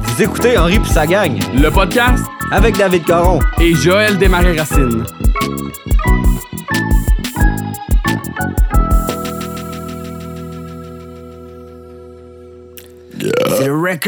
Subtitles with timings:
[0.00, 3.38] Vous écoutez Henri puis sa gang Le podcast avec David Caron.
[3.60, 5.04] et Joël Desmarais-Racine.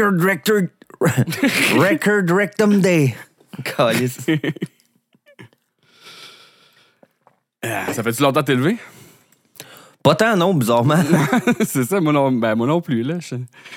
[0.01, 0.61] Record Rector...
[1.77, 3.15] Record Rectum Day.
[3.63, 4.17] Calice.
[7.63, 8.77] Ah, Ça fait-tu longtemps que t'es levé?
[10.03, 10.95] Pas tant, non, bizarrement.
[11.63, 13.03] c'est ça, moi non, ben, moi non plus.
[13.03, 13.19] Là.
[13.19, 13.35] Je-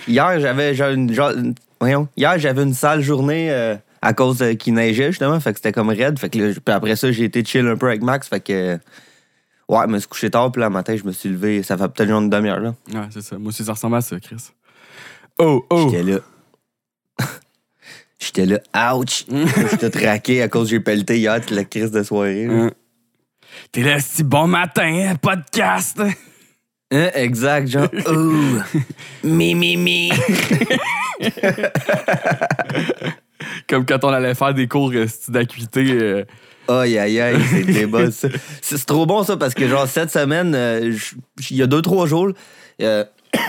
[0.08, 4.40] Hier, j'avais j'avais une, genre- une- voyons, hier, j'avais une sale journée euh, à cause
[4.40, 5.38] euh, qu'il neigeait, justement.
[5.38, 6.18] Fait que c'était comme raide.
[6.18, 8.26] Fait que là, puis après ça, j'ai été chill un peu avec Max.
[8.28, 8.78] Fait que.
[9.68, 11.62] Ouais, je me suis couché tard, puis le matin, je me suis levé.
[11.62, 12.74] Ça fait peut-être genre une demi-heure, là.
[12.90, 13.36] Ouais, c'est ça.
[13.36, 14.36] Moi aussi, ça ressemble à ça, Chris.
[15.38, 15.88] Oh, oh!
[15.90, 16.18] J'étais là.
[18.18, 19.24] J'étais là, ouch!
[19.70, 22.46] J'étais traqué à cause que j'ai pelleté hier, toute la crise de soirée.
[22.46, 22.54] là.
[22.54, 22.70] Hein?
[23.72, 26.00] T'es là, si bon matin, hein, podcast!
[26.92, 28.58] Hein, exact, genre, ouh!
[29.24, 30.10] Mi, mi, mi!
[33.68, 35.84] Comme quand on allait faire des cours euh, d'acuité.
[35.90, 36.24] euh,
[36.68, 38.28] Aïe, aïe, aïe, c'était bon, ça.
[38.62, 41.16] C'est c'est trop bon, ça, parce que, genre, cette semaine, euh, j-
[41.50, 42.30] il y a deux, trois jours,
[42.80, 43.04] euh,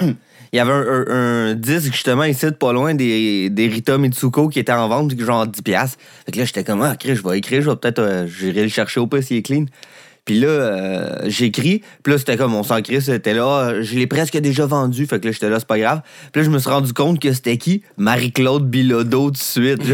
[0.54, 3.98] il y avait un, un- un disque, justement, ici, de pas loin, des, des Rita
[3.98, 5.62] Mitsuko qui était en vente, genre 10$.
[5.64, 5.98] piastres.
[6.26, 8.64] Fait que là, j'étais comme, ah, Chris, je vais écrire, je vais peut-être, euh, j'irai
[8.64, 9.66] le chercher au pas s'il est clean.
[10.26, 13.96] Puis là, euh, j'écris, puis là, c'était comme, on s'en crie, c'était là, Ah, je
[13.96, 16.02] l'ai presque déjà vendu, fait que là, j'étais là, c'est pas grave.
[16.32, 17.84] Puis là, je me suis rendu compte que c'était qui?
[17.98, 19.82] Marie-Claude Bilodeau, tout de suite,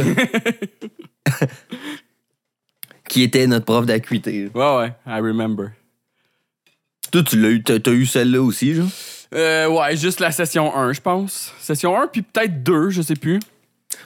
[3.09, 4.49] qui était notre prof d'acuité.
[4.53, 5.71] Ouais, ouais, I remember.
[7.11, 8.87] Toi, tu l'as eu, t'as eu celle-là aussi, genre?
[9.33, 11.53] Euh, ouais, juste la session 1, je pense.
[11.59, 13.39] Session 1, puis peut-être 2, je sais plus.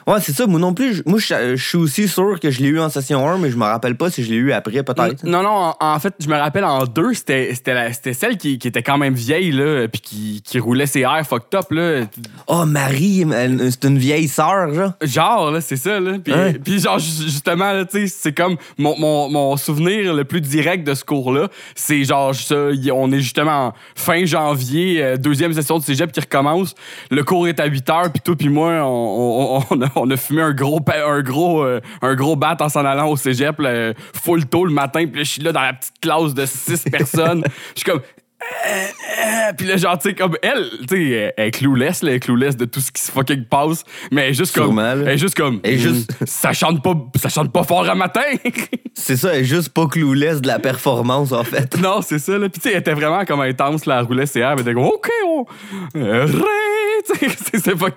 [0.06, 0.46] Ouais, c'est ça.
[0.46, 2.88] Moi non plus, je- moi, je je suis aussi sûr que je l'ai eu en
[2.88, 5.24] session 1, mais je me rappelle pas si je l'ai eu après, peut-être.
[5.24, 8.36] Non, non, en, en fait, je me rappelle en 2, c'était, c'était, la- c'était celle
[8.36, 11.66] qui, qui était quand même vieille, là, puis qui, qui roulait ses airs fucked up,
[11.70, 12.02] là.
[12.46, 13.26] Oh, Marie,
[13.70, 14.92] c'est une vieille sœur, genre.
[15.02, 16.18] Genre, là, c'est ça, là.
[16.22, 16.32] Puis,
[16.64, 20.40] puis genre, ju- justement, là, tu sais, c'est comme mon, mon, mon souvenir le plus
[20.40, 21.48] direct de ce cours-là.
[21.74, 22.56] C'est genre, ça,
[22.92, 26.74] on est justement en fin janvier, euh, deuxième session de cégep qui recommence.
[27.10, 30.10] Le cours est à 8 heures, puis toi, puis moi, on, on, on a, on
[30.10, 33.58] a fumé un gros, un gros, euh, un gros bat en s'en allant au cégep,
[33.60, 36.46] là, full tôt le matin, puis là, je suis là dans la petite classe de
[36.46, 37.42] 6 personnes.
[37.74, 38.00] Je suis comme.
[38.42, 42.02] Euh, euh, Puis là, genre, tu sais, comme elle, tu sais, elle- elle est clueless,
[42.02, 43.82] là, elle est clueless de tout ce qui se fucking passe,
[44.12, 44.66] mais elle est juste comme.
[44.66, 45.02] Sûrement, là.
[45.02, 45.58] Elle est juste comme.
[45.64, 48.20] Elle est juste- Mm, ça chante pas, ça chante pas fort à matin!
[48.94, 51.76] C'est ça, elle est juste pas clueless de la performance, en fait.
[51.82, 52.48] non, c'est ça, là.
[52.50, 54.74] Puis, tu sais, elle était vraiment comme intense, là, elle roulait ses airs, elle était
[54.74, 55.46] comme, OK, on.
[55.94, 57.88] sais, c'est- c'est pas.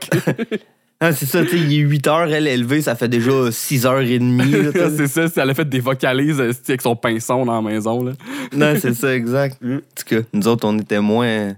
[1.01, 3.51] Ah, c'est ça, tu sais, il est 8 heures, elle est levée, ça fait déjà
[3.51, 4.51] 6 heures et demie.
[4.51, 5.07] là, t'sais.
[5.07, 8.11] c'est ça, elle a fait des vocalises euh, avec son pinson dans la maison, là.
[8.51, 9.57] non, c'est ça, exact.
[9.63, 11.55] En tout cas, nous autres, on était moins,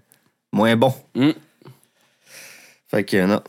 [0.51, 0.93] moins bons.
[1.15, 1.31] Mm.
[2.89, 3.41] Fait que, non.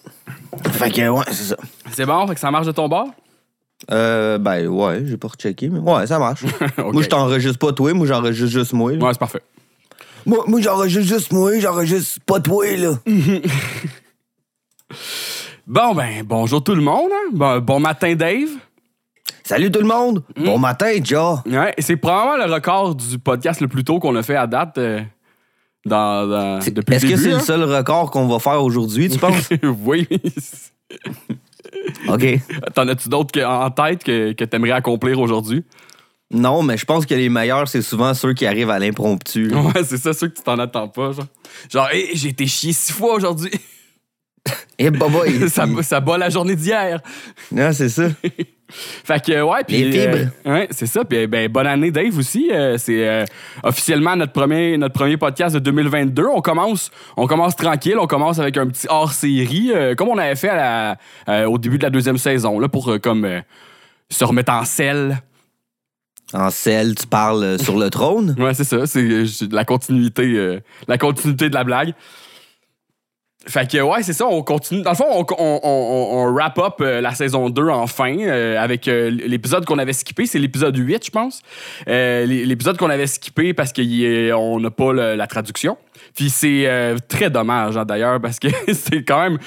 [0.71, 1.57] Fait que, ouais, c'est ça.
[1.91, 3.09] C'est bon, fait que ça marche de ton bord?
[3.91, 6.43] Euh, ben, ouais, j'ai pas rechecké, mais ouais, ça marche.
[6.79, 8.93] Moi, je t'enregistre pas toi, moi, j'enregistre juste moi.
[8.93, 9.05] là.
[9.05, 9.43] Ouais, c'est parfait.
[10.25, 12.99] Moi, moi j'enregistre juste moi, j'enregistre pas toi, là.
[15.73, 17.31] Bon, ben, bonjour tout le monde, hein?
[17.33, 18.51] Bon, bon matin, Dave.
[19.43, 20.23] Salut tout le monde!
[20.37, 20.45] Mm.
[20.45, 21.43] Bon matin, Ja!
[21.47, 24.77] Ouais, c'est probablement le record du podcast le plus tôt qu'on a fait à date
[24.77, 25.01] euh,
[25.87, 27.23] dans, dans- depuis Est-ce le que début.
[27.31, 27.39] c'est hein?
[27.39, 29.49] le seul record qu'on va faire aujourd'hui, tu penses?
[29.85, 30.07] oui.
[32.07, 32.27] OK.
[32.75, 35.65] T'en as-tu d'autres que- en tête que, que t'aimerais accomplir aujourd'hui?
[36.31, 39.53] Non, mais je pense que les meilleurs, c'est souvent ceux qui arrivent à l'impromptu.
[39.55, 41.27] Ouais, c'est ça, ceux que tu t'en attends pas, genre.
[41.71, 43.51] Genre, hey, j'ai été chié six fois aujourd'hui.
[44.79, 47.01] Eh, baba, il- ça, ça bat la journée d'hier.
[47.53, 48.05] Non, c'est ça.
[48.75, 49.85] Fait que, ouais, puis.
[49.85, 50.31] Les fibres.
[50.47, 51.05] euh, ouais, c'est ça.
[51.05, 52.49] Puis, ben, bonne année, Dave, aussi.
[52.51, 53.25] Euh, c'est euh,
[53.63, 56.25] officiellement notre premier, notre premier podcast de 2022.
[56.35, 57.97] On commence, on commence tranquille.
[57.99, 60.97] On commence avec un petit hors-série, comme on avait fait à
[61.27, 63.29] la- au début de la deuxième saison, là, pour comme
[64.09, 65.19] se remettre en selle.
[66.33, 68.35] En sel, tu parles sur le trône?
[68.39, 68.87] Ouais, c'est ça.
[68.87, 71.93] C'est la continuité, la continuité de la blague.
[73.47, 74.83] Fait que, ouais, c'est ça, on continue.
[74.83, 78.57] Dans le fond, on, on, on- on wrap up euh, la saison 2 enfin euh,
[78.57, 80.27] avec euh, l'épisode qu'on avait skippé.
[80.27, 81.43] C'est l'épisode 8, je pense.
[81.87, 85.77] L'é- l'épisode qu'on avait skippé parce qu'on n'a pas le- la traduction.
[86.15, 86.69] Puis c'est
[87.09, 89.39] très dommage, hein, d'ailleurs, parce que c'est quand même.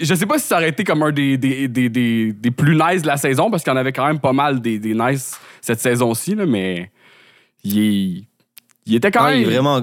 [0.00, 2.76] Je sais pas si ça aurait été comme un des, des, des, des, des plus
[2.76, 4.92] nice de la saison, parce qu'il y en avait quand même pas mal des, des
[4.94, 6.90] nice cette saison-ci, mais
[7.64, 8.24] il,
[8.86, 9.42] il était quand il, même.
[9.42, 9.80] est vraiment,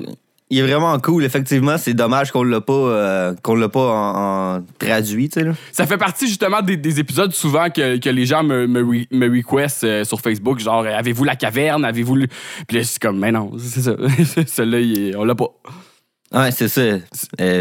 [0.51, 1.77] il est vraiment cool, effectivement.
[1.79, 5.45] C'est dommage qu'on l'a pas, euh, qu'on l'a pas en, en traduit, tu sais.
[5.45, 5.53] là.
[5.71, 9.07] Ça fait partie justement des, des épisodes souvent que, que les gens me, me, re-
[9.11, 12.27] me requestent euh, sur Facebook, genre euh, avez-vous la caverne, avez-vous le.
[12.67, 13.95] Puis là, c'est comme, mais non, c'est ça.
[14.45, 15.49] Celui-là, il est- on l'a pas.
[16.33, 16.81] Ouais, c'est ça.
[16.81, 16.99] Euh,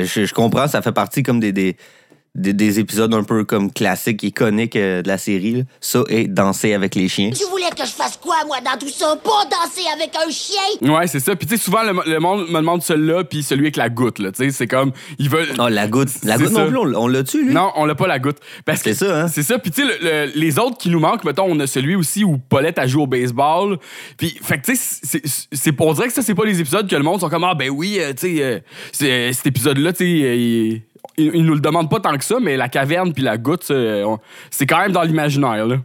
[0.04, 1.76] je, je comprends, ça fait partie comme des, des,
[2.34, 5.52] des, des épisodes un peu comme classiques, iconiques euh, de la série.
[5.54, 5.62] là.
[5.80, 7.30] Ça et Danser avec les chiens.
[7.30, 9.16] Tu voulais que je fasse quoi, moi, dans tout ça?
[9.16, 10.92] Pas danser avec un chien?
[10.94, 11.34] Ouais, c'est ça.
[11.36, 14.18] Puis tu sais, souvent, le, le monde me demande celui-là, puis celui avec la goutte,
[14.20, 14.30] là.
[14.32, 15.48] Tu sais, c'est comme, ils veulent.
[15.58, 16.08] Oh, la goutte.
[16.22, 16.64] La C'est goutte ça.
[16.64, 17.52] non plus, on, on l'a tu lui?
[17.52, 18.38] Non, on l'a pas la goutte.
[18.64, 19.28] Parce que C'est ça, hein?
[19.28, 19.58] C'est ça.
[19.58, 22.22] Puis tu sais, le- le- les autres qui nous manquent, mettons, on a celui aussi
[22.24, 23.78] où Paulette a joué au baseball.
[24.16, 25.22] Puis, fait que tu sais, c'est-
[25.52, 27.54] c'est- on dirait que ça, c'est pas les épisodes que le monde sont comme, ah
[27.54, 28.58] ben oui, euh, tu sais, euh,
[28.92, 30.82] c'est- cet épisode-là, tu sais, euh, il,
[31.16, 33.70] il- il nous le demande pas tant que ça, mais la caverne puis la goutte,
[33.70, 34.16] euh,
[34.50, 35.76] c'est quand même dans l'imaginaire, là.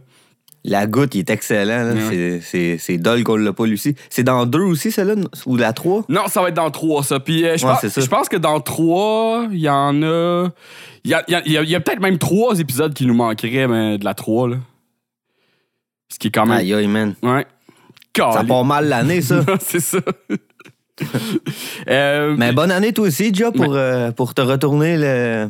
[0.68, 1.84] La goutte, il est excellent.
[1.84, 1.92] là.
[1.94, 2.00] Ouais.
[2.10, 3.94] C'est- C'est c'est dole qu'on l'a pas, aussi.
[4.10, 5.14] C'est dans deux aussi, celle-là?
[5.46, 6.04] Ou la trois?
[6.08, 7.20] Non, ça va être dans trois, ça.
[7.20, 7.72] Puis euh, je Ouais,
[8.08, 10.48] pense, que dans trois, il y en a.
[11.04, 14.04] Il y a, y a- y peut-être même trois épisodes qui nous manqueraient mais de
[14.04, 14.56] la trois, là.
[16.08, 16.58] Ce qui est quand même.
[16.58, 17.14] Aïe, aïe, man.
[17.22, 17.46] Ouais.
[18.16, 19.44] Ça part mal l'année, ça.
[19.60, 19.98] c'est ça.
[21.88, 25.48] Euh, Mais bonne année, toi aussi, Joe, pour, euh, pour te retourner le,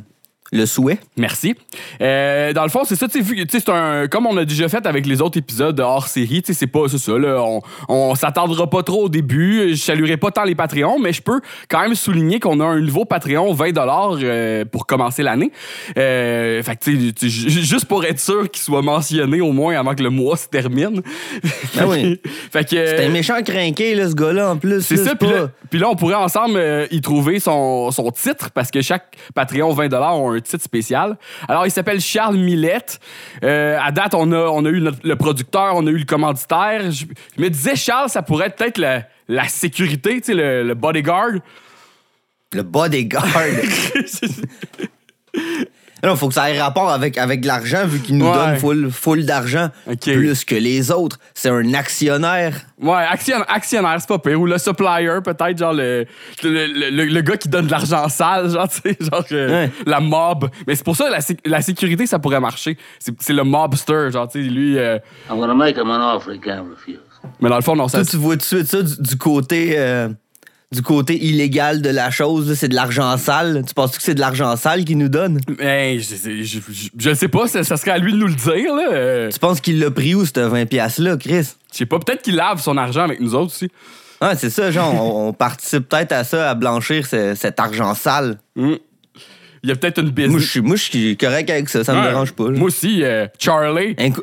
[0.52, 0.98] le souhait.
[1.16, 1.54] Merci.
[2.00, 4.06] Euh, dans le fond, c'est ça, tu sais, un.
[4.06, 6.88] Comme on a déjà fait avec les autres épisodes hors série, tu sais, c'est pas.
[6.88, 7.42] Ça, là.
[7.42, 9.70] On, on s'attardera pas trop au début.
[9.70, 12.80] Je saluerai pas tant les Patreons, mais je peux quand même souligner qu'on a un
[12.80, 15.52] nouveau Patreon 20 euh, pour commencer l'année.
[15.98, 19.94] Euh, fait que, tu sais, juste pour être sûr qu'il soit mentionné au moins avant
[19.94, 21.02] que le mois se termine.
[21.86, 22.20] Oui.
[22.50, 22.70] fait que.
[22.70, 24.80] C'est un méchant crinqué, là, ce gars-là, en plus.
[24.82, 28.70] C'est ça, puis là, là, on pourrait ensemble euh, y trouver son, son titre, parce
[28.70, 31.16] que chaque Patreon 20 a un titre spécial.
[31.48, 33.00] Alors, il s'appelle Charles Millette.
[33.44, 36.04] Euh, à date, on a, on a eu notre- le producteur, on a eu le
[36.04, 36.90] commanditaire.
[36.90, 37.04] Je,
[37.36, 40.74] je me disais, Charles, ça pourrait être peut-être la, la sécurité, tu sais, le, le
[40.74, 41.32] bodyguard.
[42.52, 43.26] Le bodyguard.
[46.04, 48.34] Non, faut que ça ait rapport avec, avec l'argent, vu qu'il nous Ouais.
[48.34, 49.70] donne full, full d'argent.
[49.90, 50.02] Ok.
[50.02, 51.18] Plus que les autres.
[51.34, 52.54] C'est un actionnaire.
[52.80, 54.40] Ouais, action- actionnaire, c'est pas pire.
[54.40, 56.04] Ou le supplier, peut-être, genre le,
[56.42, 59.48] le, le- le- le gars qui donne de l'argent sale, genre, tu sais, genre euh,
[59.66, 59.70] Ouais.
[59.86, 60.50] la mob.
[60.66, 62.76] Mais c'est pour ça, la, sé- la sécurité, ça pourrait marcher.
[62.98, 64.78] C'est c'est le mobster, genre, tu sais, lui.
[64.78, 64.98] euh,
[65.30, 66.98] I'm gonna make him an offer he can't refuse.
[67.40, 67.98] mais dans le fond, non, ça.
[68.02, 69.74] Toi, tu vois tout de suite ça du, du côté.
[69.78, 70.08] euh,
[70.72, 73.62] du côté illégal de la chose, c'est de l'argent sale.
[73.66, 75.40] Tu penses que c'est de l'argent sale qu'il nous donne?
[75.60, 78.26] Hey, je, sais- je, je- je sais pas, ça, ça serait à lui de nous
[78.26, 79.28] le dire, là.
[79.30, 81.52] Tu penses qu'il l'a pris où, ce 20$-là, Chris?
[81.72, 83.68] Je sais pas, peut-être qu'il lave son argent avec nous autres aussi.
[84.20, 87.94] Ah, c'est ça, genre, on, on participe peut-être à ça, à blanchir ce- cet argent
[87.94, 88.38] sale.
[88.56, 88.74] Hmm.
[89.62, 90.56] Il y a peut-être une business.
[90.62, 92.08] Moi, je suis- correct avec ça, ça me Ouais.
[92.08, 92.50] dérange pas.
[92.50, 92.58] là.
[92.58, 93.94] Moi aussi, euh, Charlie.
[93.98, 94.22] Un coup,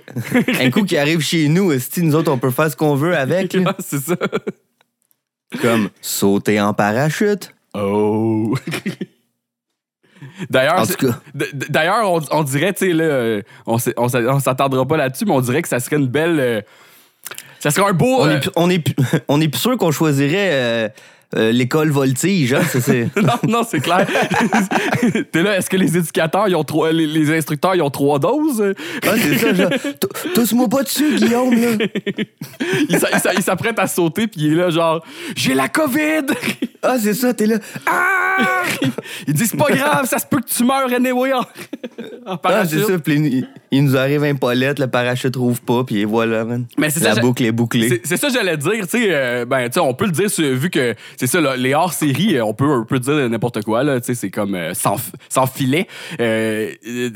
[0.59, 3.15] un coup qui arrive chez nous, esti, nous autres, on peut faire ce qu'on veut
[3.15, 3.55] avec.
[3.79, 4.15] c'est ça.
[5.61, 7.53] Comme sauter en parachute.
[7.73, 8.55] Oh.
[10.49, 10.85] D'ailleurs,
[11.69, 15.61] d'ailleurs, on, on dirait, tu sais, là, on on s'attendra pas là-dessus, mais on dirait
[15.61, 16.39] que ça serait une belle.
[16.39, 16.61] euh,
[17.59, 18.21] ça serait un beau.
[18.21, 18.95] On euh, est, pu- on, est, pu-
[19.27, 20.89] on est plus sûr qu'on choisirait euh,
[21.35, 23.09] euh, l'école voltige, hein, ça, c'est...
[23.21, 24.05] non, non, c'est clair.
[25.31, 28.19] T'es là, est-ce que les éducateurs, ils ont trois, les, les instructeurs, ils ont trois
[28.19, 28.73] doses?
[29.05, 29.69] Ah, c'est ça, genre,
[29.99, 31.69] Tou- tousse-moi pas dessus, Guillaume, là.
[32.89, 35.03] Il s'a- il s'a- il s'apprête à sauter, puis il est là, genre,
[35.35, 36.25] j'ai la COVID!
[36.81, 37.57] Ah, c'est ça, t'es là.
[37.85, 38.63] Ah!
[39.27, 41.39] Il dit, c'est pas grave, ça se peut que tu meurs anyway en,
[42.25, 45.83] en Ah, c'est ça, puis il, il nous arrive un paulette, le parachute rouvre pas,
[45.83, 46.65] puis voilà, man.
[46.77, 48.01] Mais c'est La ça, boucle est bouclée.
[48.03, 50.69] C'est- ça j'allais dire, tu sais, euh, ben, tu sais, on peut le dire, vu
[50.69, 50.93] que
[51.27, 54.29] c'est ça, là, les hors-séries, euh, on peut, on peut dire n'importe quoi, là, c'est
[54.29, 54.95] comme euh, sans,
[55.29, 55.87] sans filet.
[56.19, 56.71] Euh,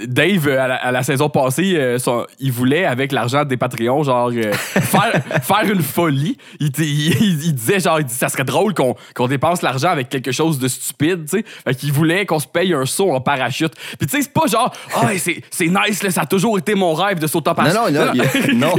[0.08, 4.32] Dave, à la, à la saison passée, son- il voulait, avec l'argent des Patreons, genre,
[4.62, 6.38] faire, faire une folie.
[6.60, 10.10] Il, t- il- il- il disait, genre, dit, ça serait drôle qu'on dépense l'argent avec
[10.10, 11.46] quelque chose de stupide, tu sais.
[11.66, 13.74] Fait qu'il voulait qu'on se paye un saut en parachute.
[14.00, 16.76] Puis, tu sais, c'est pas genre, ah, c'est c'est nice, là, ça a toujours été
[16.76, 17.78] mon rêve de sauter en parachute.
[17.78, 18.74] non, non, a- non.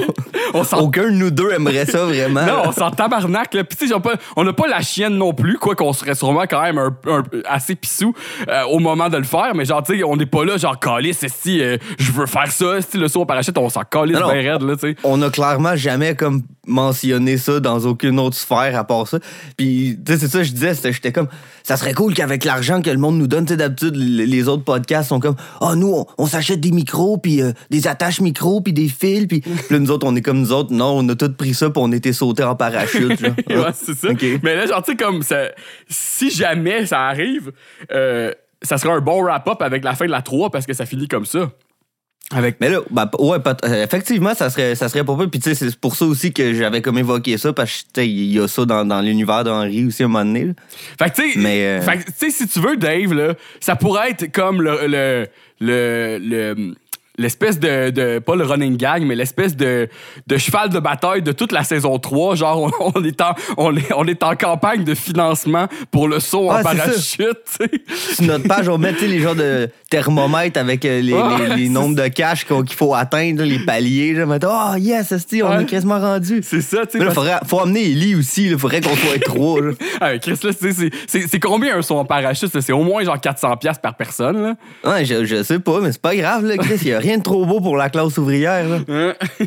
[0.55, 2.45] On Aucun de nous deux aimerait ça vraiment.
[2.47, 3.53] non, on s'en tabarnak.
[3.55, 3.65] Là.
[3.65, 6.15] Puis, tu sais, j'ai pas- on n'a pas la chienne non plus, quoi qu'on serait
[6.15, 8.15] sûrement quand même un, un- assez pissou
[8.49, 9.55] euh, au moment de le faire.
[9.55, 12.81] Mais genre, tu sais, on n'est pas là, genre, calice, si je veux faire ça,
[12.81, 14.97] si le saut au parachute, on s'en calisse bien raide, là, tu sais.
[15.05, 19.19] on a clairement jamais comme mentionné ça dans aucune autre sphère à part ça.
[19.57, 21.29] Puis, tu sais, c'est ça, que je disais, c'était- j'étais comme,
[21.63, 24.65] ça serait cool qu'avec l'argent que le monde nous donne, tu sais, d'habitude, les autres
[24.65, 28.61] podcasts sont comme, ah, nous, on, on s'achète des micros, puis euh, des attaches micros,
[28.61, 31.09] puis des fils, puis puis là, nous autres, on est comme nous autres, non, on
[31.09, 33.33] a tout pris ça, puis on était sautés en parachute, genre.
[33.49, 34.09] ouais, c'est ça.
[34.43, 35.49] Mais là, genre, tu sais, comme ça,
[35.89, 37.53] si jamais ça arrive,
[37.93, 40.87] euh, ça sera un bon wrap-up avec la fin de la 3 parce que ça
[40.87, 41.51] finit comme ça.
[42.31, 45.31] Avec Mais là, ben, ouais, euh, effectivement, ça serait, ça serait pas pire.
[45.31, 48.33] Puis tu sais, c'est pour ça aussi que j'avais comme évoqué ça, parce que il
[48.33, 50.45] y a ça dans, dans l'univers d'Henri aussi à un moment donné.
[50.45, 50.53] là.
[50.99, 53.33] Fait que, tu sais, Mais, euh, fait que, tu sais, si tu veux, Dave, là,
[53.61, 54.87] ça pourrait être comme le.
[54.87, 55.27] le,
[55.61, 56.75] le, le-
[57.19, 59.89] L'espèce de, de- Pas le running gag, mais l'espèce de,
[60.27, 62.37] de cheval de bataille de toute la saison 3.
[62.37, 66.21] Genre, on, on est, en, on, est, on est en campagne de financement pour le
[66.21, 67.37] saut en Ah, parachute.
[68.15, 71.63] Sur notre page, on met les genres de thermomètres avec euh, les, Ouais, les- les
[71.65, 74.13] c'est nombres de cash qu'il faut atteindre, les paliers.
[74.13, 75.63] Là, mettons, oh yes, esti, on Ouais.
[75.63, 76.41] est quasiment rendu.
[76.43, 77.11] C'est ça, tu sais.
[77.11, 78.47] Faudrait, faut amener Ellie aussi.
[78.47, 79.61] Il faudrait qu'on soit trois.
[79.61, 79.71] là.
[80.01, 82.51] Ah, Chris, là, c'est- combien un saut en parachute?
[82.61, 84.43] C'est au moins genre 400$ piastres par personne.
[84.43, 84.55] Là.
[84.85, 86.79] Ouais, je, je sais pas, mais c'est pas grave, là, Chris.
[86.83, 88.65] Il y a rien de trop beau pour la classe ouvrière.
[88.69, 89.15] Là.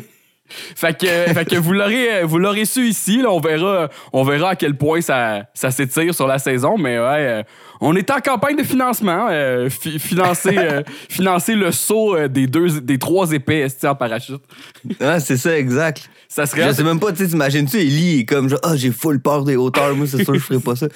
[0.76, 4.50] Fait que, fait que vous l'aurez vous l'aurez su ici là, on verra on verra
[4.50, 7.42] à quel point ça, ça s'étire sur la saison mais ouais euh,
[7.80, 12.80] on est en campagne de financement euh, fi- financer euh, financer le saut des deux
[12.80, 14.42] des trois épées en parachute
[15.00, 16.08] Ouais, c'est ça, exact.
[16.28, 18.90] ça serait Je sais même pas, tu sais, t'imagines-tu, Ellie est comme genre, ah, j'ai
[18.92, 20.86] full peur des hauteurs, moi, c'est sûr, je ferais pas ça.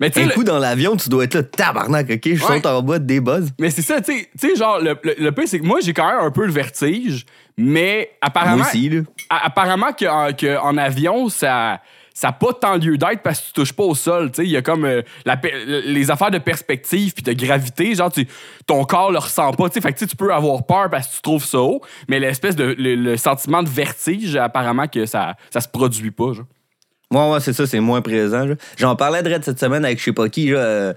[0.00, 2.38] mais tu Un le- coup dans l'avion, tu dois être là, tabarnak, ok, je Ouais.
[2.56, 3.50] saute en bas des buzz.
[3.60, 5.78] mais c'est ça tu sais- tu sais genre le, le, le pire c'est que moi
[5.82, 7.24] j'ai quand même un peu le vertige
[7.56, 9.00] mais apparemment Moi aussi, là.
[9.30, 11.80] A- apparemment qu'en que en avion, ça
[12.16, 14.30] ça n'a pas tant lieu d'être parce que tu touches pas au sol.
[14.38, 18.12] Il y a comme euh, la pe- les affaires de perspective puis de gravité, genre
[18.12, 18.28] tu,
[18.66, 19.68] ton corps le ressent pas.
[19.68, 22.76] Fait que tu peux avoir peur parce que tu trouves ça haut, mais l'espèce de
[22.78, 26.32] le, le sentiment de vertige, apparemment que ça, ça se produit pas.
[26.34, 26.46] Genre.
[27.10, 28.44] Ouais, ouais, c'est ça, c'est moins présent.
[28.44, 28.54] là.
[28.76, 30.50] J'en parlais de cette semaine avec je sais pas qui.
[30.50, 30.94] là, euh,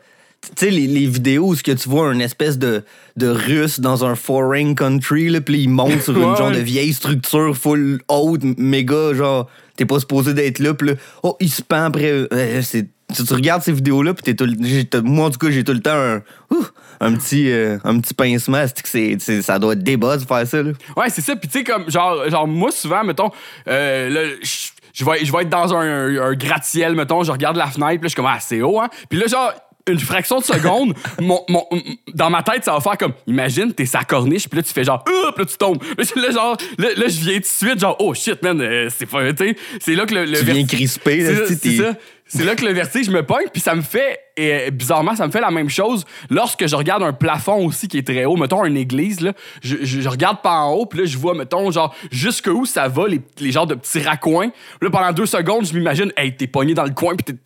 [0.56, 2.84] Tu sais, les, les vidéos où ce que tu vois un espèce de,
[3.18, 6.38] de russe dans un foreign country, là, puis il monte sur une Ouais.
[6.38, 10.94] genre de vieille structure full haute, méga, genre, t'es pas supposé d'être là, puis là,
[11.24, 12.12] oh, il se pend après.
[12.32, 15.50] euh, c'est- tu, tu regardes ces vidéos-là, puis t'es tout le- moi, en tout cas,
[15.50, 16.18] j'ai tout le temps un,
[16.52, 16.66] ouh,
[17.00, 18.64] un, petit, euh, un petit pincement.
[18.68, 20.62] C'est que c'est, ça doit être buzz de faire ça.
[20.64, 20.72] Là?
[20.96, 21.36] Ouais, c'est ça.
[21.36, 23.32] Puis tu sais, comme, genre, genre, moi, souvent, mettons,
[23.68, 27.68] euh, là, je- vais, je vais être dans un, un gratte-ciel, mettons, je regarde la
[27.68, 28.90] fenêtre, puis là, je suis comme, ah, c'est haut, hein?
[29.10, 29.54] Puis là, genre,
[29.88, 31.68] une fraction de seconde, mon, mon-
[32.14, 34.84] dans ma tête, ça va faire comme, imagine, t'es sa corniche, puis là, tu fais
[34.84, 35.32] genre, Ouh!
[35.34, 35.82] puis là, tu tombes.
[36.16, 39.06] Là, genre, là, là, je viens tout de suite, genre, oh shit, man, euh, c'est
[39.06, 41.94] pas, tu sais, c'est là que le, le Tu viens crisper, là, c'est ça.
[42.30, 45.32] C'est là que le vertige me pogne, puis ça me fait, et bizarrement, ça me
[45.32, 48.36] fait la même chose lorsque je regarde un plafond aussi qui est très haut.
[48.36, 49.32] Mettons une église, là,
[49.64, 52.90] je, je- je regarde pas en haut, puis là, je vois, mettons, genre, jusqu'où ça
[52.90, 54.50] va, les, les genres de petits raccoins.
[54.82, 57.40] Là, pendant deux secondes, je m'imagine, hey, t'es pogné dans le coin, puis t'es-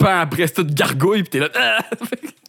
[0.00, 1.48] pends après cette gargouille, puis t'es là.
[1.54, 1.78] Ah!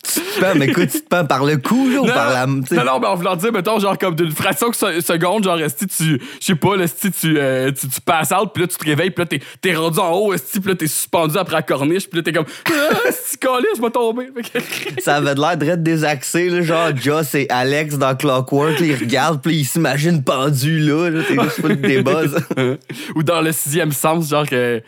[0.03, 2.31] Tu te pends, mais écoute, tu te pends par le cou, là, ou Non, par
[2.33, 2.45] la.
[2.45, 2.75] tu sais.
[2.75, 5.59] non, non, mais en voulant dire, mettons, genre, comme d'une fraction de se- seconde, genre,
[5.59, 8.67] esti, tu, je sais pas, là, esti, tu, euh, tu, tu passes out, puis là,
[8.67, 11.55] tu te réveilles, puis là, t'es, rendu en haut, esti, puis là, t'es suspendu après
[11.57, 14.29] la corniche, puis là, t'es comme, ah, esti, calé, je vais tomber.
[15.03, 19.41] Ça avait de l'air d'être désaxé, là, genre Joss et Alex dans Clockwork, ils regardent,
[19.41, 22.35] puis ils s'imaginent pendus là, là t'es juste full des buzz.
[23.15, 24.81] Ou dans le sixième sens, genre, que,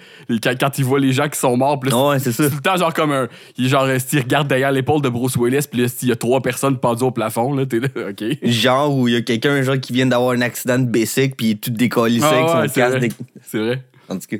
[0.44, 2.50] quand, quand ils voient les gens qui sont morts, puis là, Ouais, c'est ça.
[2.50, 3.28] tout le temps, genre, comme un.
[3.60, 6.80] Genre, esti, il regarde derrière l'épaule de Bruce Willis, puis il y a trois personnes
[6.80, 8.24] pendues au plafond, là, t'es là, OK.
[8.42, 11.46] Genre où il y a quelqu'un genre, qui vient d'avoir un accident de bicycle, puis
[11.48, 13.18] il est tout décollissé avec Ah, son ouais, c'est casque.
[13.44, 13.84] C'est vrai.
[14.10, 14.38] En tout cas.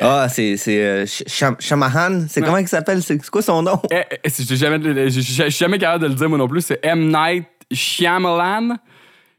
[0.00, 0.56] Ah, c'est.
[0.56, 3.02] c'est euh, Sh- Sham- Shamahan, c'est comment il s'appelle?
[3.02, 3.80] C'est quoi son nom?
[3.90, 6.60] Eh, eh, jamais, je suis jamais capable de le dire, moi non plus.
[6.60, 7.08] C'est M.
[7.10, 8.76] Night Shyamalan?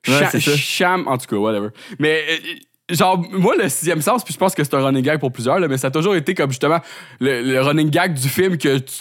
[0.07, 0.55] Ouais, Sha-.
[0.57, 1.69] Sham- en tout cas, whatever.
[1.99, 5.19] Mais, euh, genre, moi, le sixième sens, puis je pense que c'est un running gag
[5.19, 6.79] pour plusieurs, là, mais ça a toujours été comme justement
[7.21, 8.93] le, le running gag du film que tu.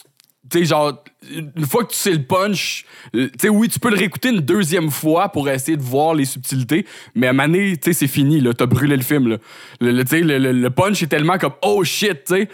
[0.50, 2.84] Tu sais, genre, une fois que tu sais le punch,
[3.14, 6.14] euh, tu sais, oui, tu peux le réécouter une deuxième fois pour essayer de voir
[6.14, 6.84] les subtilités,
[7.14, 9.36] mais à donné, tu sais, c'est fini, là, t'as brûlé le film, là.
[9.80, 12.48] Le, tu sais, le- le punch est tellement comme, oh shit, tu sais.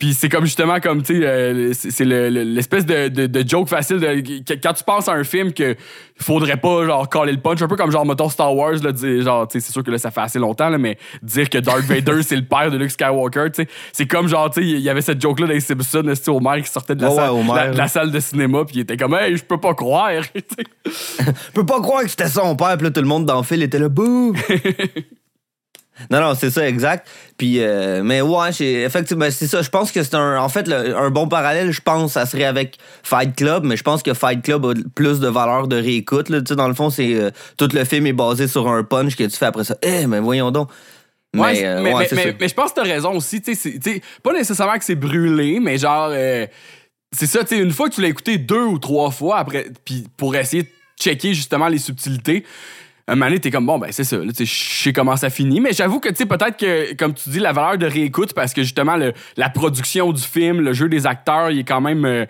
[0.00, 3.26] Puis c'est comme justement comme, tu sais, euh, c'est c'est le- le- l'espèce de, de-
[3.26, 5.76] de joke facile de, que- quand tu penses à un film que
[6.18, 9.22] faudrait pas, genre, caler le punch, un peu comme genre, mettons, Star Wars, là, dire,
[9.22, 11.58] genre, tu sais, c'est sûr que là, ça fait assez longtemps, là, mais dire que
[11.58, 14.66] Darth Vader, c'est le père de Luke Skywalker, tu sais, c'est comme genre, tu sais,
[14.66, 17.30] il y avait cette joke-là dans les Simpsons, sais, Homer qui sortait de la, salle,
[17.32, 17.88] ouais, Homer, la- de la là.
[17.88, 20.94] salle de cinéma, puis il était comme, hey, je peux pas croire, tu sais.
[21.26, 23.42] Je peux pas croire que c'était son père, puis là, tout le monde dans le
[23.44, 24.34] fil était là, bouh!
[26.10, 27.06] non, non, c'est ça, exact.
[27.36, 29.62] Puis, euh, mais ouais, effectivement, c'est ça.
[29.62, 30.38] Je pense que c'est un.
[30.38, 33.82] En fait, le- un bon parallèle, je pense, ça serait avec Fight Club, mais je
[33.82, 36.28] pense que Fight Club a plus de valeur de réécoute.
[36.28, 36.40] Là.
[36.40, 39.16] Tu sais, Dans le fond, c'est euh, tout le film est basé sur un punch
[39.16, 39.76] que tu fais après ça.
[39.82, 40.70] Eh, mais voyons donc.
[41.34, 43.40] Mais, Ouais, euh, mais, ouais, je pense que t'as raison aussi.
[43.40, 46.10] tu sais, c'est- tu sais, pas nécessairement que c'est brûlé, mais genre,
[47.12, 50.06] c'est ça, tu une fois que tu l'as écouté deux ou trois fois après, puis
[50.16, 50.68] pour essayer de
[51.00, 52.44] checker justement les subtilités,
[53.08, 55.60] un moment donné, t'es comme, bon, ben c'est ça, là, je sais comment ça finit.
[55.60, 58.52] Mais j'avoue que, tu sais, peut-être que, comme tu dis, la valeur de réécoute, parce
[58.54, 62.04] que justement, le- la production du film, le jeu des acteurs, il est quand même.
[62.04, 62.26] euh,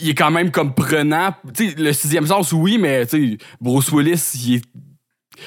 [0.00, 1.34] il est quand même comme prenant.
[1.56, 4.62] Tu sais, le sixième sens, oui, mais tu sais, Bruce Willis, il est.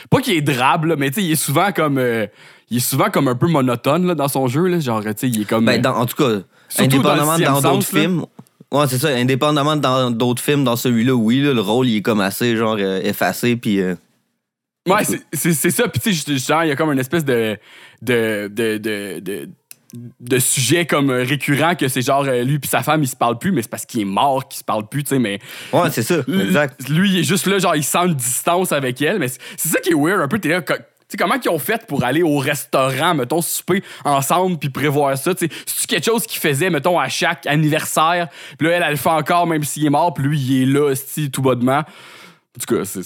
[0.10, 1.98] Pas qu'il est drabe, là, mais tu sais, il est souvent comme.
[1.98, 2.28] euh,
[2.70, 4.68] il est souvent comme un peu monotone là, dans son jeu.
[4.68, 4.80] Là.
[4.80, 5.66] Genre, tu sais, il est comme.
[5.66, 6.40] Ben, dans- en tout cas,
[6.78, 8.26] indépendamment dans d'autres films.
[8.72, 9.10] Ouais, c'est ça.
[9.10, 12.78] Indépendamment dans d'autres films, dans celui-là, oui, là, le rôle, il est comme assez, genre,
[12.80, 13.82] euh, effacé, puis...
[13.82, 13.96] euh,
[14.88, 15.22] Ouais, c'est-
[15.72, 15.88] ça.
[15.88, 17.58] Puis, tu sais, juste- justement, il y a comme une espèce de.
[18.02, 19.50] de, de, de, de
[20.86, 23.62] comme récurrent que c'est genre euh, lui puis sa femme ils se parlent plus mais
[23.62, 25.40] c'est parce qu'il est mort qu'ils se parlent plus tu sais mais
[25.74, 26.20] Ouais, c'est ça.
[26.30, 26.88] Exact.
[26.88, 29.82] lui il est juste là genre il sent une distance avec elle mais c'est ça
[29.82, 32.06] qui est weird un peu t'es là co- tu sais, comment ils ont fait pour
[32.06, 35.34] aller au restaurant, mettons, souper ensemble puis prévoir ça?
[35.38, 38.30] C'est-tu quelque chose qu'ils faisaient, mettons, à chaque anniversaire?
[38.58, 40.66] Puis là, elle, elle le fait encore, même s'il est mort, puis lui, il est
[40.68, 40.94] là,
[41.34, 41.80] tout bonnement.
[41.80, 43.02] En tout cas, c'est.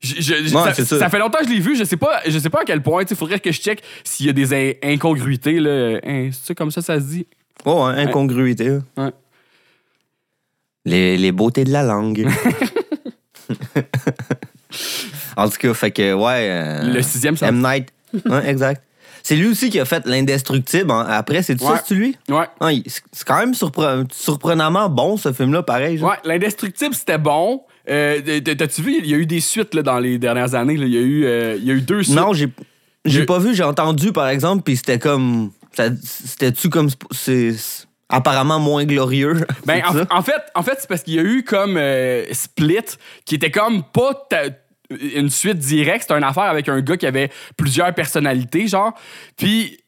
[0.00, 1.08] Je- je- Ouais, ça, ça.
[1.10, 3.04] fait longtemps que je l'ai vu, je sais pas, je sais pas à quel point.
[3.08, 5.58] Il faudrait que je check s'il y a des in- incongruités.
[5.60, 5.98] Là.
[6.04, 7.26] Hein, c'est ça comme ça, ça se dit?
[7.64, 8.78] Oh, ouais, incongruité.
[8.96, 9.10] Ouais.
[10.86, 12.26] Les, les beautés de la langue.
[15.36, 16.48] en tout cas, fait que, ouais.
[16.50, 17.48] euh, Le sixième sens.
[17.48, 17.62] M.
[17.62, 17.88] Night.
[18.26, 18.82] Ouais, exact.
[19.22, 20.90] C'est lui aussi qui a fait L'Indestructible.
[20.90, 21.04] hein.
[21.08, 21.76] Après, c'est Ouais.
[21.76, 22.16] ça, c'est lui?
[22.28, 22.46] Ouais.
[22.60, 25.98] Ouais, il- c'est c'est quand même surpre- surprenamment bon, ce film-là, pareil.
[25.98, 26.10] genre.
[26.10, 27.62] Ouais, l'indestructible, c'était bon.
[27.90, 30.76] Euh, T'as-tu vu, il y a eu des suites là, dans les dernières années.
[30.76, 30.86] là.
[30.86, 32.16] Il y, a eu, euh, il y a eu deux suites.
[32.16, 35.50] Non, j'ai pas vu, j'ai entendu, par exemple, puis c'était comme.
[35.74, 36.88] C'était-tu comme.
[37.10, 37.54] C'est
[38.08, 39.34] apparemment moins glorieux.
[39.66, 43.36] Ben, en, fait, en fait c'est parce qu'il y a eu comme euh, Split, qui
[43.36, 44.50] était comme pas ta-
[45.14, 46.02] une suite directe.
[46.02, 48.92] C'était une affaire avec un gars qui avait plusieurs personnalités, genre.
[49.36, 49.78] Puis,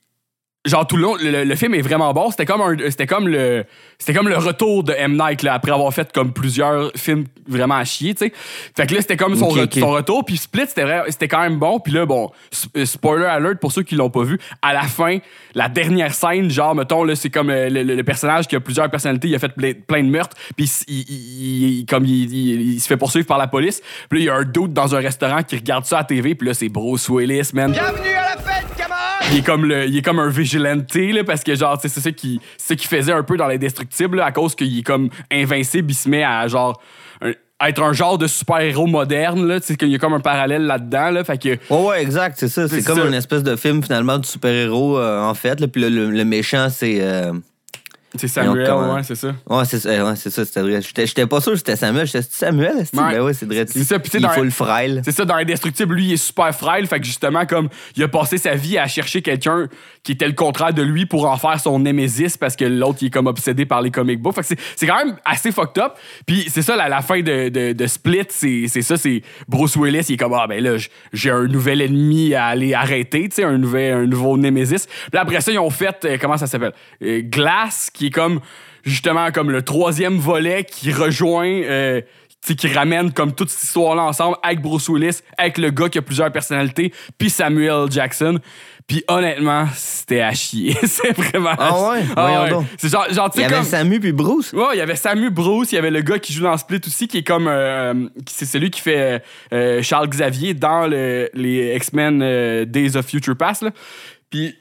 [0.65, 2.31] genre, tout le long, le, le film est vraiment bon.
[2.31, 3.65] C'était comme, un- c'était comme, le,
[3.99, 5.17] c'était comme le retour de M.
[5.21, 8.33] Night, là, après avoir fait comme plusieurs films vraiment à chier, tu sais.
[8.77, 10.25] Fait que là, c'était comme son, re- son retour.
[10.25, 11.81] Puis Split, c'était, vrai- c'était quand même bon.
[11.81, 12.31] Puis là, bon,
[12.77, 15.19] euh, spoiler alert pour ceux qui l'ont pas vu, à la fin,
[15.55, 18.61] la dernière scène, genre, mettons, là, c'est comme euh, le, le- le personnage qui a
[18.61, 22.05] plusieurs personnalités, il a fait plein, plein de meurtres, puis il, il- il- il- comme
[22.05, 23.81] il, il- il se fait poursuivre par la police.
[24.09, 26.05] Puis là, il y a un doute dans un restaurant qui regarde ça à la
[26.05, 27.73] TV, puis là, c'est Bruce Willis, man.
[27.73, 28.52] Bienvenue à la fête!
[29.33, 32.13] Il est comme le, il est comme un vigilante là, parce que genre c'est ça
[32.13, 35.91] qui c'est ça qu'il faisait un peu dans l'indestructible à cause qu'il est comme invincible,
[35.91, 36.81] il se met à genre
[37.23, 40.13] un- à être un genre de super-héros moderne là, tu sais qu'il y a comme
[40.15, 42.69] un parallèle là-dedans là, fait que Ouais, ouais, exact, c'est ça.
[42.69, 43.07] C'est comme ça.
[43.07, 45.61] une espèce de film, finalement, de super-héros, euh, en fait.
[45.61, 45.69] là.
[45.69, 46.99] Puis le, le- le méchant, c'est.
[47.01, 47.33] euh,
[48.17, 49.35] c'est Samuel, ouais, c'est ça.
[49.49, 50.81] Ouais, c'est ça, ouais, c'est ça, c'était vrai.
[50.83, 52.07] J'étais pas sûr que c'était Samuel.
[52.07, 53.13] J'étais Samuel, que- Ouais.
[53.15, 53.65] Ben ouais, c'est vrai.
[53.69, 55.03] C'est ça, sais, Il dans- faut le frêle.
[55.05, 56.87] C'est ça, dans Indestructible, lui, il est super frêle.
[56.87, 59.69] Fait que justement, comme il a passé sa vie à chercher quelqu'un
[60.03, 63.07] qui était le contraire de lui pour en faire son némésis parce que l'autre, il
[63.07, 64.35] est comme obsédé par les comic books.
[64.35, 65.93] Fait que c'est- c'est quand même assez fucked up.
[66.27, 69.77] Puis c'est ça, la, la fin de, de, de Split, c'est c'est ça, c'est Bruce
[69.77, 70.77] Willis, il est comme, ah ben là,
[71.13, 74.87] j'ai un nouvel ennemi à aller arrêter, tu sais, un, nouvel, un nouveau némésis.
[74.87, 76.73] Puis là, après ça, ils ont fait, euh, comment ça s'appelle?
[77.03, 78.41] Euh, Glass, qui est comme,
[78.85, 81.47] justement, comme le troisième volet qui rejoint.
[81.47, 82.01] euh,
[82.45, 86.03] qui ramène comme toute cette histoire-là ensemble avec Bruce Willis, avec le gars qui a
[86.03, 88.41] plusieurs personnalités, puis Samuel Jackson.
[88.89, 90.77] Puis honnêtement, c'était à chier.
[90.83, 91.53] c'est vraiment.
[91.57, 92.01] Ah ouais?
[92.17, 92.65] Ah ouais.
[92.79, 93.63] C'est genre, genre Il y avait comme.
[93.65, 94.53] Samu puis Bruce.
[94.55, 96.81] Ouais, il y avait Samu Bruce, il y avait le gars qui joue dans Split
[96.85, 97.47] aussi, qui est comme.
[97.47, 102.97] euh, qui- c'est celui qui fait euh, Charles Xavier dans le- les X-Men euh, Days
[102.97, 103.63] of Future Past.
[103.63, 103.71] Là.
[104.31, 104.57] Puis.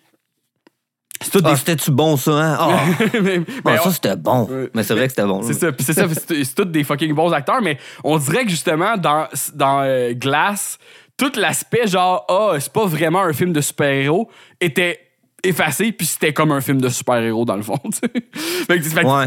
[1.21, 1.55] C'est tout Ah, des.
[1.55, 2.57] c'était-tu bon, ça, hein?
[2.59, 2.79] Ah,
[3.21, 4.49] mais- Ah, mais ça, on- c'était bon.
[4.73, 5.41] Mais c'est vrai que c'était bon.
[5.43, 8.49] c'est ça, puis c'est ça, c'est tous des fucking bons acteurs, mais on dirait que
[8.49, 10.77] justement, dans, dans euh, Glass,
[11.17, 14.29] tout l'aspect genre, ah, c'est pas vraiment un film de super-héros,
[14.59, 14.99] était
[15.43, 17.79] effacé, puis c'était comme un film de super-héros dans le fond.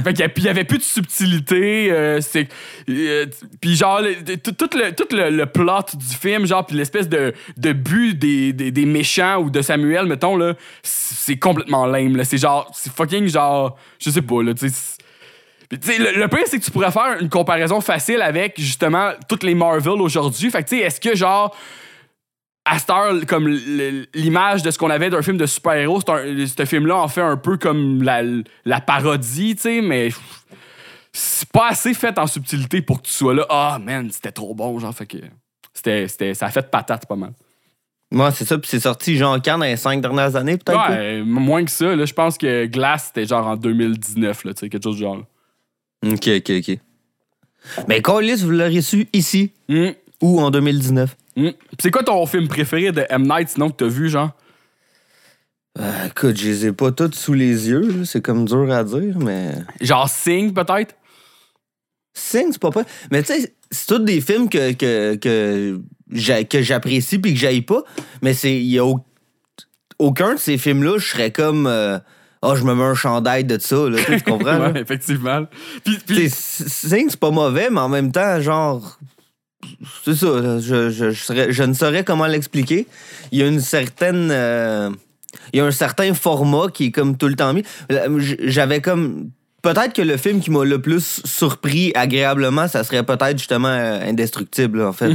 [0.02, 2.20] fait qu'il y a- puis il y avait plus de subtilité, euh,
[2.88, 3.26] euh,
[3.60, 7.08] puis genre, le- tout, tout le, tout le, le plot du film, genre, puis l'espèce
[7.08, 12.22] de, de but des, des, des méchants ou de Samuel, mettons, là, c'est complètement lame.
[12.24, 16.58] C'est genre, c'est fucking genre, je sais pas, là, tu sais, le, le pire, c'est
[16.60, 20.50] que tu pourrais faire une comparaison facile avec, justement, toutes les Marvel aujourd'hui.
[20.50, 21.56] Fait que, tu sais, est-ce que, genre,
[22.64, 23.48] à cette heure, comme
[24.14, 27.56] l'image de ce qu'on avait d'un film de super-héros, ce film-là en fait un peu
[27.58, 28.22] comme la,
[28.64, 30.08] la parodie, tu sais, mais
[31.12, 33.46] c'est pas assez fait en subtilité pour que tu sois là.
[33.50, 35.18] Ah, man, c'était trop bon, genre, fait que
[35.72, 37.32] c'était, ça a fait patate pas mal.
[38.10, 38.58] Moi, c'est ça.
[38.58, 40.88] Puis c'est sorti, genre, quand dans les cinq dernières années, peut-être?
[40.88, 44.54] Ouais, euh, moins que ça, là, je pense que Glass, c'était genre en 2019, là,
[44.54, 45.24] tu sais, quelque chose du genre.
[46.06, 46.78] Ok, ok, ok.
[47.88, 49.90] Mais Callis, vous l'aurez su ici Hmm.
[50.22, 51.16] ou en 2019?
[51.36, 51.50] Hmm.
[51.80, 53.22] C'est quoi ton film préféré de M.
[53.24, 54.30] Night, sinon que t'as vu, genre?
[55.80, 57.80] Euh, écoute, je les ai pas toutes sous les yeux.
[57.80, 58.04] là.
[58.04, 59.52] C'est comme dur à dire, mais.
[59.80, 60.94] Genre Sing, peut-être?
[62.16, 62.84] Sing, c'est pas pas.
[63.10, 65.80] Mais tu sais, c'est tous des films que, que, que,
[66.12, 67.82] j'a- que j'apprécie puis que j'aille pas.
[68.22, 68.54] Mais c'est.
[68.56, 69.04] Il y a au-
[69.98, 71.66] aucun de ces films-là, je serais comme.
[71.66, 71.98] euh,
[72.42, 74.60] ah, je me mets un chandail de ça, là, tu comprends?
[74.72, 75.46] Ouais, effectivement.
[75.84, 79.00] Puis, puis- Sing, c'est pas mauvais, mais en même temps, genre.
[80.04, 82.86] C'est ça, je, je, saurais- je ne saurais comment l'expliquer.
[83.32, 84.28] Il y a une certaine.
[84.30, 84.90] euh,
[85.52, 87.64] il y a un certain format qui est comme tout le temps mis.
[88.40, 89.30] J'avais comme.
[89.62, 94.08] Peut-être que le film qui m'a le plus surpris agréablement, ça serait peut-être justement euh,
[94.08, 95.10] Indestructible, en fait.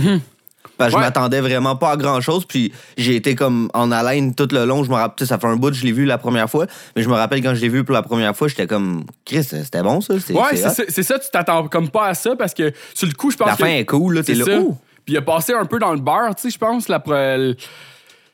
[0.80, 1.02] Parce que Ouais.
[1.04, 4.66] je m'attendais vraiment pas à grand chose, puis j'ai été comme en haleine tout le
[4.66, 4.84] long.
[4.84, 6.66] Je me rappelle, ça fait un bout je l'ai vu la première fois,
[6.96, 9.44] mais je me rappelle quand je l'ai vu pour la première fois, j'étais comme, Chris,
[9.44, 10.14] c'était bon ça?
[10.16, 10.56] Ouais,
[10.88, 13.48] c'est ça, tu t'attends comme pas à ça parce que sur le coup, je pense
[13.50, 13.64] La que.
[13.64, 14.46] fin est cool, là, t'es là.
[15.06, 17.04] Puis il a passé un peu dans le beurre, tu sais, je pense, la,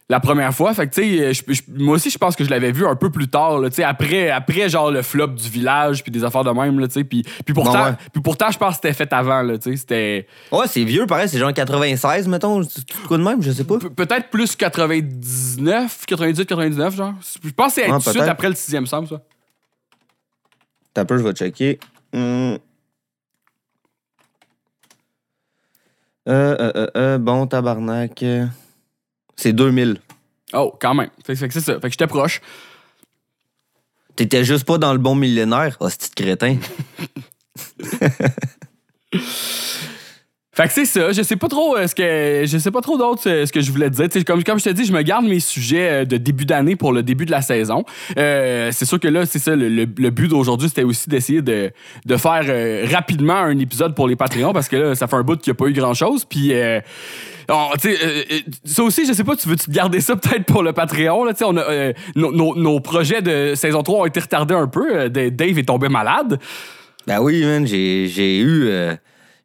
[0.07, 0.73] la première fois.
[0.73, 3.27] Fait que, tu sais, moi aussi, je pense que je l'avais vu un peu plus
[3.27, 6.79] tard, tu sais, après, après, genre, le flop du village, puis des affaires de même,
[6.87, 7.03] tu sais.
[7.03, 7.95] Puis, puis pourtant, Ouais, ouais.
[8.13, 9.77] puis pourtant, je pense que c'était fait avant, tu sais.
[9.77, 12.61] C'était Ouais, c'est vieux, pareil, c'est genre 96, mettons.
[12.63, 13.79] C'est tout quoi de même, je sais pas.
[13.79, 17.13] pe- peut-être plus 99, 98, 99, genre.
[17.43, 19.21] Je pense que c'est Ouais, tout de suite après le sixième semble, ça.
[20.93, 21.79] T'as peu, je vais checker.
[22.13, 22.57] Hum.
[26.27, 28.23] Euh, euh, euh, euh, bon, tabarnak.
[29.35, 29.99] C'est 2000.
[30.53, 31.09] Oh, quand même.
[31.25, 31.73] Fait, fait que c'est ça.
[31.73, 32.41] Fait que j'étais proche.
[34.15, 35.75] T'étais juste pas dans le bon millénaire.
[35.79, 36.57] Oh, c'est crétin.
[40.55, 42.97] Fait que c'est ça, je sais pas trop euh, ce que je sais pas trop
[42.97, 44.07] d'autre euh, ce que je voulais te dire.
[44.07, 46.45] Tu sais, comme, comme je te dis, je me garde mes sujets euh, de début
[46.45, 47.83] d'année pour le début de la saison.
[48.15, 51.71] C'est sûr que là, c'est ça, le, le- but d'aujourd'hui, c'était aussi d'essayer de,
[52.05, 52.45] de faire
[52.89, 55.55] rapidement un épisode pour les Patreons parce que là, ça fait un bout qu'il n'y
[55.55, 56.23] a pas eu grand chose.
[56.23, 56.53] Puis
[57.49, 57.93] on- tu
[58.63, 61.25] ça aussi, je sais pas, tu veux-tu te garder ça peut-être pour le Patreon?
[61.25, 64.67] Là, Tu on a, nos, nos- nos projets de saison 3 ont été retardés un
[64.67, 65.09] peu.
[65.09, 66.39] Dave est tombé malade.
[67.07, 68.69] Ben oui, man, j'ai j'ai eu.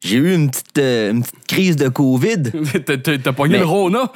[0.02, 2.42] J'ai eu une petite, euh, une petite crise de COVID.
[3.22, 4.12] T'as- pogné le Rona?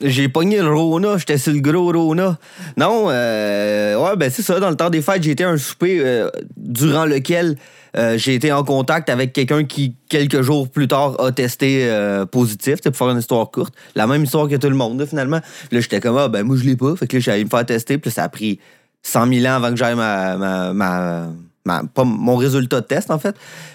[0.00, 2.38] J'ai pogné le Rona, j'étais sur le gros Rona.
[2.76, 4.60] Non, euh, ouais, ben c'est ça.
[4.60, 7.56] Dans le temps des fêtes, j'ai été à un souper euh, durant lequel
[7.96, 12.24] euh, j'ai été en contact avec quelqu'un qui, quelques jours plus tard, a testé euh,
[12.26, 13.74] positif, pour faire une histoire courte.
[13.96, 15.40] La même histoire que tout le monde, là, finalement.
[15.72, 16.94] Là, j'étais comme, ah, ben moi, je l'ai pas.
[16.94, 18.60] Fait que là, j'allais me faire tester, puis ça a pris
[19.02, 21.26] 100 000 ans avant que j'aille ma, ma, ma-
[21.68, 23.32] ma- pas mon résultat de test, en fait.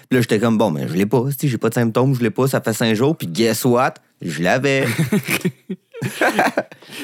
[0.08, 1.22] Puis là, j'étais comme, bon, ben je l'ai pas.
[1.38, 2.46] Si j'ai pas de symptômes, je l'ai pas.
[2.48, 3.94] Ça fait 5 jours, puis guess what?
[4.20, 4.84] Je l'avais.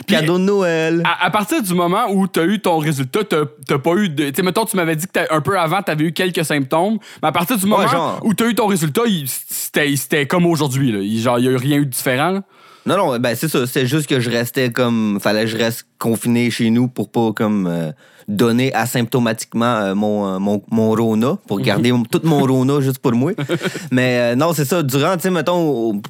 [0.06, 1.02] Cadeau de Noël.
[1.04, 4.08] À, à partir du moment où tu as eu ton résultat, t'as t'as pas eu
[4.08, 4.28] de.
[4.30, 6.44] Tu sais, mettons, tu m'avais dit que t'as- un peu avant, tu avais eu quelques
[6.44, 6.98] symptômes.
[7.22, 8.20] Mais à partir du moment genre.
[8.24, 10.92] où tu as eu ton résultat, il- c'était c'était comme aujourd'hui.
[10.92, 10.98] là.
[11.00, 12.30] Il- Genre, il n'y a eu rien eu de différent.
[12.30, 12.42] là.
[12.86, 13.66] Non, non, ben c'est ça.
[13.66, 15.18] C'est juste que je restais comme.
[15.20, 17.92] Fallait que je reste confiné chez nous pour pas comme euh,
[18.30, 23.12] donner asymptomatiquement euh, mon, euh, mon, mon Rona, pour garder tout mon Rona juste pour
[23.12, 23.32] moi.
[23.90, 24.82] Mais euh, non, c'est ça.
[24.82, 26.02] Durant, tu sais, mettons, au,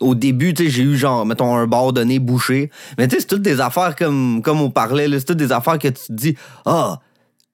[0.00, 2.70] au début, tu sais, j'ai eu genre, mettons, un bord nez bouché.
[2.98, 5.08] Mais tu sais, c'est toutes des affaires comme, comme on parlait.
[5.18, 6.34] C'est toutes des affaires que tu te dis,
[6.66, 7.00] ah.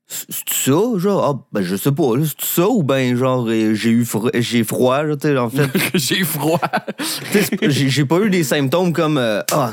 [0.06, 1.24] C'est ça, genre?
[1.24, 4.62] Ah, ben, je sais pas, c'est ça ou ben, genre, euh, j'ai eu fro- j'ai
[4.62, 5.70] froid, tu sais, en fait.
[5.94, 6.60] J'ai froid.
[7.62, 9.72] J'ai pas eu des symptômes comme euh, ah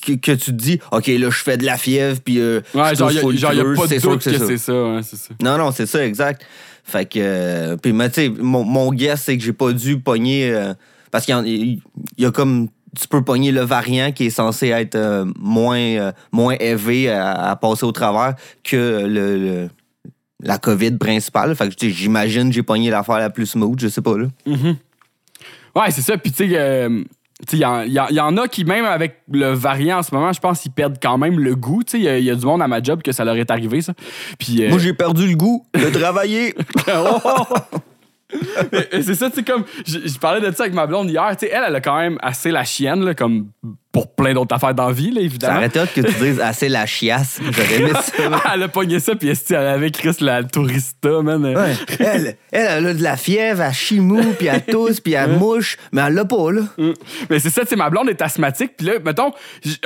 [0.00, 2.94] que, que tu te dis ok là je fais de la fièvre puis euh, Ouais,
[2.94, 4.72] genre, il n'y a, pas de doute que que c'est ça.
[4.72, 4.72] ça.
[4.84, 5.34] ouais, c'est ça.
[5.42, 6.44] non non c'est ça exact
[6.84, 9.98] fait que euh, puis mais tu sais mon, mon guess c'est que j'ai pas dû
[10.00, 10.74] pogner euh,
[11.10, 11.80] parce qu'il
[12.18, 12.68] y, a comme
[13.00, 17.84] tu peux pogner le variant qui est censé être moins moins élevé à, à passer
[17.84, 19.68] au travers que le, le-
[20.44, 21.54] la COVID principale.
[21.54, 24.26] Fait que j'imagine que j'ai pogné l'affaire la plus smooth, je sais pas là.
[25.74, 26.18] Ouais, c'est ça.
[26.18, 27.06] Puis, tu sais, euh, tu sais,
[27.52, 30.14] il y, en- y en- y en a qui, même avec le variant en ce
[30.14, 31.82] moment, je pense qu'ils perdent quand même le goût.
[31.94, 33.94] Il y y, a du monde à ma job que ça leur est arrivé, ça.
[34.38, 36.54] Puis, euh, Moi j'ai perdu le goût de travailler.
[38.72, 39.64] Mais c'est ça, tu sais, comme.
[39.86, 41.28] Je, je parlais de ça avec ma blonde hier.
[41.36, 43.48] Tu sais, elle, elle a quand même assez la chienne, là, comme
[43.92, 45.56] pour plein d'autres affaires dans la vie, là, Ça évidemment.
[45.58, 47.38] aurait été hot que tu dises assez la chiasse.
[47.50, 48.28] J'aurais aimé ça.
[48.30, 48.40] là.
[48.54, 51.44] elle a pogné ça, puis elle avait Chris la tourista, man.
[51.44, 51.74] Ouais.
[51.98, 55.76] Elle, elle, elle a de la fièvre, elle chimou, puis elle tousse, puis elle mouche,
[55.92, 56.62] mais elle l'a pas, là.
[56.78, 56.92] Mm.
[57.28, 59.30] Mais c'est ça, tu sais, ma blonde est asthmatique, puis là, mettons,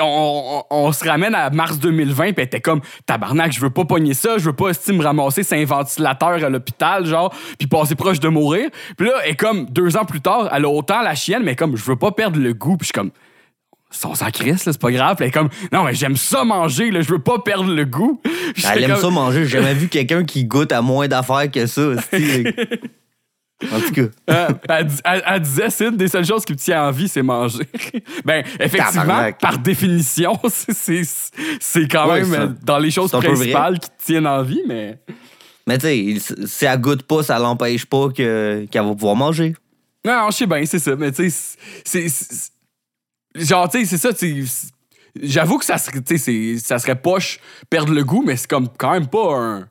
[0.01, 3.71] on, on- on se ramène à mars 2020, puis elle était comme, tabarnak, je veux
[3.71, 7.67] pas pogner ça, je veux pas, me ramasser c'est un ventilateur à l'hôpital, genre, puis
[7.67, 8.69] passer proche de mourir.
[8.97, 11.57] Puis là, elle est comme, deux ans plus tard, elle a autant la chienne, mais
[11.57, 13.11] comme, je veux pas perdre le goût, puis je suis comme,
[14.33, 15.17] crisse, là, c'est pas grave.
[15.17, 17.85] Puis elle est comme, non, mais j'aime ça manger, là, je veux pas perdre le
[17.85, 18.21] goût.
[18.73, 19.45] Elle aime comme- ça manger.
[19.45, 21.83] J'ai jamais vu quelqu'un qui goûte à moins d'affaires que ça.
[23.73, 24.03] En tout cas.
[24.31, 26.91] Euh, elle, dis- elle- elle disait, c'est une des seules choses qui me tient en
[26.91, 27.65] vie, c'est manger.
[28.25, 29.41] ben, effectivement, Tabarnak.
[29.41, 31.03] par définition, c'est- c'est
[31.59, 33.37] c'est quand Ouais, même ça- euh, dans les choses c'est un peu vrai.
[33.37, 34.99] principales qui te tiennent en vie, mais.
[35.67, 39.55] Mais tu sais, si elle goûte pas, ça l'empêche pas que- qu'elle va pouvoir manger.
[40.05, 42.09] Non, non, je sais bien, c'est ça, mais tu sais, c'est- c'est.
[42.11, 42.53] c'est-
[43.39, 44.47] Genre, tu sais, c'est ça, tu
[45.23, 46.03] J'avoue que ça serait,
[46.59, 49.69] ça serait poche perdre le goût, mais c'est comme quand même pas un.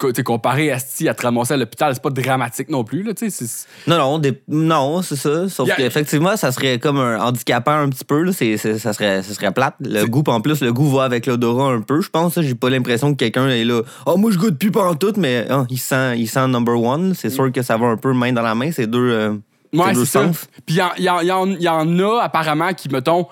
[0.00, 3.02] tu sais, comparé à si à te ramasser à l'hôpital, c'est pas dramatique non plus,
[3.02, 3.46] là, tu sais.
[3.46, 5.46] c'est- Non, non, des- non, c'est ça.
[5.50, 8.22] Sauf qu'effectivement, ça serait comme un handicapant un petit peu.
[8.22, 8.32] Là.
[8.32, 8.46] Ça,
[8.94, 9.74] serait, ça serait plate.
[9.80, 12.40] Le goût, en plus, le goût va avec l'odorat un peu, je pense.
[12.40, 13.82] J'ai pas l'impression que quelqu'un est là.
[14.06, 17.12] Oh, moi, je goûte plus en tout, mais ah, il, sent, il sent number one.
[17.14, 19.10] C'est sûr que ça va un peu main dans la main, ces deux.
[19.10, 19.34] euh,
[19.78, 20.20] Ouais, c'est ça.
[20.66, 23.26] Puis il y, en- y en- y en- y en a apparemment qui, mettons,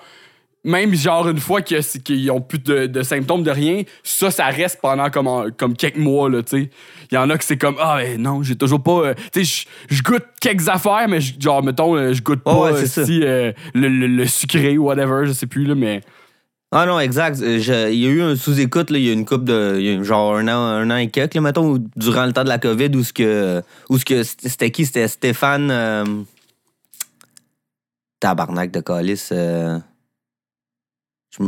[0.63, 4.79] même genre une fois qu'ils ont plus de, de symptômes de rien, ça, ça reste
[4.81, 6.69] pendant comme, en- comme quelques mois, là, tu sais.
[7.11, 8.91] Il y en a que c'est comme, ah, ben non, j'ai toujours pas.
[9.09, 12.85] euh, tu sais, je- goûte quelques affaires, mais genre, mettons, euh, je goûte pas ouais,
[12.87, 13.05] ça.
[13.05, 16.01] si, euh, le, le- le sucré ou whatever, je sais plus, là, mais.
[16.71, 17.37] Ah non, exact.
[17.39, 19.75] Je- Il y a eu un sous-écoute, là, il y a une coupe de.
[19.77, 22.43] il y a genre un an, un an et quelques, là, mettons, durant le temps
[22.43, 23.61] de la COVID, où ce que.
[23.89, 24.87] Où ce que c'était qui?
[24.87, 25.69] C'était Stéphane.
[25.69, 26.03] euh,
[28.19, 29.29] Tabarnak de calice.
[29.31, 29.77] euh,
[31.37, 31.43] je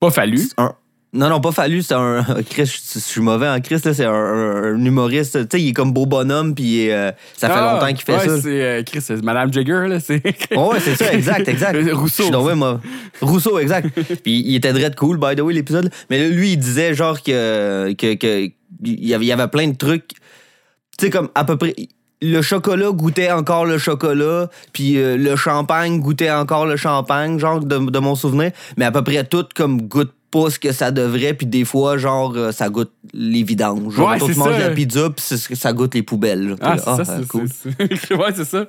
[0.00, 0.40] Pas fallu.
[0.56, 0.74] un-
[1.14, 2.24] Non, non, pas fallu, c'est un.
[2.50, 5.46] Chris, je je suis mauvais en Chris, là, c'est un, un- un humoriste.
[5.48, 8.16] Tu sais, il est comme beau bonhomme, puis euh, ça fait Ah, longtemps qu'il fait
[8.16, 8.40] ouais, ça.
[8.40, 10.22] c'est euh, Chris, c'est Madame Jagger, là, c'est.
[10.56, 11.76] Oh, ouais, c'est ça, exact, exact.
[11.92, 12.22] Rousseau.
[12.22, 12.80] Je suis ouais, moi.
[13.20, 13.88] Rousseau, exact.
[14.22, 15.90] Puis il était très cool, by the way, l'épisode.
[16.08, 18.44] Mais là, lui, il disait genre que, que,
[18.84, 20.08] il y avait plein de trucs.
[20.98, 21.74] Tu sais, comme à peu près.
[22.22, 27.60] Le chocolat goûtait encore le chocolat, puis euh, le champagne goûtait encore le champagne, genre
[27.60, 28.52] de, de mon souvenir.
[28.76, 31.98] Mais à peu près tout comme goûte pas ce que ça devrait, puis des fois,
[31.98, 33.92] genre, euh, ça goûte les vidanges.
[33.94, 34.58] Genre, Ouais, manges ça.
[34.58, 36.56] la pizza, puis ça goûte les poubelles.
[36.62, 37.48] Ah, là, c'est ça, ah, c'est cool.
[38.18, 38.64] Ouais, c'est ça.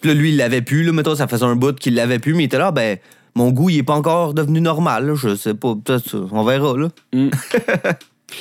[0.00, 0.82] Puis là, lui, il l'avait plus.
[0.82, 2.98] Là, mettons, ça faisait un bout qu'il l'avait plus, mais il était là, ben,
[3.36, 5.06] mon goût, il est pas encore devenu normal.
[5.06, 5.14] là.
[5.14, 5.74] Je sais pas.
[5.76, 6.88] Peut-être, on verra, là.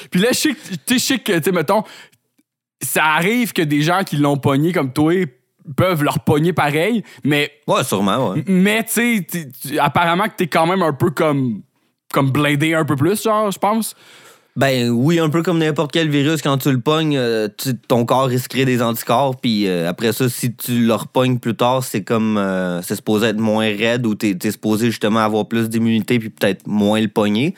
[0.10, 1.84] Puis là, je sais que, tu sais, mettons,
[2.82, 5.14] ça arrive que des gens qui l'ont pogné comme toi
[5.76, 8.44] peuvent leur pogner pareil, mais, Ouais, sûrement, ouais.
[8.48, 11.62] mais tu sais, apparemment que t'es quand même un peu comme,
[12.12, 13.96] comme blindé un peu plus, genre, je pense.
[14.58, 18.04] Ben oui, un peu comme n'importe quel virus, quand tu le pognes, euh, tu- ton
[18.04, 22.04] corps risquerait des anticorps, puis euh, après ça, si tu le repognes plus tard, c'est
[22.04, 26.20] comme, euh, c'est supposé être moins raide ou t'es, t'es supposé justement avoir plus d'immunité
[26.20, 27.56] puis peut-être moins le pogner.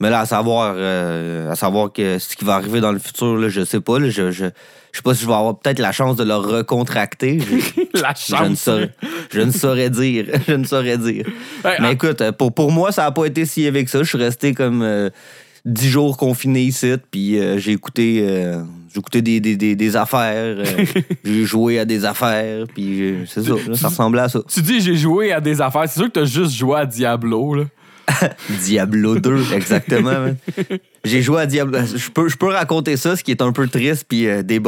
[0.00, 3.36] Mais là, à savoir, euh, à savoir que ce qui va arriver dans le futur,
[3.36, 5.78] là, je sais pas, là, je, je, je sais pas si je vais avoir peut-être
[5.78, 7.38] la chance de le recontracter.
[7.40, 8.60] Je- La Je ne, chance.
[8.60, 8.90] saurais,
[9.32, 10.26] je ne saurais dire.
[10.48, 11.24] Je ne saurais dire.
[11.64, 14.02] Mais ah, écoute, pour, pour moi, ça n'a pas été si avec ça.
[14.02, 15.10] Je suis resté comme euh,
[15.64, 19.96] 10 jours confiné ici, puis euh, j'ai écouté, euh, j'ai écouté des, des, des, des
[19.96, 20.64] affaires, euh,
[21.24, 24.40] j'ai joué à des affaires, puis c'est ça, là, ça ressemblait à ça.
[24.52, 25.84] Tu dis j'ai joué à des affaires.
[25.88, 27.64] C'est sûr que t'as juste joué à Diablo, là.
[28.62, 30.34] Diablo 2, exactement.
[31.04, 31.78] J'ai joué à Diablo.
[31.94, 34.60] Je peux, je peux raconter ça, ce qui est un peu triste, puis euh, des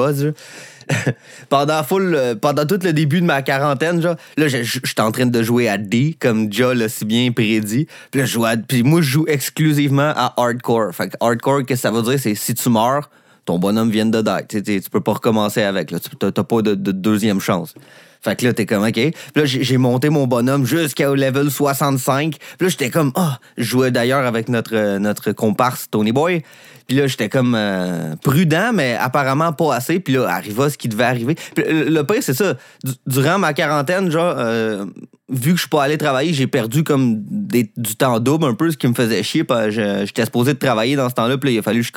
[1.49, 5.42] pendant, full, euh, tout le début de ma quarantaine, genre, là, j'étais en train de
[5.42, 7.87] jouer à D, comme Ja l'a si bien prédit.
[8.11, 10.94] Puis je à- puis moi, je joue exclusivement à hardcore.
[10.94, 12.18] Fait hardcore, qu'est-ce que ça veut dire?
[12.20, 13.11] C'est si tu meurs,
[13.46, 14.46] ton bonhomme vient de die.
[14.48, 15.90] Tu, sais, tu peux pas recommencer avec.
[15.90, 15.98] Là.
[16.00, 17.74] Tu pas de, de deuxième chance.
[18.20, 18.92] Fait que là, t'es comme, OK.
[18.92, 22.37] Puis là, j'ai monté mon bonhomme jusqu'au level 65.
[22.38, 26.42] Puis là, j'étais comme, ah, je jouais d'ailleurs avec notre, comparse Tony Boy.
[26.88, 30.00] Puis là, j'étais comme euh, prudent, mais apparemment pas assez.
[30.00, 31.37] Puis là, arriva ce qui devait arriver.
[31.54, 32.54] Puis le, pire, c'est ça.
[32.82, 34.87] Du- durant ma quarantaine, genre, euh,
[35.28, 38.72] vu que je suis pas allé travailler, j'ai perdu comme du temps double un peu,
[38.72, 39.44] ce qui me faisait chier.
[39.68, 41.38] J'étais supposé travailler dans ce temps-là.
[41.38, 41.92] Puis là, il a fallu que je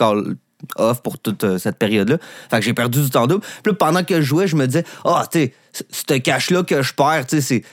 [0.76, 2.18] off pour toute euh, cette période-là.
[2.50, 3.46] Fait que j'ai perdu du temps double.
[3.64, 5.54] Puis pendant que je jouais, je me disais, ah, tu sais,
[5.92, 7.64] ce cash-là que je perds, tu sais, c'est.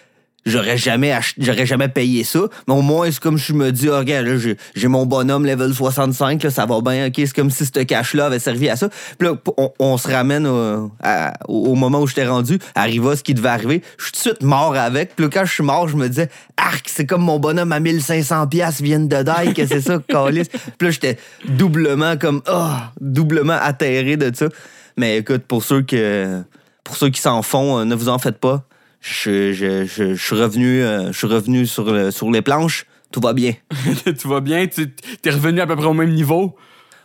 [0.47, 2.41] J'aurais jamais, j'aurais jamais payé ça.
[2.69, 4.27] Mais au moins, c'est comme je me dis, regarde,
[4.75, 7.15] j'ai, mon bonhomme level 65, là, ça va bien, ok.
[7.17, 8.89] C'est comme si ce cash-là avait servi à ça.
[9.19, 9.35] Puis là,
[9.81, 12.61] on, se ramène au, moment où j'étais rendu.
[12.77, 13.83] Arriva ce qui devait arriver.
[13.99, 15.17] Je suis tout de suite mort avec.
[15.17, 17.81] Puis là, quand je suis mort, je me disais, arc, c'est comme mon bonhomme à
[17.81, 20.49] 1500$ piastres vient de die, que c'est ça, calice.
[20.49, 24.47] Puis là, j'étais doublement comme, ah, doublement atterré de ça.
[24.97, 26.41] Mais écoute, pour ceux que,
[26.85, 28.65] pour ceux qui s'en font, euh, ne vous en faites pas.
[29.01, 32.87] Je, je, je, je suis revenu, euh, je suis revenu sur, le- sur les planches.
[33.13, 33.53] Tout va bien.
[34.19, 34.91] tu vas bien, tu
[35.23, 36.57] t'es revenu à peu près au même niveau?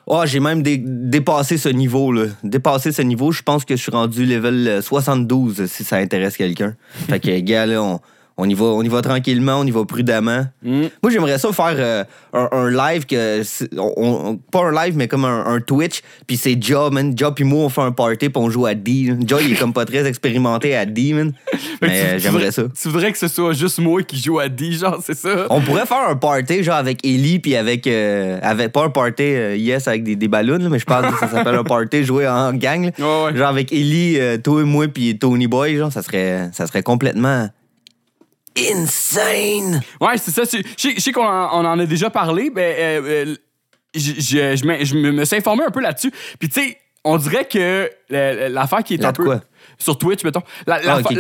[0.07, 2.25] Oh, j'ai même dé- dépassé ce niveau, là.
[2.43, 6.37] Dépassé ce niveau, je pense que je suis rendu level euh, 72, si ça intéresse
[6.37, 6.75] quelqu'un.
[7.07, 7.99] Fait que, gars, là, on,
[8.43, 10.45] on y va, on y va tranquillement, on y va prudemment.
[10.63, 10.81] Mm.
[11.03, 13.41] Moi, j'aimerais ça faire euh, un, un live que.
[13.77, 16.01] on- on- pas un live, mais comme un, un Twitch.
[16.25, 17.13] Puis c'est Ja, man.
[17.17, 19.13] Ja, puis moi, on fait un party, puis on joue à D.
[19.27, 21.33] Ja, il est comme pas très expérimenté à D, man.
[21.81, 22.63] Mais euh, tu j'aimerais ça.
[22.81, 25.47] Tu voudrais que ce soit juste moi qui joue à 10, genre, c'est ça?
[25.49, 28.71] On pourrait faire un party, genre avec Ellie, puis avec, euh, avec.
[28.71, 31.27] Pas un party, euh, yes, avec des, des ballons, là, mais je pense que ça
[31.27, 32.85] s'appelle un party joué en gang.
[32.85, 32.91] là.
[33.25, 33.37] Ouais, ouais.
[33.37, 36.83] Genre avec Ellie, euh, toi et moi, puis Tony Boy, genre, ça serait, ça serait
[36.83, 37.49] complètement
[38.57, 39.81] insane!
[39.99, 40.43] Ouais, c'est ça.
[40.43, 42.49] Je sais- qu'on en, a déjà parlé.
[42.49, 43.35] Ben, euh, euh,
[43.95, 46.11] je, me, suis informé un peu là-dessus.
[46.39, 49.23] Puis, tu sais, on dirait que la- l'affaire qui est un peu.
[49.25, 49.41] quoi?
[49.77, 50.43] Sur Twitch, mettons.
[50.67, 51.11] La- Ah, l'affaire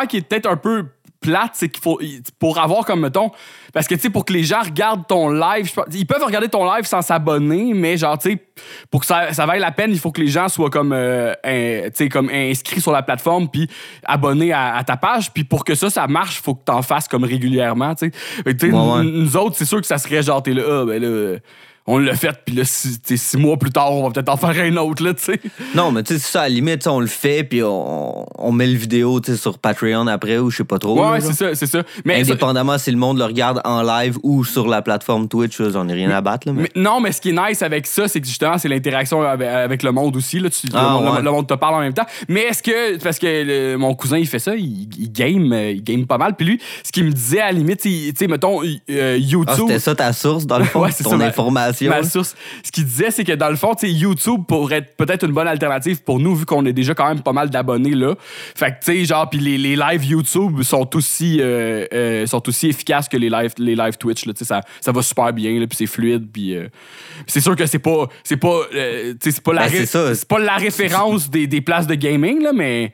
[0.00, 0.86] la- qui est peut-être un peu
[1.24, 1.98] plate, c'est qu'il faut.
[2.38, 3.30] Pour avoir comme, mettons.
[3.72, 6.70] Parce que, tu sais, pour que les gens regardent ton live, ils peuvent regarder ton
[6.72, 8.42] live sans s'abonner, mais genre, tu sais,
[8.90, 11.34] pour que ça, ça vaille la peine, il faut que les gens soient comme, euh,
[11.44, 13.68] tu sais, comme inscrits sur la plateforme puis
[14.04, 15.32] abonnés à, à ta page.
[15.32, 18.10] Puis pour que ça, ça marche, il faut que tu en fasses comme régulièrement, tu
[18.10, 18.12] sais.
[18.46, 18.52] Ouais,
[18.98, 19.04] ouais.
[19.04, 21.38] nous- autres, c'est sûr que ça serait genre, t'es là, ah, ben là,
[21.86, 24.64] on l'a fait, puis là, six, six mois plus tard, on va peut-être en faire
[24.64, 25.40] un autre, là, tu sais.
[25.74, 28.66] Non, mais tu sais, ça, à la limite, on le fait, puis on, on met
[28.66, 30.98] le vidéo tu sais, sur Patreon après, ou je sais pas trop.
[31.06, 31.82] Ouais, c'est ça, c'est ça.
[32.06, 35.60] Mais, ça- Indépendamment si le monde le regarde en live ou sur la plateforme Twitch,
[35.60, 36.46] j'en ai rien à battre.
[36.48, 36.70] Là, mais...
[36.74, 39.46] mais- non, mais ce qui est nice avec ça, c'est que justement, c'est l'interaction avec,
[39.46, 40.40] avec le monde aussi.
[40.40, 41.22] Là, tu, Ah, le, ouais.
[41.22, 42.06] le monde te parle en même temps.
[42.28, 45.72] Mais est-ce que, parce que le- mon cousin, il fait ça, il, il game, euh,
[45.72, 46.34] il game pas mal.
[46.34, 49.44] Puis lui, ce qu'il me disait à la limite, tu sais, mettons, euh, YouTube.
[49.48, 51.24] Ah, c'était ça ta source, dans le fond, Ouais, ton ça, ma-
[51.82, 52.34] Ma source.
[52.62, 56.02] Ce qu'il disait, c'est que dans le fond, YouTube pourrait être peut-être une bonne alternative
[56.02, 58.14] pour nous, vu qu'on est déjà quand même pas mal d'abonnés là.
[58.54, 62.46] Fait que, tu sais, genre, puis les, les lives YouTube sont aussi, euh, euh, sont
[62.48, 64.26] aussi efficaces que les lives, les lives Twitch.
[64.26, 66.28] Là, ça, ça va super bien, puis c'est fluide.
[66.32, 66.68] Puis euh,
[67.26, 68.60] c'est sûr que c'est pas, c'est pas,
[69.20, 72.92] c'est pas, la Ben, c'est pas la référence des, des places de gaming, là, mais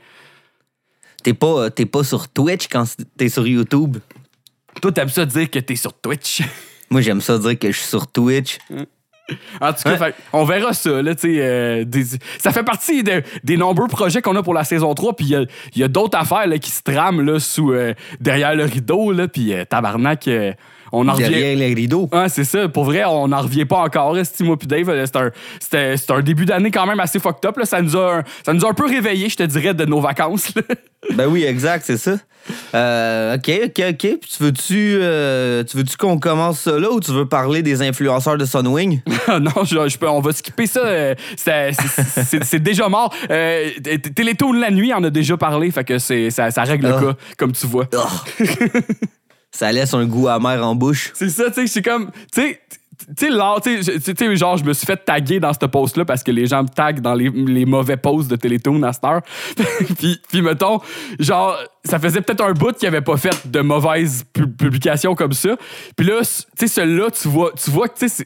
[1.22, 2.84] T'es pas, t'es pas sur Twitch quand
[3.16, 3.98] t'es sur YouTube.
[4.80, 6.42] toi, t'aimes ça dire que t'es sur Twitch.
[6.90, 8.58] Moi, j'aime ça dire que je suis sur Twitch.
[9.60, 11.00] En tout cas, fait- on verra ça.
[11.02, 12.04] Là, euh, des-
[12.38, 15.14] ça fait partie de- des nombreux projets qu'on a pour la saison 3.
[15.14, 15.26] Puis
[15.74, 19.12] il y a, d'autres affaires là, qui se trament là, sous, euh, derrière le rideau.
[19.32, 20.26] Puis euh, tabarnak,
[20.92, 21.28] on en revient.
[21.56, 22.08] Les rideaux.
[22.12, 22.68] Ouais, c'est ça.
[22.68, 24.16] Pour vrai, on n'en revient pas encore.
[24.18, 27.18] esti, moi puis Dave, euh, c'est un, c'était- c'est un début d'année quand même assez
[27.18, 27.56] fucked up.
[27.56, 27.64] Là.
[27.64, 30.00] Ça, nous a, un- ça nous a un peu réveillés, je te dirais, de nos
[30.00, 30.54] vacances.
[30.54, 30.62] là.
[31.14, 32.16] Ben oui, exact, c'est ça.
[32.74, 34.18] Euh, ok, ok, ok.
[34.20, 38.36] Puis tu veux-tu, euh, tu qu'on commence ça là ou tu veux parler des influenceurs
[38.36, 39.00] de Sunwing?
[39.28, 40.80] non, je, je peux, on va skipper ça.
[40.80, 43.14] euh, c'est- déjà mort.
[44.14, 47.00] Télétoon la nuit en a déjà parlé, fait que c'est- ça, ça règle Ah.
[47.00, 47.86] le cas, comme tu vois.
[49.52, 51.10] Ça laisse un goût amer en bouche.
[51.14, 52.10] C'est ça, tu sais, c'est comme.
[52.32, 52.60] Tu sais,
[53.16, 56.62] tu sais, genre, je me suis fait taguer dans ce post-là parce que les gens
[56.62, 59.22] me taguent dans les, les mauvais posts de Télétoon à cette heure.
[59.98, 60.80] puis, puis, mettons,
[61.18, 65.32] genre, ça faisait peut-être un bout qu'il avait pas fait de mauvaises pu- publications comme
[65.32, 65.56] ça.
[65.96, 68.24] Puis là, tu sais, celui-là, tu vois, tu vois que, tu sais,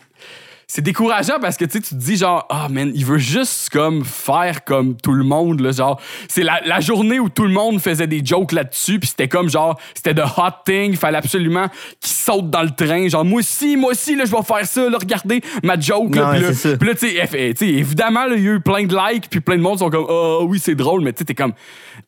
[0.75, 4.65] c'est- décourageant parce que tu te dis genre ah man il veut juste comme faire
[4.65, 8.07] comme tout le monde là genre c'est la, la journée où tout le monde faisait
[8.07, 10.91] des jokes là-dessus puis c'était comme genre c'était de hot thing.
[10.91, 11.69] Il fallait absolument
[12.01, 14.89] qu'il saute dans le train genre moi aussi moi aussi là je vais faire ça
[14.91, 16.39] là regardez ma joke là Ouais,
[16.79, 19.29] puis là, tu sais eh, sais, évidemment là, il y a eu plein de likes
[19.31, 21.53] puis plein de monde sont comme ah oui c'est drôle mais tu sais t'es comme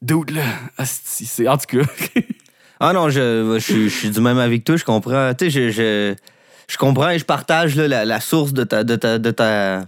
[0.02, 0.42] dude là
[0.84, 1.84] c'est en tout cas
[2.78, 5.32] Ah non, je, je, suis- je suis du même avec toi, je comprends.
[5.32, 6.14] Tu sais, je, je,
[6.68, 9.84] je comprends et je partage là, la, la source de ta, de ta, de ta,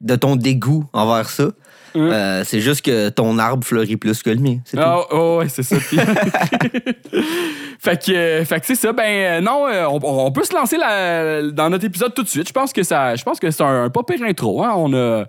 [0.00, 1.48] de ton dégoût envers ça.
[1.94, 4.58] Euh, c'est juste que ton arbre fleurit plus que le mien.
[4.66, 4.78] c'est.
[4.78, 5.76] Ah, oh, ouais, c'est ça.
[7.78, 8.92] Fait que, euh, fait que c'est ça.
[8.92, 12.28] Ben euh, non, euh, on, on peut se lancer la- dans notre épisode tout de
[12.28, 12.48] suite.
[12.48, 14.62] Je pense que ça, je pense que c'est un, un pas pire intro.
[14.64, 14.72] Hein?
[14.76, 15.24] On a,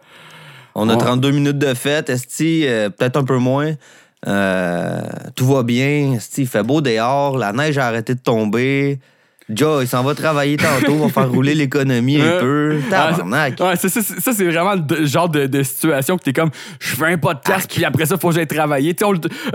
[0.76, 1.00] On a Ouais.
[1.00, 2.66] 32 minutes de fête, Esti,
[2.98, 3.74] peut-être un peu moins.
[5.36, 9.00] Tout va bien, Esti, il fait beau dehors, la neige a arrêté de tomber.
[9.50, 12.80] Joe, il s'en va travailler tantôt, on va faire rouler l'économie un Euh, peu.
[12.90, 13.60] Tabarnak.
[13.60, 16.50] Ouais, ça, c'est- ça, c'est vraiment le genre de, de situation que t'es comme,
[16.82, 18.94] je fais un podcast, puis après ça, faut que j'aille travailler.
[19.00, 19.08] Le-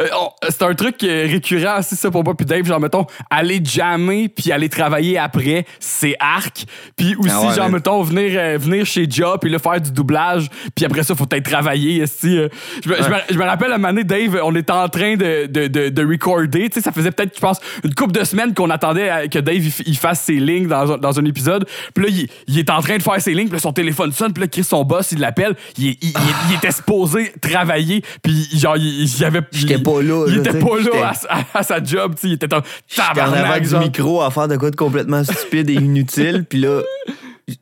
[0.02, 0.06] euh,
[0.48, 4.28] c'est un truc euh, récurrent aussi, ça, pour moi, puis Dave, genre, mettons, aller jammer,
[4.28, 6.64] puis aller travailler après, c'est arc.
[6.96, 9.92] Puis aussi, Ah ouais, genre, mettons, venir, euh, venir chez Job, puis là, faire du
[9.92, 12.02] doublage, puis après ça, faut peut-être travailler.
[12.02, 12.48] euh.
[12.82, 14.88] je, me, je me- je me rappelle, à un moment donné, Dave, on était en
[14.88, 16.68] train de, de, de, de recorder.
[16.70, 19.38] Tu sais, ça faisait peut-être, je pense, une couple de semaines qu'on attendait à- que
[19.38, 21.66] Dave il, fasse ses lignes dans, un- dans un épisode.
[21.94, 24.12] Puis là, il, il est en train de faire ses lignes, puis là, son téléphone
[24.12, 25.54] sonne, puis là, Chris, son boss, il l'appelle.
[25.78, 26.14] Il, il- il-
[26.50, 29.42] il était supposé travailler, puis genre, il, y avait.
[29.52, 32.28] J'étais pas là, Il était pas là à, sa- à sa job, tu sais.
[32.28, 32.62] Il était un
[32.94, 36.44] tabarnak, du micro à faire de quoi de complètement stupide et inutile.
[36.48, 36.80] Puis là,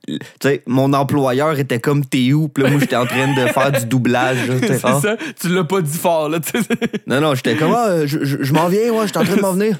[0.05, 2.49] tu sais, mon employeur était comme t'es où?
[2.49, 4.47] Puis là, moi, j'étais en train de faire du doublage.
[4.49, 4.75] là, tu sais.
[4.79, 5.01] C'est Ah.
[5.03, 6.69] ça, tu l'as pas dit fort, là, tu sais.
[7.07, 9.41] Non, non, j'étais comme, ah, je, je- je m'en viens, ouais, j'étais en train de
[9.41, 9.79] m'en venir.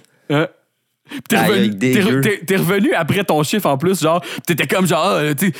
[1.29, 5.53] T'es revenu, après ton chiffre en plus, genre, t'étais comme genre, ah, tu,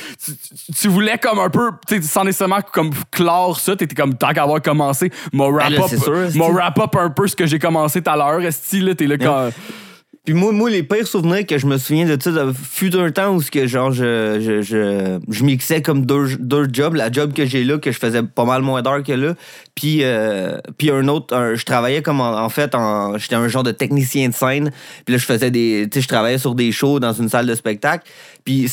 [0.79, 1.71] tu, voulais comme un peu,
[2.01, 5.79] sans nécessairement comme clore ça, t'étais comme, tant qu'à avoir commencé, mon là,
[6.51, 9.49] wrap-up, un peu ce que j'ai commencé tout à l'heure, esti, là, t'es là quand.
[10.23, 13.35] Puis moi, moi, les pires souvenirs que je me souviens de ça, fut un temps
[13.35, 16.93] où que, genre, je, je, je, mixais comme deux, deux jobs.
[16.93, 19.33] La job que j'ai là, que je faisais pas mal moins d'heures que là.
[19.73, 23.71] Puis, euh, puis un autre, je travaillais comme en, fait, en, j'étais un genre de
[23.71, 24.71] technicien de scène.
[25.05, 27.47] Puis là, je faisais des, tu sais, je travaillais sur des shows dans une salle
[27.47, 28.07] de spectacle.
[28.45, 28.71] Puis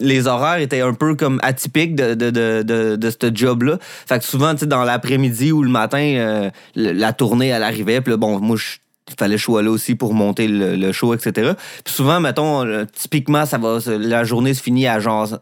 [0.00, 3.78] les horaires étaient un peu comme atypiques de, de, de, de, de ce job-là.
[3.80, 8.00] Fait que souvent, tu sais, dans l'après-midi ou le matin, euh, la tournée, elle arrivait.
[8.00, 8.78] Puis là, bon, moi, je
[9.18, 11.52] fallait que je sois là aussi pour monter le, le show, etc.
[11.84, 15.38] Puis souvent, mettons, euh, typiquement, ça va, la journée se finit à genre.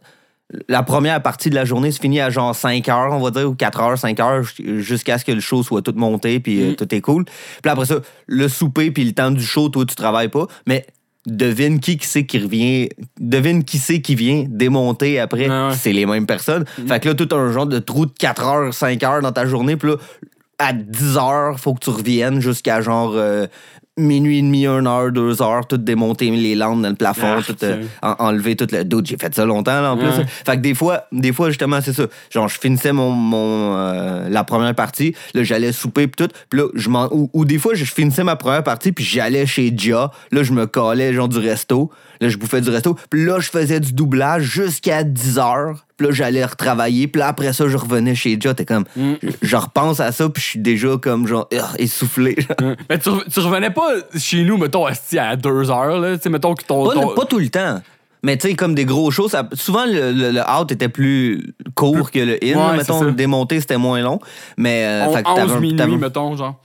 [0.67, 3.51] La première partie de la journée se finit à genre 5 heures, on va dire,
[3.51, 4.43] ou 4 heures, 5 heures,
[4.79, 7.27] jusqu'à ce que le show soit tout monté, puis euh, tout est cool.
[7.63, 7.97] Puis après ça,
[8.27, 10.47] le souper, puis le temps du show, toi, tu travailles pas.
[10.67, 10.87] Mais
[11.27, 12.89] devine qui, qui c'est qui revient.
[13.21, 15.49] Devine qui c'est qui vient démonter après.
[15.51, 15.75] Ah ouais.
[15.79, 16.65] C'est les mêmes personnes.
[16.87, 19.45] Fait que là, tout un genre de trou de 4 heures, 5 heures dans ta
[19.45, 19.97] journée, puis là,
[20.59, 23.47] à 10 heures, faut que tu reviennes jusqu'à genre euh,
[23.97, 27.43] minuit et demi, 1 heure, 2 heures, tout démonter les lampes dans le plafond, Ah,
[27.45, 29.07] tout euh, en- enlever tout le doute.
[29.07, 30.11] J'ai fait ça longtemps, là, en plus.
[30.47, 32.05] Fait que des fois, des fois, justement, c'est ça.
[32.31, 36.61] Genre, je finissais mon, mon euh, la première partie, là, j'allais souper pis tout, puis
[36.61, 37.09] là, je m'en...
[37.13, 40.53] Ou, ou des fois, je finissais ma première partie, puis j'allais chez Dia, là, je
[40.53, 41.91] me collais, genre, du resto,
[42.21, 46.07] là, je bouffais du resto, puis là, je faisais du doublage jusqu'à 10 heures, puis
[46.07, 48.85] là, j'allais retravailler, puis là, après ça, je revenais chez Dia, t'es comme...
[48.97, 49.13] Mm.
[49.23, 52.37] Je, je repense à ça, puis je suis déjà comme, genre, ah, essoufflé.
[52.91, 56.17] Mais tu, re- tu revenais pas chez nous, mettons, à deux heures, là.
[56.17, 56.87] Tu sais, mettons que ton.
[56.87, 57.81] Pas, ton- pas tout le temps.
[58.25, 61.55] Mais tu sais, comme des gros shows, ça- souvent le, le- le out était plus
[61.77, 62.57] court que le in.
[62.71, 64.19] Ouais, mettons, démonter, c'était moins long.
[64.57, 64.85] Mais.
[64.85, 66.61] euh, on- fait que t'avais 11 un- minuit, t'avais- mettons, genre.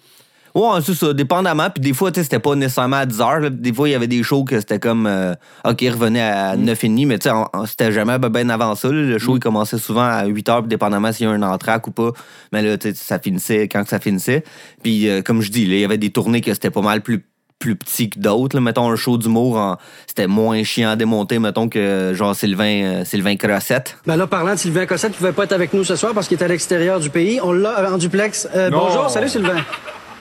[0.55, 1.69] Ouais, c'est ça, dépendamment.
[1.71, 3.49] Puis des fois, tu sais, c'était pas nécessairement à 10 heures.
[3.49, 5.07] Des fois, il y avait des shows que c'était comme.
[5.07, 5.33] euh,
[5.65, 6.65] OK, revenait à Mm.
[6.65, 7.35] 9h30, mais tu sais,
[7.65, 8.89] c'était jamais bien avant ça.
[8.89, 9.01] là.
[9.01, 11.87] Le show, il commençait souvent à 8 heures, puis dépendamment s'il y a un entraque
[11.87, 12.11] ou pas.
[12.51, 14.43] Mais là, tu sais, ça finissait quand que ça finissait.
[14.83, 17.01] Puis, euh, comme je dis, là, il y avait des tournées que c'était pas mal
[17.01, 17.25] plus
[17.59, 18.59] plus petit que d'autres.
[18.59, 23.05] Mettons, un show d'humour, en- c'était moins chiant à démonter, mettons, que genre Sylvain, euh,
[23.05, 23.97] Sylvain Crossette.
[24.05, 26.27] Ben là, parlant de Sylvain Cossette, il pouvait pas être avec nous ce soir parce
[26.27, 27.39] qu'il est à l'extérieur du pays.
[27.41, 28.49] On l'a euh, en duplex.
[28.53, 29.55] Euh, bonjour, salut Sylvain.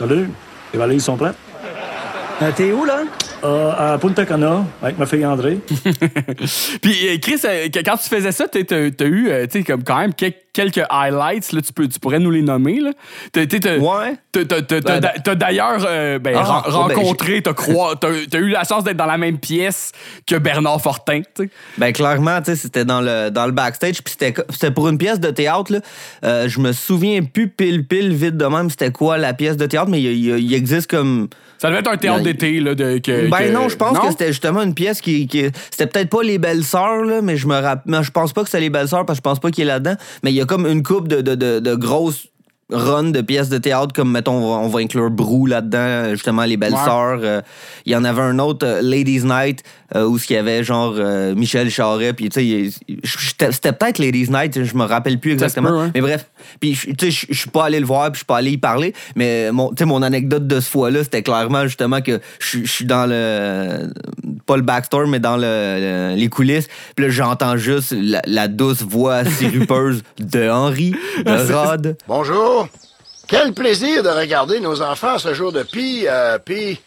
[0.02, 0.28] Salut.
[0.72, 1.36] Les valises sont prêtes?
[2.42, 3.02] Euh, T'es où, là?
[3.44, 5.60] Euh, à Punta Cana, avec ma fille André.
[6.82, 7.40] Puis, euh, Chris,
[7.84, 8.58] quand tu faisais ça, t'as
[9.06, 12.42] eu, sais, comme quand même quel- quelques highlights, là, tu, peux, tu pourrais nous les
[12.42, 12.90] nommer, là.
[13.32, 13.42] T'as-
[13.78, 14.16] Ouais.
[15.34, 18.96] d'ailleurs euh, ben, Ah, ren- oh, ben, rencontré, t'as t'as t'as eu la chance d'être
[18.96, 19.92] dans la même pièce
[20.26, 21.50] que Bernard Fortin, tu sais.
[21.78, 25.30] Ben clairement, c'était dans le, dans le backstage, puis c'était, c'était pour une pièce de
[25.30, 25.72] théâtre.
[25.72, 25.80] Là.
[26.24, 29.66] Euh, je me souviens plus pile pile vite de même c'était quoi la pièce de
[29.66, 31.28] théâtre, mais il, existe comme.
[31.58, 34.10] Ça devait être un théâtre d'été, là, de, que, Ben que- non, je pense que
[34.10, 37.46] c'était justement une pièce qui, qui- c'était peut-être pas les belles sœurs là, mais je
[37.46, 39.50] me rapp- je pense pas que c'est les belles sœurs parce que je pense pas
[39.52, 39.94] qu'il est là-dedans.
[40.24, 42.26] Mais il y a comme une coupe de, de, de, de grosses
[42.70, 46.44] run de pièces de théâtre comme mettons on va, on va inclure Brou là-dedans justement
[46.44, 46.84] les belles Ouais.
[46.84, 47.40] sœurs Euh,
[47.84, 49.62] il y en avait un autre euh, Ladies Night
[49.94, 52.70] euh, où il y avait genre euh, Michel Charret puis tu sais
[53.50, 55.90] c'était peut-être Ladies Night je me rappelle plus exactement peut, ouais.
[55.94, 56.26] mais bref
[56.60, 58.50] puis je- tu sais je suis pas allé le voir puis je suis pas allé
[58.52, 62.20] y parler mais mon tu sais mon anecdote de ce fois-là c'était clairement justement que
[62.40, 63.90] je je suis dans le
[64.46, 68.48] pas le backstore mais dans le, le- les coulisses puis là j'entends juste la, la
[68.48, 72.68] douce voix sirupeuse de Henri de Rod Bonjour.
[73.28, 76.78] Quel plaisir de regarder nos enfants ce jour de pi, euh, pi,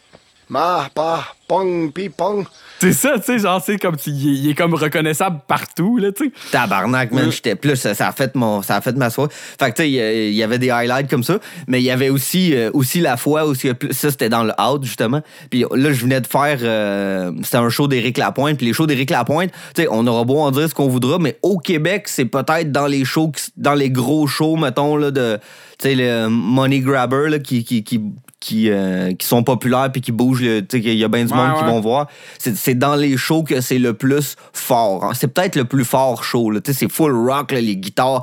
[0.49, 2.45] ma, pa, pong, pi, pong.
[2.79, 6.31] C'est ça, tu sais, genre, c'est comme, il est, comme reconnaissable partout, là, tu sais.
[6.51, 9.31] Tabarnak, man, j'étais plus, ça, ça a fait mon, ça a fait ma soirée.
[9.31, 9.89] Fait que, tu sais,
[10.29, 13.17] il y avait des highlights comme ça, mais il y avait aussi, euh, aussi la
[13.17, 15.21] fois où, ça, c'était dans le out, justement.
[15.49, 18.87] Puis là, je venais de faire, euh, c'était un show d'Éric Lapointe, puis les shows
[18.87, 22.07] d'Éric Lapointe, tu sais, on aura beau en dire ce qu'on voudra, mais au Québec,
[22.07, 25.39] c'est peut-être dans les shows, qui- dans les gros shows, mettons, là, de,
[25.79, 28.01] tu sais, le Money Grabber, là, qui, qui, qui,
[28.45, 31.25] qui, euh, qui sont populaires puis qui bougent, là, tu sais, qu'il y a bien
[31.25, 32.05] du Ouais, monde qui vont voir.
[32.37, 35.03] C'est dans les shows que c'est le plus fort.
[35.03, 35.11] hein.
[35.15, 36.51] C'est peut-être le plus fort show.
[36.51, 36.61] là.
[36.61, 38.21] Tu sais, C'est full rock, là, les guitares.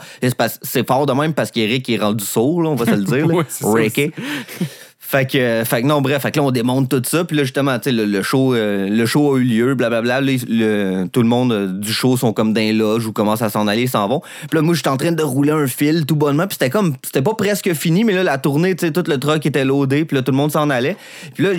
[0.62, 3.26] C'est fort de même parce qu'Eric est rendu sourd, on va se le dire.
[3.62, 4.12] Ouais, Ricky.
[5.12, 7.22] Fait que, fait que non, bref, fait que là, on démonte tout ça.
[7.26, 10.22] Puis là, justement, tu sais, le, show, euh, le show a eu lieu, blablabla.
[10.22, 13.50] Le- tout le monde euh, du show sont comme dans les loges ou commencent à
[13.50, 14.20] s'en aller, s'en vont.
[14.20, 16.46] Puis là, moi, j'étais en train de rouler un fil tout bonnement.
[16.46, 19.18] Puis c'était comme, c'était pas presque fini, mais là, la tournée, tu sais, tout le
[19.18, 20.06] truck était loadé.
[20.06, 20.96] Puis là, tout le monde s'en allait.
[21.34, 21.50] Puis là,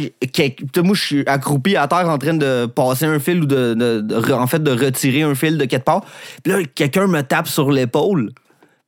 [0.81, 4.47] moi, je suis accroupi à terre en train de passer un fil ou de, en
[4.47, 6.03] fait, de retirer un fil de quelque part.
[6.43, 8.31] Puis là, quelqu'un me tape sur l'épaule.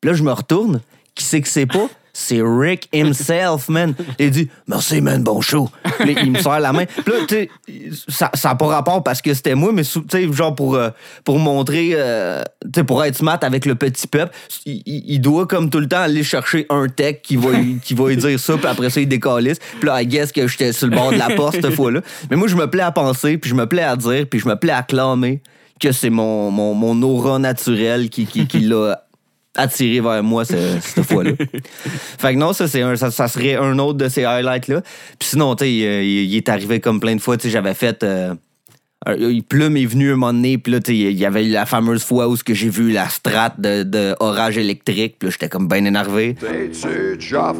[0.02, 0.82] Puis là, je me retourne.
[1.14, 1.88] Qui c'est que c'est pas?
[2.18, 3.94] C'est Rick himself, man.
[4.18, 5.70] Il dit Merci, man, bon show.
[6.00, 6.86] Il me serre la main.
[6.86, 7.50] Puis là, tu
[8.08, 10.92] ça n'a pas rapport parce que c'était moi, mais tu sais, genre pour, euh,
[11.26, 14.34] pour montrer, euh, tu sais, pour être smart avec le petit peuple,
[14.66, 17.50] il, doit comme tout le temps aller chercher un tech qui va,
[17.84, 19.60] qui va lui dire ça, puis après ça, il décalisse.
[19.80, 22.00] Puis là, I guess que j'étais sur le bord de la porte cette fois-là.
[22.30, 24.48] Mais moi, je me plais à penser, puis je me plais à dire, puis je
[24.48, 25.42] me plais à clamer
[25.82, 29.05] que c'est mon, mon, mon aura naturelle qui, qui l'a
[29.56, 31.32] attiré vers moi ce- cette fois-là.
[32.20, 34.82] fait que non, ça, c'est un, ça, ça serait un autre de ces highlights-là.
[35.20, 37.38] Puis sinon, tu sais, il, il- il est arrivé comme plein de fois.
[37.38, 38.04] Tu sais, j'avais fait.
[38.04, 38.34] euh,
[39.50, 41.68] plume est venue un moment donné, puis là, tu sais, il y avait eu la
[41.68, 45.32] fameuse fois où ce que j'ai vu la strat de, de orage électrique, puis là,
[45.32, 46.36] j'étais comme bien énervé.
[46.40, 47.54] T'es-tu déjà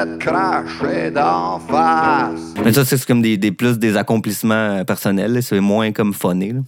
[0.00, 2.54] fait cracher d'en face?
[2.64, 6.52] Mais ça, c'est comme des, des plus des accomplissements euh, personnels, c'est moins comme funné.
[6.52, 6.60] là.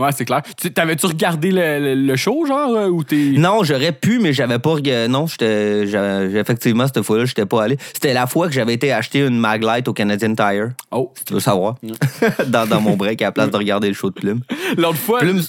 [0.00, 0.42] Ouais, c'est clair.
[0.56, 3.16] Tu- T'avais-tu regardé le, le- le show, genre, euh, ou t'es.
[3.36, 4.76] Non, j'aurais pu, mais j'avais pas.
[5.08, 5.84] Non, j'étais.
[6.38, 7.76] Effectivement, cette fois-là, j'étais pas allé.
[7.92, 10.68] C'était la fois que j'avais été acheter une Maglite au Canadian Tire.
[10.92, 11.12] Oh.
[11.16, 11.74] Si tu veux savoir.
[12.46, 14.40] dans, dans mon break, à la place de regarder le show de plume.
[14.76, 15.42] L'autre fois, Plume-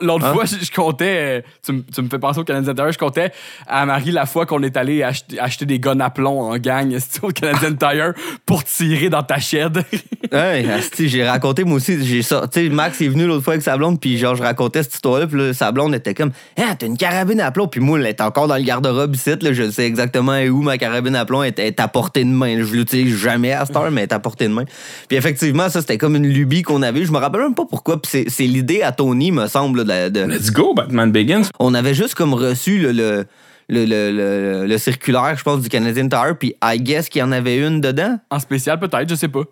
[0.00, 0.32] l'autre Hein?
[0.32, 3.32] fois, je, comptais, euh, tu, me- tu me fais penser au Canadien Tire, je comptais
[3.66, 6.96] à Marie la fois qu'on est allé acheter, acheter des guns à plomb en gang
[7.22, 8.12] au Canadian Tire
[8.46, 9.82] pour tirer dans ta shed.
[10.30, 10.62] Ouais,
[10.98, 12.04] j'ai raconté, moi aussi.
[12.04, 12.60] J'ai sorti.
[12.60, 14.94] Tu sais, Max est venu l'autre fois avec sa blonde, puis genre, je racontais cette
[14.94, 17.98] histoire-là, puis là, sa blonde était comme, ah, t'as une carabine à plomb, puis moi,
[17.98, 21.24] elle était encore dans le garde-robe ici, là, je sais exactement où ma carabine à
[21.24, 22.62] plomb est, est à portée de main.
[22.62, 24.64] Je l'utilise jamais à cette heure, mais elle est à portée de main.
[25.08, 27.04] Puis effectivement, ça, c'était comme une lubie qu'on avait.
[27.04, 30.20] Je me rappelle même pas pourquoi, puis c'est- l'idée à Tony, me semble, de, de-
[30.26, 31.42] Let's go, Batman Begins.
[31.58, 33.24] on avait juste comme reçu le, le,
[33.68, 37.22] le, le- le- le circulaire, je pense, du Canadian Tire, puis I guess qu'il y
[37.22, 38.18] en avait une dedans.
[38.30, 39.42] en spécial, peut-être, je sais pas.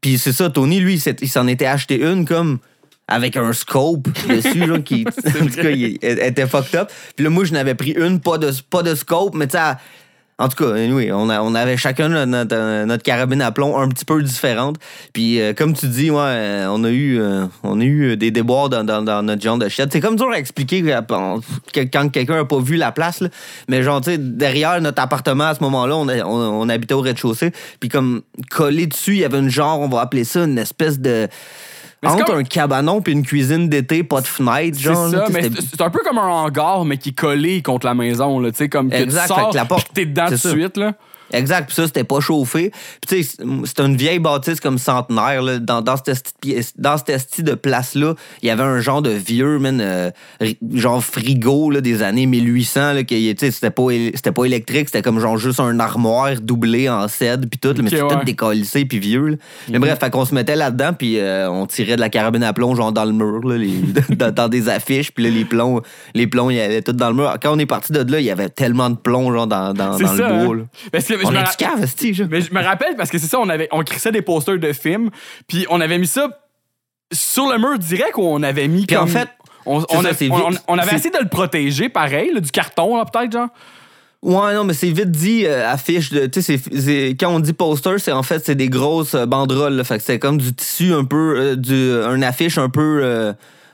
[0.00, 2.58] Puis c'est ça, Tony, lui, il s'en était acheté une comme
[3.08, 6.90] avec un scope dessus, là, qui, en tout cas, il elle était fucked up.
[7.14, 9.62] Puis là, moi, je n'avais pris une, pas de, pas de scope, mais tu sais,
[10.38, 13.88] en tout cas, anyway, on, a- on avait chacun notre, notre- carabine à plomb un
[13.88, 14.76] petit peu différente.
[15.14, 18.30] Puis euh, comme tu dis, ouais, euh, on a eu, euh, on a eu des
[18.30, 19.88] déboires dans, dans- dans notre genre de shed.
[19.90, 23.20] C'est comme dur à expliquer que- quand quelqu'un n'a pas vu la place.
[23.20, 23.30] là.
[23.68, 26.92] Mais genre, tu sais, derrière notre appartement à ce moment-là, on, a- on- on habitait
[26.92, 27.52] au rez-de-chaussée.
[27.80, 30.98] Puis comme collé dessus, il y avait une genre, on va appeler ça une espèce
[30.98, 31.28] de...
[32.08, 35.08] C'est Entre comme- un cabanon puis une cuisine d'été, pas de fenêtre, C'est genre.
[35.08, 37.86] là, ça, mais c'est c'est un peu comme un hangar, mais qui est collé contre
[37.86, 40.26] la maison, là, tu sais, comme que Exact, tu sors, que la porte- t'es dedans
[40.28, 40.92] tout c'est de suite, là.
[41.32, 42.70] Exact, puis ça, c'était pas chauffé.
[43.06, 45.42] Puis tu sais, c'était une vieille bâtisse comme centenaire.
[45.42, 45.58] Là.
[45.58, 46.32] Dans, dans cette
[46.78, 50.10] dans cette de place-là, il y avait un genre de vieux, man, euh,
[50.74, 52.92] genre frigo là, des années 1800.
[52.92, 56.40] Là, qui, tu sais, c'était pas, c'était pas électrique, c'était comme genre juste un armoire
[56.40, 57.74] doublé en cèdre, puis tout.
[57.82, 58.08] mais c'était ouais.
[58.18, 59.26] tout décalissé, puis vieux.
[59.28, 59.36] là.
[59.70, 62.52] Mais bref, fait qu'on se mettait là-dedans, puis euh, on tirait de la carabine à
[62.52, 63.80] plomb, genre dans le mur, là, les-
[64.16, 65.80] dans, dans des affiches, puis là, les plombs,
[66.14, 67.34] les plombs, il y avait tout dans le mur.
[67.42, 69.96] Quand on est parti de là, il y avait tellement de plombs, genre dans, dans,
[69.98, 70.28] C'est dans ça.
[70.38, 70.56] le bois.
[70.56, 70.66] hein.
[70.92, 72.28] Parce que je On me est cave.
[72.30, 74.72] Mais je me rappelle parce que c'est ça, on avait on crissait des posters de
[74.72, 75.10] films,
[75.48, 76.28] puis on avait mis ça
[77.12, 79.28] sur le mur direct ou on avait mis Puis comme en fait,
[79.64, 80.14] on, c'est on ça, a-
[80.68, 83.48] on- avait essayé de le protéger pareil, là, du carton peut-être genre.
[84.22, 86.10] Ouais, non, mais c'est vite dit, euh, affiche.
[86.32, 86.58] Tu sais,
[87.20, 89.74] quand on dit poster, c'est en fait, c'est des grosses euh, banderoles.
[89.74, 89.84] là.
[89.84, 91.34] fait que c'est comme du tissu un peu.
[91.36, 93.00] euh, du, un affiche un peu.
[93.02, 93.32] euh,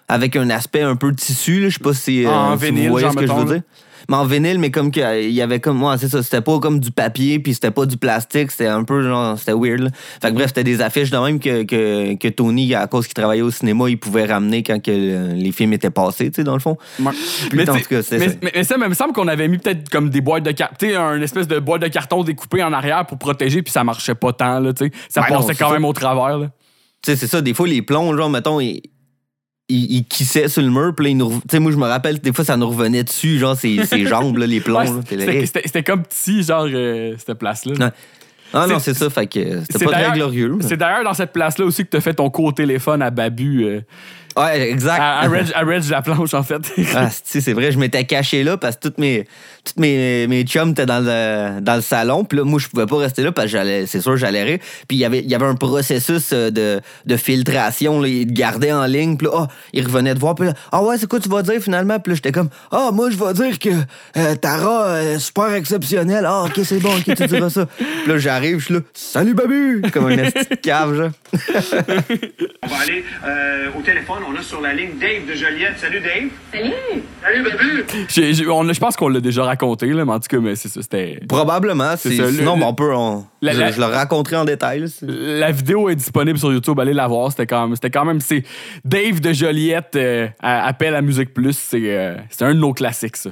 [0.09, 1.70] avec un aspect un peu tissu.
[1.70, 3.61] Je sais pas si, euh, En si vinyle, vous voyez ce que je là.
[4.09, 5.82] Mais en vinyle, mais comme qu'il y avait comme.
[5.82, 6.22] Ouais, c'est ça.
[6.22, 8.50] C'était pas comme du papier, puis c'était pas du plastique.
[8.50, 9.38] C'était un peu genre.
[9.38, 9.88] C'était weird, là.
[10.20, 13.14] Fait que bref, c'était des affiches de même que, que, que Tony, à cause qu'il
[13.14, 16.55] travaillait au cinéma, il pouvait ramener quand que, les films étaient passés, tu sais, dans
[16.55, 16.76] le fond.
[16.98, 18.16] Mais, en t'sais, tout cas, mais, ça.
[18.42, 20.76] mais- mais ça, il me semble qu'on avait mis peut-être comme des boîtes de carton,
[20.78, 23.84] tu sais, un espèce de boîte de carton découpée en arrière pour protéger, puis ça
[23.84, 24.92] marchait pas tant, là, tu sais.
[25.09, 25.72] Ça Ben passait quand ça.
[25.74, 26.50] même au travers, là.
[27.05, 28.80] Tu sais, c'est ça, des fois, les plombs, genre, mettons, ils,
[29.68, 31.30] ils, ils kissaient sur le mur, puis là, ils nous.
[31.30, 33.84] re- Tu sais, moi, je me rappelle, des fois, ça nous revenait dessus, genre, ces,
[33.86, 34.80] ces jambes, là, les plombs.
[34.80, 37.72] Ouais, c'était- comme petit, genre, euh, cette place-là.
[37.86, 37.92] Ouais.
[38.54, 40.58] Ah non, C'est- ça, fait que euh, c'était pas très glorieux.
[40.60, 43.64] C'est d'ailleurs dans cette place-là aussi que tu as fait ton cours téléphone à Babu.
[43.64, 43.80] euh,
[44.36, 45.00] Ouais, exact.
[45.00, 46.62] à, à Reg, à Reg la planche, en fait.
[46.94, 49.26] Ah, c'est c'est vrai, je m'étais caché là parce que toutes mes,
[49.64, 52.24] toutes mes, mes chums étaient dans le, dans le salon.
[52.24, 54.58] Puis là, moi, je pouvais pas rester là parce que j'allais, c'est sûr, j'allais rire.
[54.88, 58.00] Puis il y avait, il y avait un processus euh, de, de filtration.
[58.00, 59.16] Là, ils te gardaient en ligne.
[59.16, 60.34] Puis là, ah, ils revenaient te voir.
[60.34, 61.98] Puis là, ah ouais, c'est quoi tu vas dire finalement?
[62.00, 63.70] Puis là, j'étais comme, ah, moi, je vais dire que
[64.16, 66.24] euh, Tara est super exceptionnelle.
[66.26, 67.66] Ah, ok, c'est bon, ok, tu diras ça.
[67.66, 69.82] Puis là, j'arrive, je suis là, salut, Babu!
[69.92, 71.10] Comme un esti de cave, genre.
[72.62, 74.21] On va aller euh, au téléphone.
[74.28, 75.78] On a sur la ligne Dave de Joliette.
[75.78, 76.28] Salut Dave.
[76.52, 76.72] Salut.
[77.22, 77.84] Salut Babu.
[78.08, 80.68] J'ai- on je pense qu'on l'a déjà raconté, là, mais en tout cas, mais c'est
[80.68, 81.20] ça, c'était.
[81.28, 81.96] Probablement.
[81.96, 82.94] C'est ça, sinon, le- on peut.
[82.94, 84.88] on- La- je, la- je le raconterai en détail.
[84.88, 87.30] c'est- La vidéo est disponible sur YouTube, allez la voir.
[87.30, 88.44] C'était quand même, c'était quand même, c'est
[88.84, 91.56] Dave de Joliette euh, à- appelle à Musique Plus.
[91.58, 93.30] C'est, euh, c'est un de nos classiques, ça.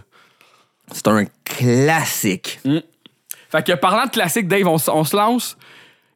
[0.93, 2.61] C'est un classique.
[3.51, 5.57] Fait que parlant de classique, Dave, on, on se lance.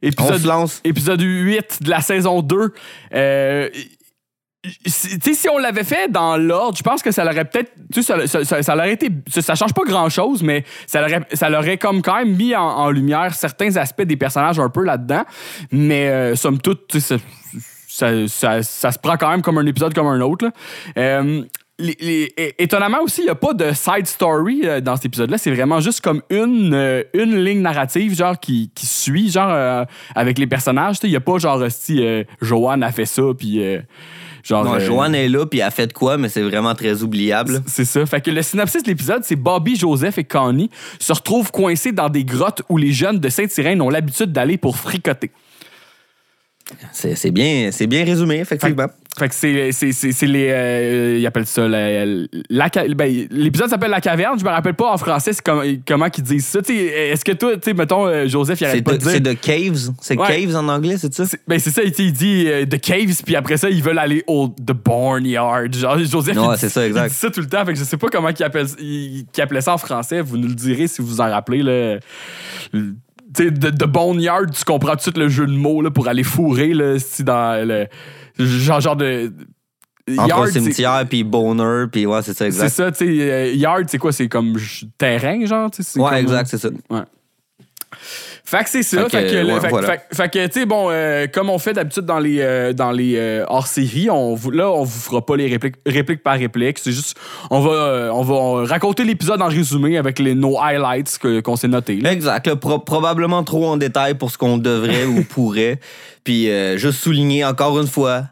[0.03, 0.81] Épisode, On se lance.
[0.85, 2.75] Épisode 8 de la saison 2.
[3.15, 3.69] Euh,
[4.87, 7.73] si- on l'avait fait dans l'ordre, je pense que ça l'aurait peut-être.
[8.01, 8.75] Ça, ça, ça- ça.
[9.43, 14.03] Ça, change pas grand-chose, mais ça l'aurait, comme quand même mis en, lumière certains aspects
[14.03, 15.25] des personnages un peu là-dedans.
[15.71, 18.09] Mais euh, somme toute, ça,
[18.63, 20.51] se prend quand même comme un épisode comme un autre.
[20.97, 21.43] Euh,
[22.59, 25.39] étonnamment aussi, il n'y a pas de side story euh, dans cet épisode-là.
[25.39, 30.47] C'est vraiment juste comme une, une ligne narrative, genre, qui, qui suit, genre, avec les
[30.47, 30.97] personnages.
[31.03, 32.03] Il n'y a pas, genre, si
[32.41, 33.61] Joanne a fait ça, puis.
[34.45, 34.65] Genre.
[34.65, 37.03] Non, euh, Joanne est là, puis elle a fait de quoi, mais c'est vraiment très
[37.03, 37.63] oubliable.
[37.67, 38.05] c'est ça.
[38.07, 42.09] Fait que le synopsis de l'épisode, c'est Bobby, Joseph et Connie se retrouvent coincés dans
[42.09, 45.31] des grottes où les jeunes de Sainte-Irène ont l'habitude d'aller pour fricoter.
[46.93, 48.87] C'est c'est bien, c'est bien résumé, effectivement.
[49.17, 50.49] Fait que c'est, c'est, c'est, c'est les.
[50.51, 51.69] euh, ils appellent ça.
[51.69, 54.37] ben, l'épisode s'appelle La Caverne.
[54.41, 56.59] Je me rappelle pas en français comme- comment ils disent ça.
[56.69, 59.13] Est-ce que toi, tu sais, mettons, euh, Joseph, il arrête pas de, de dire.
[59.13, 59.93] c'est de Caves?
[60.01, 60.27] C'est Ouais.
[60.27, 61.27] Caves en anglais, c'est ça?
[61.27, 64.25] C'est- Ben c'est ça, il, dit euh, The Caves, puis après ça, ils veulent aller
[64.27, 65.71] au The Barnyard.
[65.73, 67.05] Genre, Joseph, Ouais, c'est ça, exact.
[67.07, 67.65] il dit ça tout le temps.
[67.65, 70.23] Fait que je sais pas comment il appelle, il, qu'il appelait ça en français.
[70.23, 71.63] Vous nous le direz si vous en rappelez.
[71.63, 71.99] Là.
[73.35, 76.23] The, The Boneyard, tu comprends tout de suite le jeu de mots là, pour aller
[76.23, 77.87] fourrer là, dans le.
[78.39, 79.33] Genre, genre de.
[80.19, 82.69] Entre Yard, c'est- cimetière puis bonheur, puis ouais, c'est ça, c'est exact.
[82.69, 83.33] ça, tu sais.
[83.33, 84.13] euh, Yard, c'est quoi?
[84.13, 84.55] C'est comme
[84.99, 85.71] terrain, genre?
[85.71, 86.69] tu sais, c'est Ouais, comme- exact, c'est ça.
[88.45, 89.05] Fait que c'est ça.
[89.09, 89.87] Fait Fait que, que, là, ouais, fait, voilà.
[89.89, 92.93] fait- fait que, tu sais, bon, euh, comme on fait d'habitude dans les, euh, dans
[92.93, 96.79] les euh, hors-série, on là, on vous fera pas les répliques, réplique par réplique.
[96.79, 97.17] C'est juste,
[97.51, 101.69] on va, on va raconter l'épisode en résumé avec les, nos highlights que- qu'on s'est
[101.69, 101.97] notés.
[101.97, 102.13] là.
[102.13, 102.47] Exact.
[102.47, 105.79] là, pro- probablement trop en détail pour ce qu'on devrait ou pourrait.
[106.25, 108.25] Puis juste souligner encore une fois,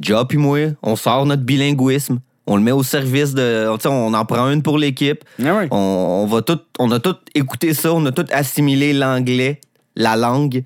[0.00, 2.20] Job puis moi, on sort notre bilinguisme.
[2.52, 3.68] On le met au service de.
[3.86, 5.22] On en prend une pour l'équipe.
[5.44, 5.62] Ah.
[5.70, 9.60] On, on va tout, on a tout écouté ça, on a tout assimilé l'anglais,
[9.94, 10.62] la langue.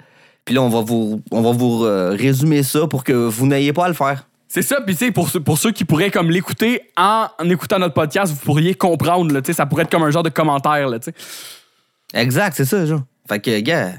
[0.47, 3.72] Puis là, on va vous, on va vous euh, résumer ça pour que vous n'ayez
[3.74, 4.26] pas à le faire.
[4.49, 7.51] C'est ça, puis tu sais, pour, ceux- pour ceux qui pourraient comme l'écouter en, en
[7.51, 10.22] écoutant notre podcast, vous pourriez comprendre, là, tu sais, ça pourrait être comme un genre
[10.22, 11.14] de commentaire, là, tu sais.
[12.18, 13.03] Exact, c'est ça, genre.
[13.28, 13.91] Fait que, gars,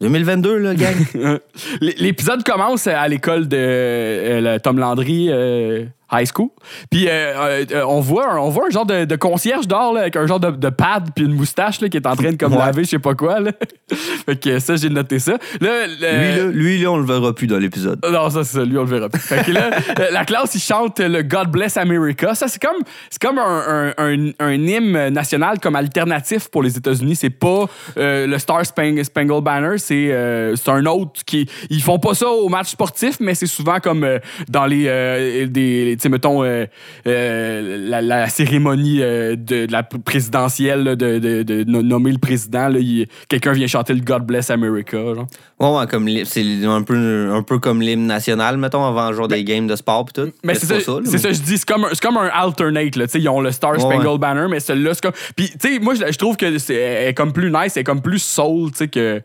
[0.00, 0.94] 2022, là, gang.
[1.80, 6.48] L'épisode commence à l'école de euh, Tom Landry euh, High School.
[6.90, 10.16] Puis euh, euh, on, voit un, on voit un genre de, de concierge là, avec
[10.16, 12.52] un genre de, de pad puis une moustache là, qui est en train de comme
[12.52, 12.58] Ouais.
[12.58, 13.40] laver je sais pas quoi.
[13.40, 13.52] Là.
[14.26, 15.32] fait que ça, j'ai noté ça.
[15.60, 18.00] Là, le- Lui, là, lui, là, on le verra plus dans l'épisode.
[18.10, 18.64] non, ça, c'est ça.
[18.64, 19.20] Lui, on le verra plus.
[19.20, 22.34] Fait que là, euh, la classe, il chante le God Bless America.
[22.34, 22.78] Ça, c'est comme,
[23.10, 27.16] c'est comme un, un, hymne national comme alternatif pour les États-Unis.
[27.16, 27.66] C'est pas
[27.98, 30.08] euh, le Star Spang- Spangled Banner, c'est
[30.56, 31.48] c'est un autre qui.
[31.70, 34.06] Ils font pas ça au match sportif, mais c'est souvent comme
[34.48, 35.46] dans les.
[35.48, 36.66] des, sais, mettons, euh,
[37.06, 41.82] euh, la, la cérémonie euh, de, de la pr- présidentielle, là, de, de, de no-
[41.82, 42.70] nommer le président.
[43.28, 44.96] Quelqu'un vient chanter le God Bless America.
[44.96, 45.26] Genre.
[45.60, 49.42] Ouais, ouais, comme c'est un peu, un peu comme l'hymne national, mettons, avant genre des
[49.44, 50.30] games de sport pis tout.
[50.44, 52.28] Mais c'est ça, là, c'est mais- ça, je dis, c'est comme, un- c'est comme un
[52.32, 54.18] alternate, là, tu sais, ils ont le Star Ouais, Spangled ouais.
[54.18, 55.12] Banner, mais celui-là, c'est comme...
[55.36, 58.22] Puis, tu sais, moi, je, trouve que c'est comme plus nice, elle est comme plus
[58.22, 59.20] soul, tu sais, que...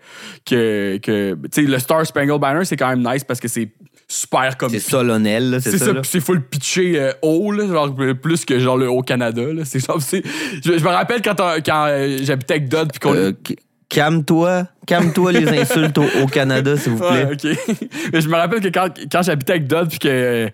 [0.46, 3.70] que, que tu sais, le Star Spangled Banner, c'est quand même nice parce que c'est
[4.14, 4.70] super comme...
[4.70, 5.86] C'est solennel, là, c'est ça.
[5.88, 9.42] ça, c'est full pitché euh, haut, là, genre plus que genre le Haut-Canada.
[9.54, 9.64] là.
[9.66, 10.22] C'est Je,
[10.64, 11.36] je me rappelle quand,
[11.66, 13.14] quand euh, j'habitais avec Dodd, puis qu'on...
[13.16, 13.32] Euh,
[13.90, 17.26] Calme-toi, calme-toi les insultes au, au Canada, s'il vous plaît.
[17.26, 17.88] Ouais, ok.
[18.14, 20.08] Mais je me rappelle que quand, quand j'habitais avec Dodd, puis que.
[20.08, 20.50] euh,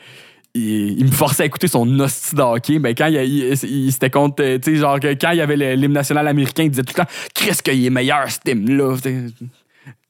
[0.53, 2.79] il, il me forçait à écouter son hostie de hockey.
[2.79, 4.43] Ben, quand il, il, il- s'était contre.
[4.57, 7.03] Tu sais, genre, que quand il y avait l'hymne national américain, il disait tout le
[7.03, 8.95] temps Qu'est-ce qu'il est meilleur, cet hymne-là.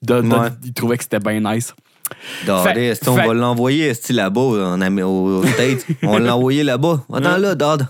[0.10, 0.50] Ouais.
[0.64, 1.76] il trouvait que c'était bien nice.
[2.46, 5.86] Dodé, Fait- est-ce qu'on fait- va l'envoyer là-bas en Amé- au, au States?
[6.04, 7.04] On va l'envoyer là-bas.
[7.14, 7.88] Attends là, Dodd.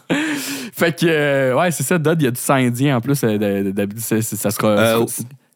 [0.74, 3.20] Fait que, euh, ouais, c'est ça, Dodd, il y a du sang indien en plus.
[3.24, 3.72] euh,
[4.22, 4.68] ça sera.
[4.68, 5.06] Euh,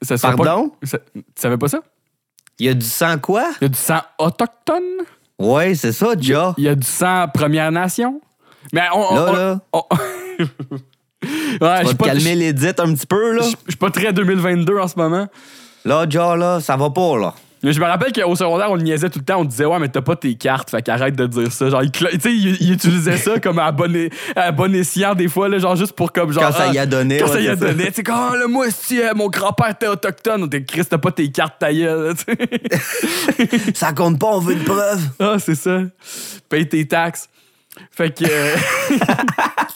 [0.01, 0.72] ça- sera pas- Pardon?
[0.84, 1.80] ça- tu savais pas ça?
[2.59, 3.45] Il y a du sang quoi?
[3.61, 4.84] Il y a du sang autochtone.
[5.39, 6.53] Ouais, c'est ça, Ja.
[6.57, 8.22] Il y a du sang Première Nation.
[8.72, 9.16] Mais on.
[9.16, 9.84] Là, on- là, on-
[10.39, 10.78] ouais,
[11.22, 13.41] je va suis te pas, calmer l'édite un petit peu, là.
[13.43, 15.28] je- suis pas très 2022 en ce moment.
[15.86, 17.34] Là, Ja, là, ça va pas, là.
[17.64, 19.39] Je me rappelle qu'au secondaire, on le niaisait tout le temps.
[19.39, 21.70] On disait, ouais, mais t'as pas tes cartes, fait qu'arrête de dire ça.
[21.70, 21.91] Genre, il,
[22.26, 25.76] il, il utilisait ça comme à bon, é- à bon escient, des fois, là, genre
[25.78, 26.43] juste pour comme genre.
[26.43, 27.86] Quand ça y a donné, Quand ouais, ça y a donné.
[27.88, 30.97] Tu sais, ah, là, moi, si euh, mon grand-père était autochtone, on était Chris, t'as
[30.97, 32.14] pas tes cartes, ta gueule.
[33.74, 35.01] Ça compte pas, on veut une preuve.
[35.20, 35.80] ah, c'est ça.
[36.49, 37.30] Paye tes taxes.
[37.91, 38.26] Fait que.
[38.30, 38.55] euh,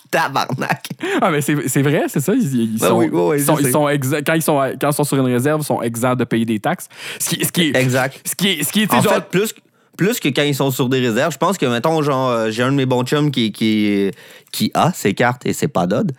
[0.10, 0.90] Tabarnak.
[1.22, 2.34] Ah, mais c'est vrai, c'est ça.
[2.34, 3.88] Ils, ils Ben sont, oui, oui, oui, sont, ils sont
[4.26, 6.60] quand, ils sont, quand ils sont sur une réserve, ils sont exempts de payer des
[6.60, 6.88] taxes.
[7.20, 7.76] Ce qui, ce qui est.
[7.76, 8.20] Exact.
[8.26, 8.64] Ce qui est.
[8.64, 9.54] Ce qui est En genre, fait, plus,
[9.98, 11.34] plus que quand ils sont sur des réserves.
[11.34, 14.12] Je pense que, mettons, genre, euh, j'ai un de mes bons chums qui, qui,
[14.52, 16.14] qui a ses cartes et c'est pas Dodd.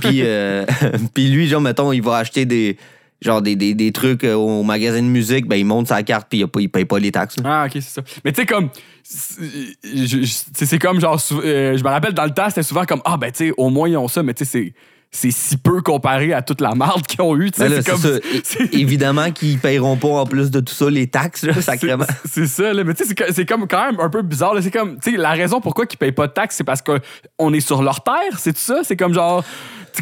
[0.00, 0.64] puis, euh,
[1.14, 2.76] puis lui, genre, mettons, il va acheter des.
[3.20, 6.28] Genre des, des, des trucs euh, au magasin de musique, ben il monte sa carte
[6.30, 7.34] puis il, a pas- il paye pas les taxes.
[7.44, 8.02] Ah, ok, c'est ça.
[8.24, 8.68] Mais tu sais, comme.
[9.02, 11.20] c'est- comme genre.
[11.44, 13.70] euh, je me rappelle dans le temps, c'était souvent comme Ah, ben tu sais, au
[13.70, 14.74] moins ils ont ça, mais tu sais, c'est.
[15.10, 17.50] C'est si peu comparé à toute la marde qu'ils ont eu.
[17.50, 17.98] tu sais, Ben c'est comme.
[17.98, 18.64] ça.
[18.72, 22.04] Évidemment qu'ils paieront pas en plus de tout ça les taxes, là, sacrément.
[22.30, 22.84] C'est ça, là.
[22.84, 24.52] Mais tu sais, c'est comme quand même un peu bizarre.
[24.52, 24.60] là.
[24.60, 27.52] C'est comme, tu sais, la raison pourquoi ils payent pas de taxes, c'est parce qu'on
[27.54, 28.80] est sur leur terre, c'est tout ça?
[28.84, 29.42] C'est comme genre.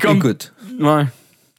[0.02, 0.16] Comme.
[0.16, 1.04] Écoute, Ouais.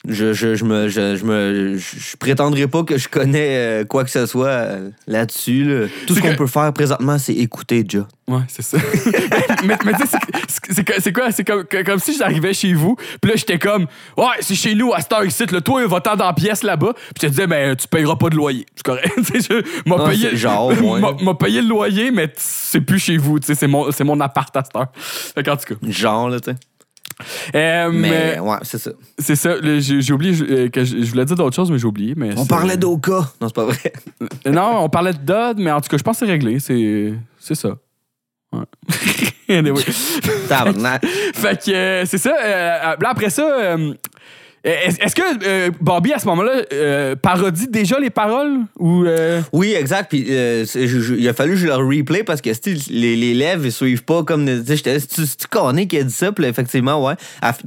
[0.08, 4.04] Je, je, je me, je, je me, je, prétendrai pas que je connais euh, quoi
[4.04, 5.64] que ce soit euh, là-dessus.
[5.66, 5.88] là.
[6.08, 8.08] Tout ce qu'on que- peut faire présentement, c'est écouter déjà.
[8.28, 8.78] Ouais, c'est ça.
[9.66, 10.18] mais mais tu sais,
[11.02, 11.32] c'est- quoi?
[11.32, 13.88] C'est comme, comme si j'arrivais chez vous, puis là, j'étais comme,
[14.18, 16.94] ouais, c'est chez nous à cette heure ici, là, toi, va-t'en dans la pièce là-bas,
[16.94, 18.66] puis je te disais, ben, tu payeras pas de loyer.
[18.76, 19.12] C'est correct.
[19.18, 20.74] Je m'a Ah, payé, genre,
[21.24, 24.20] m'a- payé le loyer, mais c'est plus chez vous, tu sais, c'est mon, c'est mon
[24.20, 24.88] appart à cette heure.
[24.96, 25.80] Fait qu'en tout cas.
[25.90, 26.58] Genre, là, tu sais.
[27.56, 28.92] Euh, Mais, ouais, c'est ça.
[29.18, 32.14] c'est ça, j'ai oublié euh, que je je voulais dire d'autres choses, mais j'ai oublié.
[32.16, 33.32] Mais On parlait d'Oka.
[33.42, 33.94] Non, c'est pas vrai.
[34.46, 36.60] Non, on parlait de Dodd, mais en tout cas, je pense que c'est réglé.
[36.60, 37.70] C'est ça.
[38.52, 38.64] Ouais.
[39.58, 39.82] anyway.
[39.82, 42.36] Fait que euh, c'est ça.
[42.44, 43.94] euh, là, après ça, euh,
[44.72, 48.60] est-ce est-ce que euh, Bobby, à ce moment-là, euh, parodie déjà les paroles?
[48.80, 49.06] Ou.
[49.06, 50.10] euh, Oui, exact.
[50.10, 53.66] Puis euh, il a fallu que je le replay parce que tu les, les lèvres,
[53.66, 54.46] ils suivent pas comme.
[54.46, 56.32] tu j'étais- c'est-tu Conné qui a dit ça?
[56.44, 57.16] Effectivement, ouais.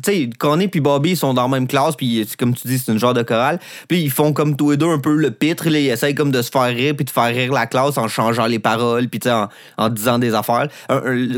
[0.02, 1.96] Tu sais, Conné puis Bobby, ils sont dans la même classe.
[1.96, 3.58] Puis comme tu dis, c'est une genre de chorale.
[3.88, 5.66] Puis ils font comme tous les deux un peu le pitre.
[5.66, 8.46] Ils essayent comme de se faire rire puis de faire rire la classe en changeant
[8.46, 9.08] les paroles.
[9.08, 9.48] Puis tu en,
[9.78, 10.68] en disant des affaires.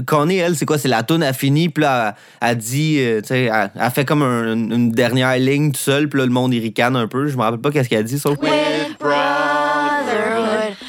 [0.07, 0.79] Conné, elle, c'est quoi?
[0.79, 1.69] C'est la toune a fini.
[1.69, 5.81] Puis là, elle, dit, euh, tu sais, elle, fait comme un- une dernière ligne tout
[5.81, 6.09] seul.
[6.09, 7.29] Puis là, le monde, il ricane un peu.
[7.29, 8.39] Je me rappelle pas qu'est-ce qu'elle dit, sauf.
[8.39, 9.03] Brotherhood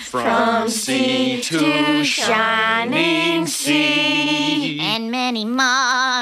[0.03, 6.12] from sea to shining sea and many more.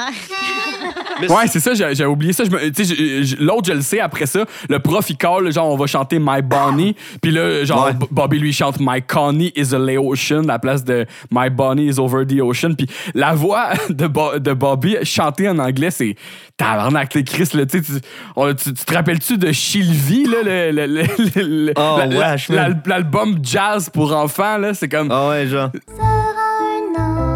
[1.30, 2.44] Ouais, c'est ça, j'ai j'ai oublié ça.
[2.44, 5.16] Je me- tu sais, j'ai- j'ai- L'autre, je le sais, après ça, le prof, il
[5.16, 6.94] call, genre, on va chanter My Bonnie.
[7.20, 7.92] Puis là, genre, Ouais.
[7.92, 11.50] B- Bobby lui chante My Connie is a lay ocean à la place de My
[11.50, 12.74] Bonnie is over the ocean.
[12.76, 16.14] Puis la voix de, Bo- de Bobby chantée en anglais, c'est
[16.56, 17.92] tabarnak, t'es Chris, là, tu, tu,
[18.36, 21.02] on- tu- tu te rappelles-tu de Sylvie, là, le, le- le-
[21.42, 22.56] le- le- Oh, la- la- wesh, man.
[22.58, 25.08] l'al- l'album jazz pour enfants, là, c'est comme.
[25.10, 25.70] Ah ouais, genre.
[25.88, 27.31] sera un an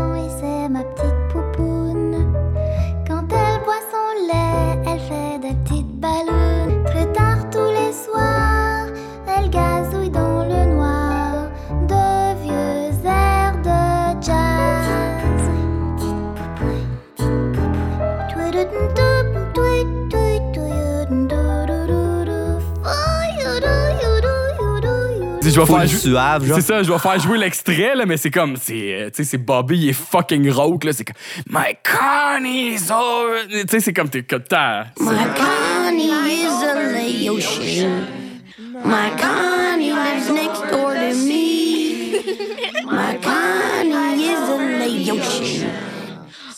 [25.56, 26.56] Je vais faire jou- suave, genre.
[26.60, 29.24] C'est ça, je vais faire jouer l'extrait, là, mais c'est comme, c'est, euh, tu sais,
[29.24, 31.16] c'est Bobby, il est fucking rauque, là, c'est comme,
[31.48, 33.46] My Connie's over.
[33.48, 36.10] Tu sais, c'est comme, t'es comme, t'as- My Connie
[36.42, 38.04] is a ocean.
[38.84, 42.20] My Connie lives next door to me.
[42.84, 45.68] My Connie is a ocean.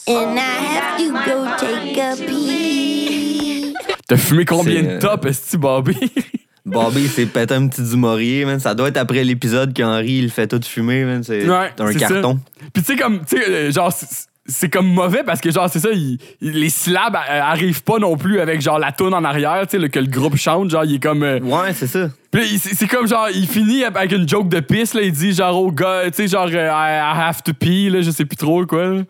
[0.09, 3.75] And I have to go take a pee.
[4.09, 5.97] T'as fumé combien de euh, top, est-ce Bobby?
[6.73, 8.61] Bobby s'est pété un petit dumorier, man.
[8.61, 11.23] Ça doit être après l'épisode qu'Henri, il fait tout fumer, man.
[11.23, 12.35] C'est Ouais, un carton.
[12.61, 12.69] ça.
[12.73, 15.79] Puis tu sais, comme, tu sais, euh, genre, c'est- comme mauvais parce que, genre, c'est
[15.81, 19.23] ça, il- il- les syllabes euh, arrivent pas non plus avec, genre, la toune en
[19.25, 21.23] arrière, tu sais, que le groupe chante, genre, il est comme.
[21.23, 22.09] euh, Ouais, c'est ça.
[22.31, 25.03] Puis c'est comme genre, il finit avec une joke de pisse, là.
[25.03, 28.01] Il dit genre, oh gars, tu sais, genre, euh, I, I have to pee, là,
[28.03, 28.87] je sais plus trop quoi.
[28.87, 29.03] là.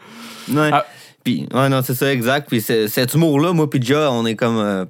[0.51, 0.71] Ouais.
[0.73, 0.85] Ah.
[1.25, 2.49] Puis, ouais, non, c'est ça, exact.
[2.49, 4.57] Puis cet humour-là, moi, puis Ja, on est comme.
[4.59, 4.85] euh,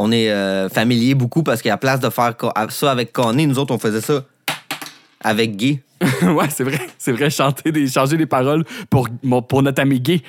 [0.00, 2.34] on est euh, familier beaucoup parce qu'à place de faire
[2.70, 4.24] ça avec Connie, nous autres, on faisait ça
[5.20, 5.80] avec Guy.
[6.22, 9.08] ouais, c'est vrai, c'est vrai, chanter des, changer les paroles pour,
[9.48, 10.22] pour notre ami gay.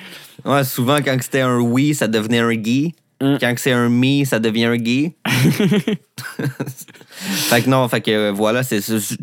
[0.44, 2.92] Ouais, souvent, quand c'était un oui, ça devenait un Guy.
[3.22, 3.36] Mm.
[3.40, 5.12] Quand c'est un me, ça devient un Guy.
[7.22, 8.80] fait que non, fait que euh, voilà, c'est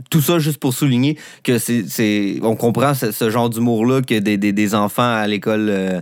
[0.09, 1.83] tout ça juste pour souligner que c'est.
[1.87, 5.67] c'est- On comprend ce, ce genre d'humour-là que des, des- des enfants à l'école.
[5.69, 6.01] euh,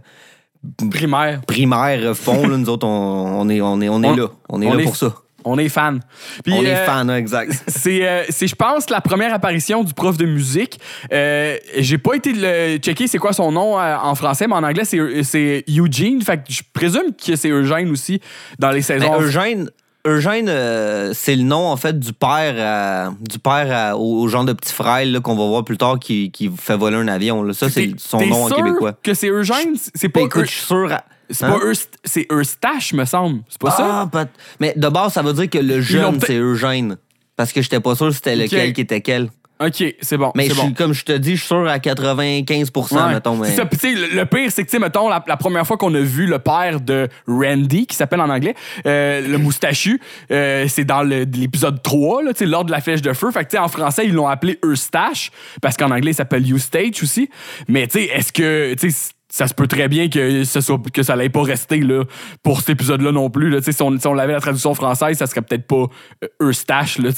[0.89, 1.41] Primaire.
[1.47, 2.47] primaire font.
[2.47, 2.57] là.
[2.57, 4.27] nous autres, on, on est, on est, on est On- là.
[4.49, 5.13] On est on là est- pour ça.
[5.47, 5.99] On est fan.
[6.43, 7.51] Puis, on est euh, fan, hein, exact.
[7.67, 10.79] C'est, euh, c'est, je pense, la première apparition du prof de musique.
[11.13, 14.63] Euh, j'ai pas été le checker c'est quoi son nom euh, en français, mais en
[14.63, 16.19] anglais, c'est, c'est Eugene.
[16.23, 18.19] Fait que je présume que c'est Eugène aussi
[18.57, 19.21] dans les Ben, saisons.
[19.21, 19.69] Eugène,
[20.05, 24.27] Eugène euh, c'est le nom, en fait, du père, à- du père à- au, au
[24.27, 27.07] genre de petit frère là, qu'on va voir plus tard qui, qui fait voler un
[27.07, 27.41] avion.
[27.43, 27.53] là.
[27.53, 28.93] Ça, c'est son nom en québécois.
[29.01, 29.75] que c'est Eugène?
[29.95, 30.91] C'est pas, écoute, je suis sûr.
[30.91, 31.59] à- c'est Hein?
[31.59, 31.71] pas
[32.03, 33.41] c'est Eustache, me semble.
[33.49, 34.01] C'est pas ça?
[34.01, 34.27] Ah, peut-
[34.59, 36.97] Mais de base, ça veut dire que le jeune, c'est Eugène.
[37.35, 39.29] Parce que j'étais pas sûr c'était lequel qui était quel.
[39.59, 40.31] OK, c'est bon.
[40.35, 40.73] Mais je suis- bon.
[40.73, 43.13] comme je te dis, je suis sûr à 95 Ouais.
[43.13, 43.35] mettons.
[43.37, 43.51] Mais...
[43.55, 43.63] Ça.
[43.63, 46.25] Le, le pire, c'est que, tu sais, mettons, la, la première fois qu'on a vu
[46.25, 48.53] le père de Randy, qui s'appelle en anglais,
[48.85, 50.01] euh, le moustachu,
[50.31, 53.31] euh, c'est dans l'épisode 3, là, lors de la flèche de feu.
[53.31, 55.31] Fait que, en français, ils l'ont appelé Eustache,
[55.61, 57.29] parce qu'en anglais, il s'appelle Eustache aussi.
[57.69, 60.79] Mais, tu sais, est-ce que, tu sais, ça se peut très bien que, ce soit,
[60.93, 62.05] que ça n'allait pas rester là,
[62.41, 63.49] pour cet épisode-là non plus.
[63.49, 63.59] Là.
[63.61, 65.87] Si, on, si on avait la traduction française, ça serait peut-être pas
[66.23, 66.99] euh, Eustache.
[66.99, 67.09] Là.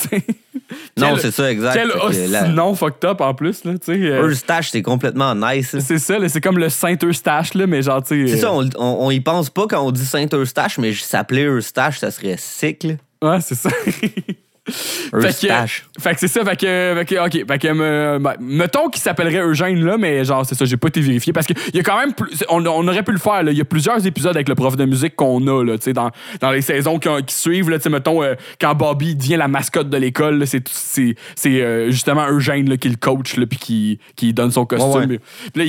[0.98, 1.74] Non, c'est ça, exact.
[1.76, 3.64] Quel la- nom fucked up en plus.
[3.66, 5.78] Là, euh, Eustache, c'est complètement nice.
[5.80, 8.02] c'est ça, c'est comme le Saint-Eustache, là, mais genre.
[8.04, 11.46] C'est ça, euh, on, on, on y pense pas quand on dit Saint-Eustache, mais s'appeler
[11.46, 12.94] Eustache, ça serait sick, là.
[13.22, 13.70] Ouais, c'est ça.
[15.12, 15.86] Fait que, Eustache.
[16.00, 19.02] fait que c'est ça, fait que, fait que, ok, fait que, me- ben, mettons qu'il
[19.02, 21.84] s'appellerait Eugène, là, mais genre, c'est ça, j'ai pas été vérifié parce qu'il y a
[21.84, 23.52] quand même, plus- on, on aurait pu le faire, là.
[23.52, 25.94] Il y a plusieurs épisodes avec le prof de musique qu'on a, là, tu sais,
[25.94, 26.12] dans,
[26.42, 29.48] dans les saisons qui, qui suivent, là, tu sais, mettons, euh, quand Bobby devient la
[29.48, 31.16] mascotte de l'école, c'est,
[31.46, 34.92] euh, justement Eugène, là, qui le coach, là, puis qui, qui donne son costume.
[34.92, 35.20] Ouais, ouais.
[35.54, 35.66] Puis là,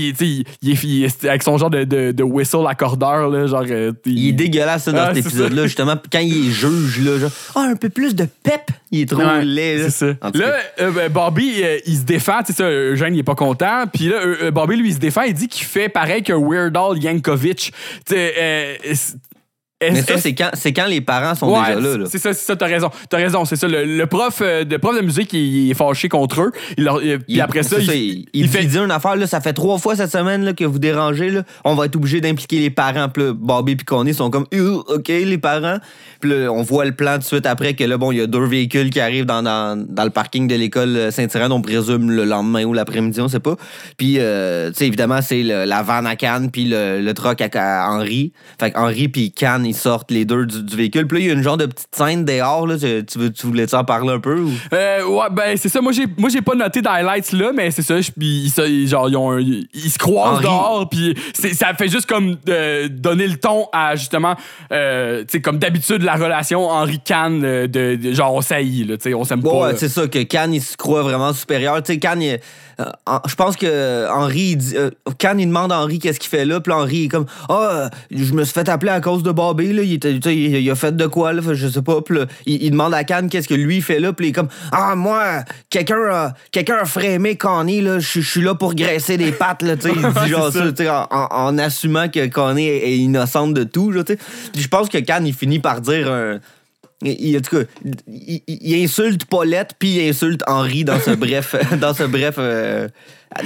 [0.62, 3.64] il, est- avec son genre de, de, de whistle accordeur, là, genre.
[3.70, 5.94] euh, Il est dégueulasse, ça, dans Ah, cet épisode-là, justement.
[6.10, 9.44] Quand il juge, là, genre, ah, un peu plus de pep, il est trop Ouais,
[9.44, 9.84] laid, là.
[9.90, 10.06] C'est ça.
[10.34, 12.40] Là, euh, ben, Bobby, euh, il se défend.
[12.40, 13.84] Tu sais, ça, Eugène, il est pas content.
[13.92, 15.22] Puis là, euh, euh, Bobby, lui, il se défend.
[15.22, 17.72] Il dit qu'il fait pareil que Weird Al Yankovic.
[18.06, 19.16] Tu sais, euh, est-
[19.80, 22.04] Mais ça, est- c'est quand, c'est quand les parents sont Ouais, déjà là, là.
[22.10, 22.90] C'est ça, c'est ça, t'as raison.
[23.08, 23.68] T'as raison, c'est ça.
[23.68, 26.52] Le, le prof, euh, de prof de musique, il, est fâché contre eux.
[26.76, 28.64] Il leur- il- puis après ça, c'est il, il, il fait.
[28.64, 31.30] dit une affaire, là, ça fait trois fois cette semaine là, que vous dérangez.
[31.30, 31.44] Là.
[31.64, 33.08] On va être obligé d'impliquer les parents.
[33.08, 35.78] Puis là, Bobby et Connie sont comme, Euh, OK, les parents.
[36.20, 38.20] Puis là, on voit le plan tout de suite après que là, bon, il y
[38.20, 42.10] a deux véhicules qui arrivent dans, dans, dans le parking de l'école Saint-Irène, on présume
[42.10, 43.54] le lendemain ou l'après-midi, on sait pas.
[43.96, 47.40] Puis, euh, tu sais, évidemment, c'est le- la vanne à Cannes puis le, le truck
[47.40, 48.32] à, à Henri.
[48.60, 51.06] Fait qu'Henri puis Cannes, ils sortent les deux du, du véhicule.
[51.06, 52.66] Puis là, il y a une genre de petite scène dehors.
[52.66, 52.76] Là.
[52.78, 54.40] Tu, tu, veux- tu voulais en parler un peu?
[54.40, 54.50] Ou?
[54.72, 55.80] Euh, ouais, ben, c'est ça.
[55.80, 58.00] Moi, j'ai, moi, j'ai pas noté d'highlights là, mais c'est ça.
[58.00, 60.42] je- Puis, ils, se- genre, ils, ont un- ils se croisent Henri.
[60.44, 64.34] dehors, puis ça fait juste comme euh, donner le ton à justement,
[64.72, 68.84] euh, tu sais, comme d'habitude, la relation Henri Cannes, euh, de, de- genre, on saillit,
[68.84, 69.52] là, tu sais, on s'aime pas.
[69.52, 71.82] ouais, c'est ça, que Cannes, il se croit vraiment supérieur.
[71.82, 72.40] Tu sais, Cannes, il-
[72.80, 72.84] euh,
[73.28, 76.44] je pense que Henri, il dit, euh, Cannes, il demande à Henri qu'est-ce qu'il fait
[76.44, 76.60] là.
[76.60, 79.72] Puis Henri, est comme, ah, euh, je me suis fait appeler à cause de Bobby,
[79.72, 79.82] là.
[79.82, 81.42] Il, était, tu sais, il, il a fait de quoi, là?
[81.52, 82.00] Je sais pas.
[82.02, 84.12] Puis là, il, il demande à Cannes qu'est-ce que lui fait là.
[84.12, 87.98] Puis il est comme, ah, moi, quelqu'un a, quelqu'un a frémé Connie, là.
[87.98, 89.76] Je je suis là pour graisser des pattes, là.
[89.76, 90.72] Tu sais, il dit genre ça, ça.
[90.72, 94.12] tu sais, en, en- en assumant que Connie est, est innocente de tout, là, tu
[94.14, 94.18] sais.
[94.52, 96.38] Puis je pense que Cannes, il finit par dire un.
[97.02, 97.62] Il, en tout cas,
[98.08, 102.88] il, insulte Paulette puis il insulte Henri dans ce bref, dans ce bref, euh,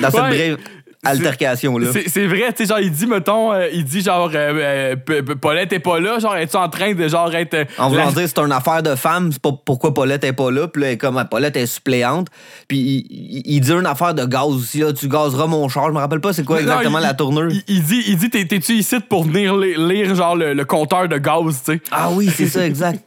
[0.00, 0.28] dans cette Ouais.
[0.30, 0.59] brève
[1.05, 1.88] altercation là.
[2.07, 5.72] C'est, vrai, tu sais, genre, il dit, mettons, euh, il dit, genre, euh, euh, Paulette
[5.72, 7.66] est pas là, genre, es-tu en train de, genre, être.
[7.76, 10.53] En voulant la- dire c'est une affaire de femme, c'est pas pourquoi Paulette est pas
[10.53, 12.28] là, puis là comme ah, Paulette est suppléante,
[12.68, 15.98] puis il, dit une affaire de gaz aussi là, tu gazeras mon char, je me
[15.98, 17.62] rappelle pas c'est quoi Non, exactement il- la tourneuse.
[17.66, 20.64] Il, il dit, il dit t'es, t'es-tu ici pour venir li- lire, genre, le, le
[20.64, 21.80] compteur de gaz, tu sais?
[21.90, 23.03] Ah oui, c'est ça exact.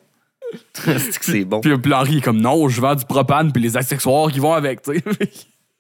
[1.22, 1.62] c'est bon.
[1.62, 4.54] Puis, puis Henri est comme, non, je vends du propane, puis les accessoires qui vont
[4.54, 5.04] avec, tu sais.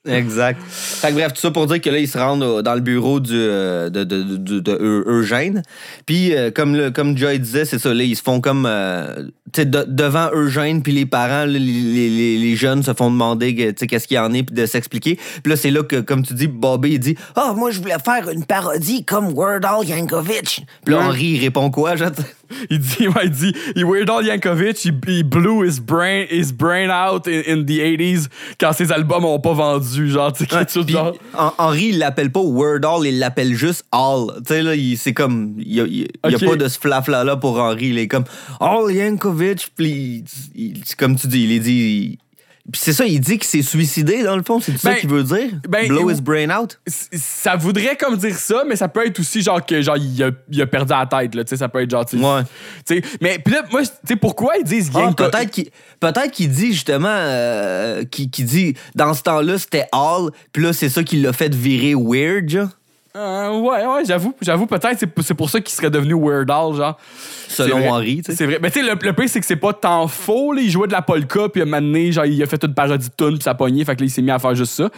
[0.08, 0.62] Exact.
[0.70, 3.20] Fait que bref, tout ça pour dire que là, ils se rendent dans le bureau
[3.20, 5.64] du, euh, de, de, de, de Eu- Eugène.
[6.06, 8.68] Puis, euh, comme, le, comme Joy disait, c'est ça, là, ils se font comme.
[8.70, 9.16] euh,
[9.52, 13.56] tu sais, de- devant Eugène, puis les parents, les, les, les- jeunes se font demander
[13.74, 15.16] qu'est-ce qu'il y en est, puis de s'expliquer.
[15.42, 17.98] Puis là, c'est là que, comme tu dis, Bobby, il dit Ah, moi, je voulais
[18.06, 20.68] faire une parodie comme Word Al Yankovic.
[20.86, 21.02] Puis là.
[21.02, 22.04] Henri, il répond quoi, je-
[22.70, 26.52] Il dit, ouais, il dit, il Weird Al Yankovic, il, il blew his brain, his
[26.52, 28.28] brain out in, in the 80s
[28.60, 31.14] quand ses albums ont pas vendu, genre, tu sais, chose Puis, genre.
[31.38, 34.28] Hen- Henri, il l'appelle pas Word All, il l'appelle juste All.
[34.38, 35.56] Tu sais, là, il- c'est comme.
[35.60, 37.88] Il y a, il y a pas de ce flafla-là pour Henri.
[37.88, 38.26] Il est comme
[38.60, 39.70] All Yankovic.
[39.76, 40.24] Puis,
[40.98, 42.18] comme tu dis, il est dit.
[42.72, 44.60] Puis c'est ça, il dit qu'il s'est suicidé, dans le fond.
[44.60, 45.52] C'est ça Ben, qu'il veut dire?
[45.70, 46.80] ben, Blow his brain out?
[46.88, 50.32] Ça voudrait comme dire ça, mais ça peut être aussi genre que genre il a,
[50.50, 52.24] il a perdu la tête là, tu sais, ça peut être genre tu sais.
[52.96, 53.02] Ouais.
[53.22, 56.74] mais puis là moi tu sais pourquoi ils disent Ah, peut-être qu'il peut-être qu'il dit
[56.74, 61.34] justement euh, qu'il dit dans ce temps-là c'était all puis là c'est ça qui l'a
[61.34, 62.70] fait virer weird genre,
[63.16, 66.74] Euh, ouais ouais, j'avoue, j'avoue peut-être c'est c'est pour ça qu'il serait devenu Weird Al
[66.76, 66.98] genre.
[67.48, 67.88] selon.
[67.88, 68.38] Henri tu sais.
[68.38, 68.60] C'est vrai.
[68.62, 70.52] Mais tu sais, le, le pire, c'est que c'est pas tant faux.
[70.52, 70.62] Là.
[70.62, 72.74] Il jouait de la polka, puis à un moment donné, genre, il a fait une
[72.74, 73.86] parodie de tune, puis ça a pogné.
[73.86, 74.90] Fait que là, il s'est mis à faire juste ça.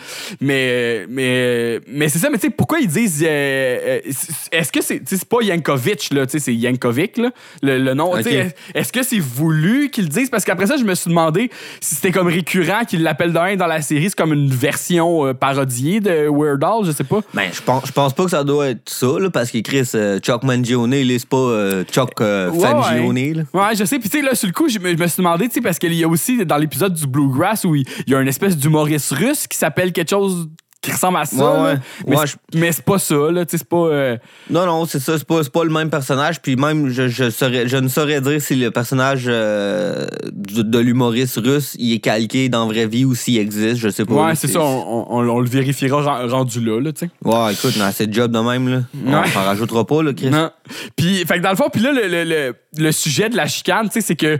[0.41, 2.29] Mais, mais, mais c'est ça.
[2.29, 3.23] Mais tu sais, pourquoi ils disent.
[3.23, 4.11] euh, euh,
[4.51, 4.99] est-ce que c'est.
[4.99, 6.25] Tu sais, c'est pas Yankovic, là.
[6.25, 7.29] Tu sais, c'est Yankovic, là,
[7.61, 8.15] le, le nom.
[8.17, 8.53] Tu sais, Ok.
[8.75, 10.29] Est-ce que c'est voulu qu'ils le disent?
[10.29, 11.49] Parce qu'après ça, je me suis demandé
[11.81, 14.09] si c'était comme récurrent qu'ils l'appellent de même dans la série.
[14.09, 17.19] C'est comme une version euh, parodiée de Weird Al, je sais pas.
[17.33, 19.63] Ben, je pense, je pense pense pas que ça doit être ça, là, parce qu'il
[19.63, 23.45] Chris euh, Chuck Mangione, il est pas euh, Chuck euh, Ouais, Fangione.
[23.53, 23.75] ouais.
[23.75, 23.99] je sais.
[23.99, 25.61] Puis, tu sais, là, sur le coup, je me, je me suis demandé, tu sais,
[25.61, 28.27] parce qu'il y a aussi dans l'épisode du Bluegrass où il il y a une
[28.27, 30.49] espèce d'humoriste russe qui s'appelle quelque chose
[30.87, 31.35] qui ressemble à ça.
[31.35, 31.63] Ouais, là.
[31.73, 31.75] ouais.
[32.07, 33.43] Mais, Ouais, c'est- pas ça, là.
[33.47, 33.75] C'est pas.
[33.77, 34.17] euh,
[34.49, 36.41] Non, non, c'est ça, c'est pas, le même personnage.
[36.41, 40.79] Puis même, je, je, saurais- je ne saurais dire si le personnage euh, de, de
[40.79, 44.13] l'humoriste russe, il est calqué dans la vraie vie ou s'il existe, je sais pas.
[44.27, 44.61] Ouais, c'est ça.
[44.61, 47.11] On, on- on le vérifiera ren- rendu là, là, tu sais.
[47.23, 48.81] Ouais, écoute, non, c'est job de même, là.
[49.05, 50.29] On s'en rajoutera pas, là, Chris.
[50.29, 50.49] Non.
[50.95, 53.47] Puis, fait que dans le fond, puis là, le, le, le, le sujet de la
[53.47, 54.39] chicane, tu sais, c'est que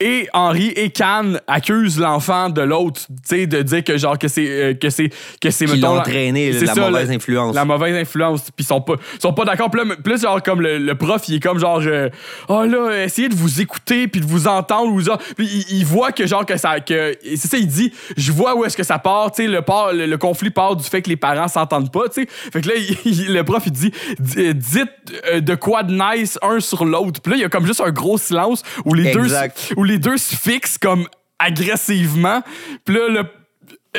[0.00, 4.28] et Henri et Can accusent l'enfant de l'autre, tu sais, de dire que genre que
[4.28, 7.54] c'est euh, que c'est que c'est mettons, entraîné, la ça, mauvaise influence.
[7.54, 9.70] La mauvaise influence, puis ils sont pas sont pas d'accord.
[9.74, 12.08] Là, genre comme le, le prof, il est comme genre euh,
[12.48, 15.84] oh là, essayez de vous écouter puis de vous entendre ou genre puis il, il
[15.84, 18.82] voit que genre que ça que c'est ça il dit, je vois où est-ce que
[18.84, 21.48] ça part, tu sais le part le, le conflit part du fait que les parents
[21.48, 22.28] s'entendent pas, tu sais.
[22.30, 22.74] Fait que là
[23.04, 24.88] il- le prof il dit dites
[25.32, 27.20] euh, de quoi de nice un sur l'autre.
[27.20, 29.58] Puis là il y a comme juste un gros silence où les deux Exact.
[29.58, 31.06] se- où les deux se fixent comme
[31.38, 32.42] agressivement.
[32.84, 33.24] Puis là le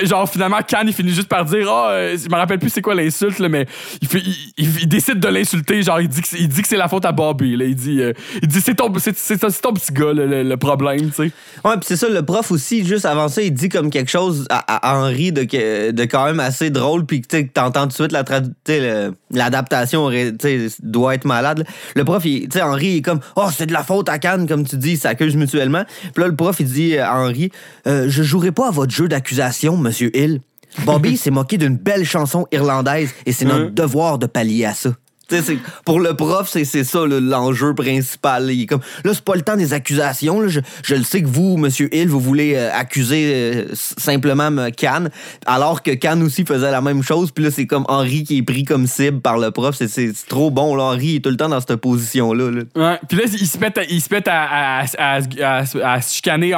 [0.04, 2.82] Genre, finalement, Khan, il finit juste par dire Ah, euh, je me rappelle plus c'est
[2.82, 3.66] quoi l'insulte, mais
[4.02, 5.82] il, fait, il, il- il décide de l'insulter.
[5.84, 7.58] Genre, il dit que il dit que c'est la faute à Bobby.
[7.58, 7.66] Là.
[7.66, 10.58] Il dit, euh, il dit c'est, ton, c'est, c'est- c'est ton petit gars, le, le-
[10.58, 11.32] problème, tu sais.
[11.66, 14.46] Ouais, puis c'est ça, le prof aussi, juste avant ça, il dit comme quelque chose
[14.50, 18.12] à, à Henri de, de quand même assez drôle, puis tu t'entends tout de suite
[18.14, 20.10] la tradu- le- l'adaptation
[20.84, 21.60] doit être malade.
[21.60, 21.66] là.
[21.96, 24.48] Le prof, tu sais, Henri, il est comme Oh, c'est de la faute à Cannes,
[24.48, 25.84] comme tu dis, ils s'accusent mutuellement.
[26.14, 27.52] Puis là, le prof, il dit à Henri
[27.88, 30.42] Euh, Je jouerai pas à votre jeu d'accusation, monsieur Hill.
[30.86, 34.92] Bobby s'est moqué d'une belle chanson irlandaise et c'est notre devoir de pallier à ça.
[35.86, 38.52] Pour le prof, c'est ça l'enjeu principal.
[38.52, 40.40] Il est comme, là, c'est pas le temps des accusations.
[40.42, 40.48] là.
[40.48, 45.10] Je, je le sais que vous, Monsieur Hill, vous voulez euh, accuser euh, simplement Cannes,
[45.46, 47.32] alors que Cannes aussi faisait la même chose.
[47.32, 49.76] Puis là, c'est comme Henri qui est pris comme cible par le prof.
[49.76, 50.76] C'est- trop bon.
[50.76, 50.84] Là.
[50.84, 52.64] Henri est tout le temps dans cette position-là.
[53.08, 56.54] Puis là, il se à, il se à, à, à, à- se chicaner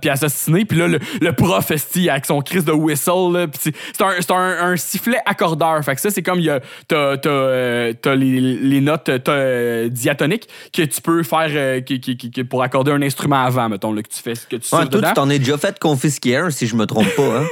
[0.00, 0.64] puis à assassiner.
[0.64, 5.18] Puis là, le, le prof, esti, avec son crise de whistle, c'est un, un, sifflet
[5.26, 5.82] accordeur.
[5.84, 6.60] Fait que ça, c'est comme il y a,
[6.92, 12.16] euh, t'as les, les notes t'as, euh, diatoniques que tu peux faire euh, qui- qui-
[12.16, 14.82] qui- qui- pour accorder un instrument avant, mettons, là, que tu fais, que tu Ouais,
[14.82, 15.08] toi, dedans.
[15.08, 17.40] tu t'en es déjà fait confisquer un, si je me trompe pas.
[17.40, 17.46] Hein?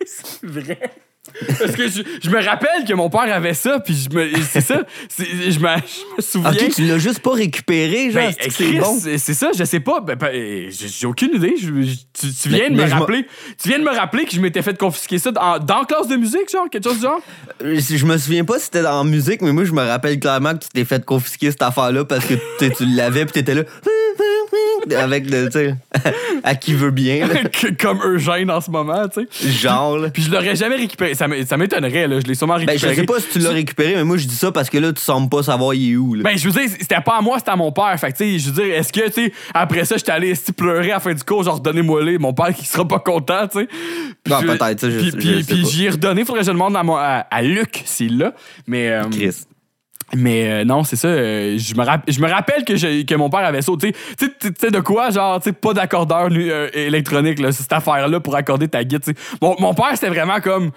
[0.42, 0.78] vrai.
[1.58, 4.60] Parce que je, je me rappelle que mon père avait ça, puis je me, c'est
[4.60, 4.82] ça,
[5.18, 6.50] je, me, je me souviens.
[6.50, 8.22] ok, tu l'as juste pas récupéré, genre.
[8.22, 8.98] Ben, c'est bon.
[9.18, 10.00] ça, je sais pas.
[10.00, 11.54] Ben, ben, j'ai aucune idée.
[11.60, 13.26] Je- tu, tu viens Mais- de me rappeler.
[13.62, 16.16] Tu viens de me rappeler que je m'étais fait confisquer ça dans, dans classe de
[16.16, 17.20] musique, genre, quelque chose du genre?
[17.62, 20.54] Euh, Je me souviens pas si c'était en musique, mais moi, je me rappelle clairement
[20.54, 23.62] que tu t'es fait confisquer cette affaire-là parce que tu l'avais, puis t'étais là.
[24.96, 25.74] Avec le, tu sais,
[26.44, 27.34] à qui veut bien, là.
[27.80, 29.50] Comme Eugène en ce moment, tu sais.
[29.50, 29.98] genre.
[29.98, 30.10] là.
[30.10, 31.14] Puis je l'aurais jamais récupéré.
[31.14, 32.20] Ça m'é- ça m'étonnerait, là.
[32.20, 32.94] Je l'ai sûrement Ben, récupéré.
[32.94, 34.92] je sais pas si tu l'as récupéré, mais moi, je dis ça parce que là,
[34.92, 36.22] tu sembles pas savoir il est où, là.
[36.22, 37.94] Ben, je veux dire, c'était pas à moi, c'était à mon père.
[37.98, 40.28] Fait que, tu sais, je veux dire, est-ce que, tu sais, après ça, j'étais allé
[40.30, 42.98] esti, pleurer à la fin du cours, genre, donnez-moi les, mon père qui sera pas
[43.00, 43.66] content, tu sais.
[44.22, 45.68] Puis Non, je- peut-être, ça, je- Puis, je puis, sais puis pas.
[45.68, 48.34] j'y ai redonné, faudrait que je demande à, mon- à, à Luc s'il l'a.
[48.66, 48.88] Mais.
[48.90, 49.34] euh, Chris.
[50.14, 51.08] Mais euh, non, c'est ça.
[51.08, 53.72] euh, je, me rappelle que, mon père avait ça.
[53.80, 55.10] Tu sais- de quoi?
[55.10, 59.14] Genre, tu sais, pas d'accordeur euh, électronique, là, cette affaire-là pour accorder ta sais.
[59.42, 60.70] Mon, mon père, c'était vraiment comme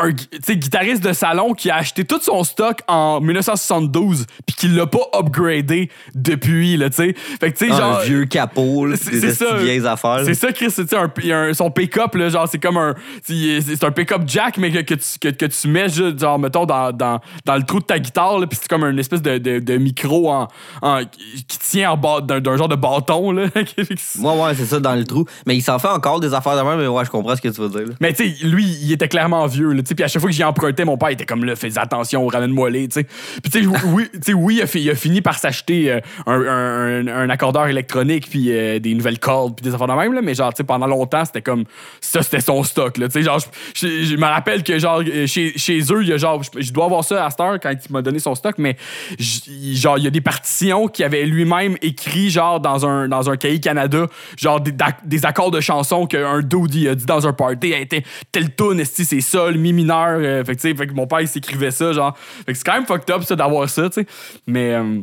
[0.00, 0.10] un
[0.54, 5.08] guitariste de salon qui a acheté tout son stock en 1972 puis qui l'a pas
[5.18, 7.14] upgradé depuis, là, tu sais.
[7.40, 7.98] Fait que, tu sais, Ah, genre...
[8.00, 9.56] un vieux capot, C'est ça.
[9.56, 10.20] vieilles affaires.
[10.24, 10.70] C'est ça, Chris.
[10.70, 12.94] C'est un, un- son pick-up, là, genre, c'est comme un.
[13.22, 16.66] C'est un pick-up jack, mais que, que, tu, que, que tu mets, juste, genre, mettons,
[16.66, 19.38] dans, dans, dans le trou de ta guitare, là, puis c'est comme une espèce de,
[19.38, 20.48] de, de micro en,
[20.82, 23.46] en- qui tient en bas d'un genre de bâton, là.
[23.56, 25.24] Ouais, ouais, c'est ça, dans le trou.
[25.46, 27.48] Mais il s'en fait encore des affaires de même, mais ouais, je comprends ce que
[27.48, 27.94] tu veux dire, là.
[28.00, 30.44] Mais tu sais, lui, il était clairement vieux, là, puis à chaque fois que j'y
[30.44, 32.88] empruntais, mon père était comme là, fais attention, ramène-moi les.
[32.88, 33.04] Puis
[33.52, 35.92] tu sais, oui, oui, il a, il a fini par s'acheter
[36.26, 40.22] euh, un, accordeur électronique puis euh, des nouvelles cordes puis des affaires de même, là,
[40.22, 41.64] mais genre, tu sais, pendant longtemps, c'était comme
[42.00, 43.40] ça, c'était son stock, là, genre,
[43.74, 46.86] je, me rappelle que genre euh, chez, chez eux, il y a genre, je, dois
[46.86, 48.76] avoir ça à cette heure quand il m'a donné son stock, mais
[49.18, 53.36] genre, il y a des partitions qu'il avait lui-même écrit genre dans un dans un
[53.36, 54.06] cahier Canada,
[54.36, 54.72] genre des,
[55.04, 58.84] des accords de chansons qu'un dude il a dit dans un party, été tel tune,
[58.84, 61.70] c'est sol, mi mineur, euh, fait que tu sais, fait que mon père il s'écrivait
[61.70, 64.06] ça, genre, fait que c'est quand même fucked up ça d'avoir ça, tu sais,
[64.46, 65.00] mais euh,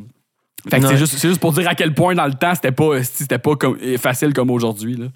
[0.70, 0.90] fait que Ouais.
[0.92, 3.38] c'est juste, c'est juste pour dire à quel point dans le temps c'était pas, c'était
[3.40, 5.08] pas comme, facile comme aujourd'hui là.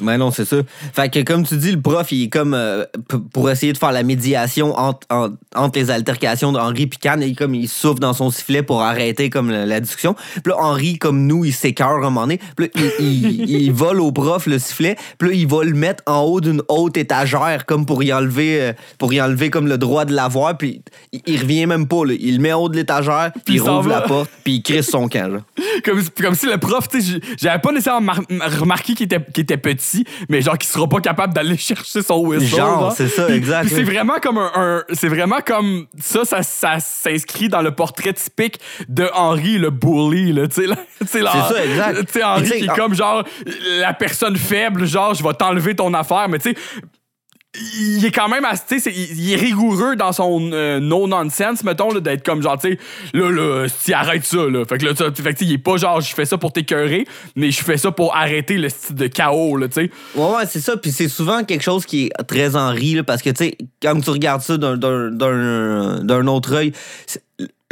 [0.00, 0.56] Mais non, c'est ça.
[0.94, 2.84] Fait que comme tu dis, le prof, il est comme euh,
[3.32, 7.36] pour essayer de faire la médiation entre, entre, entre les altercations d'Henri et Cannes, il,
[7.36, 10.14] comme il souffle dans son sifflet pour arrêter comme la, la discussion.
[10.14, 12.40] Puis là, Henri, comme nous, il s'écœure à un moment donné.
[12.56, 14.96] Puis là, il, il- il vole au prof le sifflet.
[15.18, 18.60] Puis là, il va le mettre en haut d'une haute étagère comme pour y enlever
[18.60, 20.56] euh, pour y enlever comme le droit de l'avoir.
[20.56, 20.82] Puis
[21.12, 22.04] il, il revient même pas.
[22.06, 22.14] Là.
[22.18, 23.96] Il le met en haut de l'étagère, puis il rouvre va.
[23.96, 25.30] la porte, puis il crisse son camp.
[25.32, 25.40] là.
[25.84, 29.42] comme, comme si le prof, tu sais, j'avais pas nécessairement mar- remarqué qu'il était, qu'il
[29.42, 29.81] était petit,
[30.28, 32.56] mais genre qu'il sera pas capable d'aller chercher son whistle.
[32.56, 36.78] Genre, c'est ça, exact, c'est vraiment comme un, un- c'est vraiment comme ça, ça, ça
[36.80, 38.58] s'inscrit dans le portrait typique
[38.88, 40.74] de Henri le bully, là, tu sais,
[41.06, 42.06] C'est ça, exact.
[42.06, 43.24] Tu sais, Henri qui est comme genre
[43.78, 46.56] la personne faible, genre je vais t'enlever ton affaire, mais tu sais
[47.54, 52.24] il est quand même assez, c'est- il est rigoureux dans son euh, no-nonsense, mettons, d'être
[52.24, 52.78] comme genre, tu sais,
[53.12, 54.64] là, là, si arrête ça, là.
[54.64, 57.50] Fait que là, tu- sais, il est pas genre, je fais ça pour t'écœurer, mais
[57.50, 59.90] je fais ça pour arrêter le style de chaos, là, tu sais.
[60.14, 60.78] Ouais, ouais, c'est ça.
[60.78, 64.00] Puis c'est souvent quelque chose qui est très Henri, là, parce que, tu sais, quand
[64.00, 64.76] tu regardes ça d'un-
[66.26, 66.72] autre œil,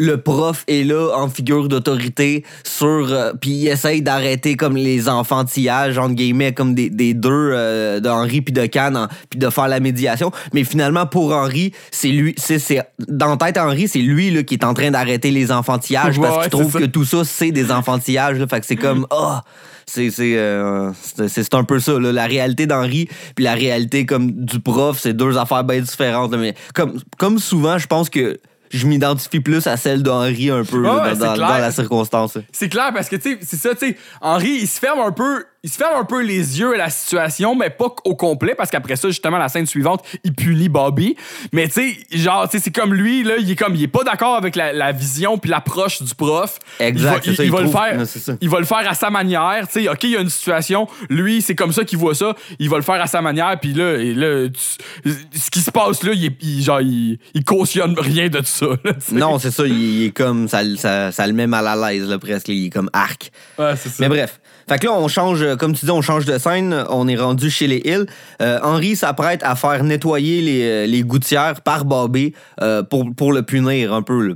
[0.00, 3.12] le prof est là en figure d'autorité sur.
[3.12, 8.00] euh, puis il essaye d'arrêter comme les enfantillages, entre guillemets, comme des, des deux, euh,
[8.00, 10.32] d'Henri puis de Cannes, puis de faire la médiation.
[10.54, 12.34] Mais finalement, pour Henri, c'est lui.
[12.38, 15.52] c'est c'est Dans la tête, Henri, c'est lui là, qui est en train d'arrêter les
[15.52, 18.38] enfantillages Ouais, parce qu'il trouve que tout ça, c'est des enfantillages.
[18.38, 19.06] Là, fait que c'est comme.
[19.10, 19.42] Ah!
[19.86, 22.12] c'est c'est euh, c'est c'est un peu ça là.
[22.12, 26.38] la réalité d'Henri puis la réalité comme du prof c'est deux affaires bien différentes là.
[26.38, 28.38] mais comme comme souvent je pense que
[28.70, 32.92] je m'identifie plus à celle d'Henri un peu là, dans, dans la circonstance C'est clair
[32.94, 35.44] parce que, tu sais, c'est ça, tu sais, Henri, il se ferme un peu.
[35.62, 38.70] Il se ferme un peu les yeux à la situation, mais pas au complet, parce
[38.70, 41.16] qu'après ça, justement, la scène suivante, il punit Bobby.
[41.52, 43.88] Mais tu sais, genre, tu sais, c'est comme lui, là, il est comme, il est
[43.88, 46.58] pas d'accord avec la, la vision puis l'approche du prof.
[46.78, 48.06] Exact, il va, c'est ça, il, il va le faire.
[48.06, 48.32] Ça.
[48.40, 49.88] Il va le faire à sa manière, tu sais.
[49.90, 52.34] Ok, il y a une situation, lui, c'est comme ça qu'il voit ça.
[52.58, 55.70] Il va le faire à sa manière, puis là, et là, tu- ce qui se
[55.70, 58.66] passe là, il, genre, il, il cautionne rien de ça.
[58.82, 62.08] là, non c'est ça il, est comme ça, ça, ça le met mal à l'aise
[62.08, 63.96] là, presque il est comme arc Ouais, c'est ça.
[64.00, 64.39] Mais bref.
[64.70, 66.84] Fait que là, on change, euh, comme tu dis, on change de scène.
[66.90, 68.06] On est rendu chez les Hills.
[68.40, 73.32] Euh, Henri s'apprête à faire nettoyer les, euh, les gouttières par Bobby euh, pour, pour
[73.32, 74.28] le punir un peu.
[74.28, 74.34] là.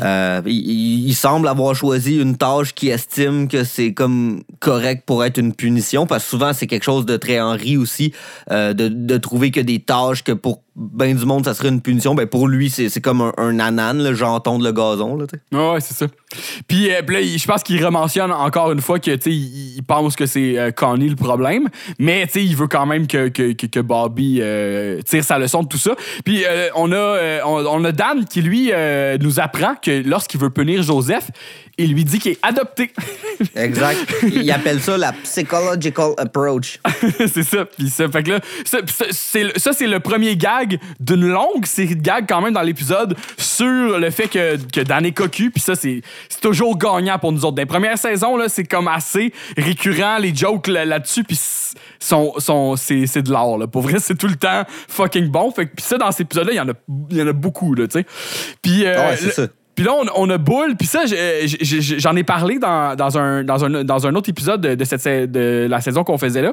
[0.00, 5.36] Euh, il, semble avoir choisi une tâche qui estime que c'est comme correct pour être
[5.36, 8.14] une punition, parce que souvent, c'est quelque chose de très Henri aussi,
[8.50, 12.14] de, de trouver que des tâches que pour ben du monde, ça serait une punition.
[12.14, 15.16] Ben pour lui, c'est comme un, un anane, le genre tondre le gazon.
[15.16, 15.26] Là.
[15.72, 16.06] Ouais, c'est ça.
[16.68, 20.26] Puis, euh, là, je pense qu'il rementionne encore une fois que, il, il pense que
[20.26, 21.68] c'est euh, Connie le problème,
[21.98, 25.68] mais, il veut quand même que, que, que, que Bobby euh, tire sa leçon de
[25.68, 25.94] tout ça.
[26.24, 26.44] Puis,
[26.76, 28.70] on, a, on, on a Dan qui, lui,
[29.20, 31.30] nous apprend que lorsqu'il veut punir Joseph,
[31.78, 32.90] il lui dit qu'il est adopté.
[33.54, 33.98] Exact.
[34.24, 36.80] il appelle ça la psychological approach.
[37.18, 37.64] c'est ça.
[37.64, 38.78] Puis ça, fait que là, ça,
[39.56, 40.67] ça, c'est le premier gag
[41.00, 45.04] d'une longue série de gags quand même dans l'épisode sur le fait que, que Dan
[45.06, 45.50] est cocu.
[45.50, 47.54] Puis ça, c'est, c'est toujours gagnant pour nous autres.
[47.56, 51.24] Dans les premières saisons, là, c'est comme assez récurrent, les jokes là- là-dessus.
[51.24, 51.38] Puis
[51.98, 53.58] sont, sont, c'est, c'est de l'art.
[53.58, 53.66] Là.
[53.66, 55.50] Pour vrai, c'est tout le temps fucking bon.
[55.50, 56.72] Fait que ça, dans cet épisode-là, il y en a,
[57.10, 57.74] il y en a beaucoup.
[57.74, 58.06] Là, tu sais.
[58.62, 59.48] Puis euh, Ah ouais.
[59.78, 65.66] Puis là, on, a Bull, puis ça, j'en ai parlé dans, un, autre épisode de,
[65.70, 66.52] la saison qu'on faisait là,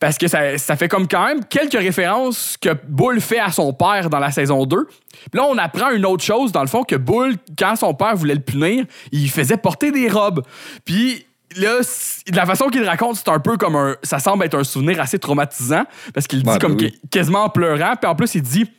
[0.00, 3.72] parce que ça, ça fait comme quand même quelques références que Bull fait à son
[3.72, 4.84] père dans la saison 2.
[4.84, 8.16] Puis là, on apprend une autre chose, dans le fond, que Bull, quand son père
[8.16, 10.42] voulait le punir, il faisait porter des robes.
[10.84, 11.24] Puis
[11.56, 13.96] là, de la façon qu'il raconte, c'est un peu comme un.
[14.02, 15.84] Ça semble être un souvenir assez traumatisant,
[16.14, 16.98] parce qu'il dit Ouais, ben comme oui.
[17.10, 18.70] quasiment en pleurant, puis en plus, il dit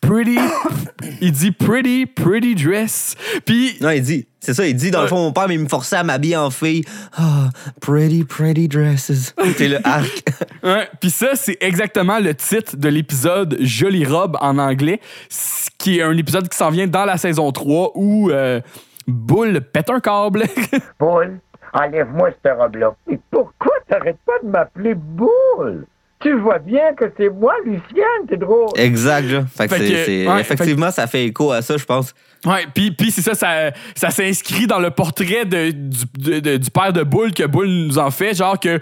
[0.00, 0.38] pretty.
[1.20, 3.14] il dit pretty, pretty dress.
[3.44, 3.76] Puis.
[3.80, 4.26] Non, il dit.
[4.44, 6.36] C'est ça, il dit, dans le fond, mon père, mais il me forçait à m'habiller
[6.36, 6.82] en fille.
[7.16, 9.32] Ah, pretty, pretty dresses.
[9.56, 10.24] C'est le arc.
[10.64, 15.98] Ouais, puis ça, c'est exactement le titre de l'épisode Jolie robe en anglais, ce qui
[15.98, 18.60] est un épisode qui s'en vient dans la saison 3 où euh,
[19.08, 20.44] Bull pète un câble.
[21.00, 21.40] Boule,
[21.72, 22.94] enlève-moi cette robe-là.
[23.10, 25.86] Et pourquoi t'arrêtes pas de m'appeler Boule?
[26.20, 28.68] Tu vois bien que c'est moi, Lucienne, t'es drôle.
[28.76, 29.42] Exact, là.
[29.56, 32.14] Fait que Fait c'est- que, c'est- ouais, effectivement, ça fait écho à ça, je pense.
[32.46, 36.56] Ouais, puis puis c'est ça, ça, ça s'inscrit dans le portrait de, du, de- de-
[36.58, 38.34] du père de Bull que Bull nous en fait.
[38.34, 38.78] Genre que,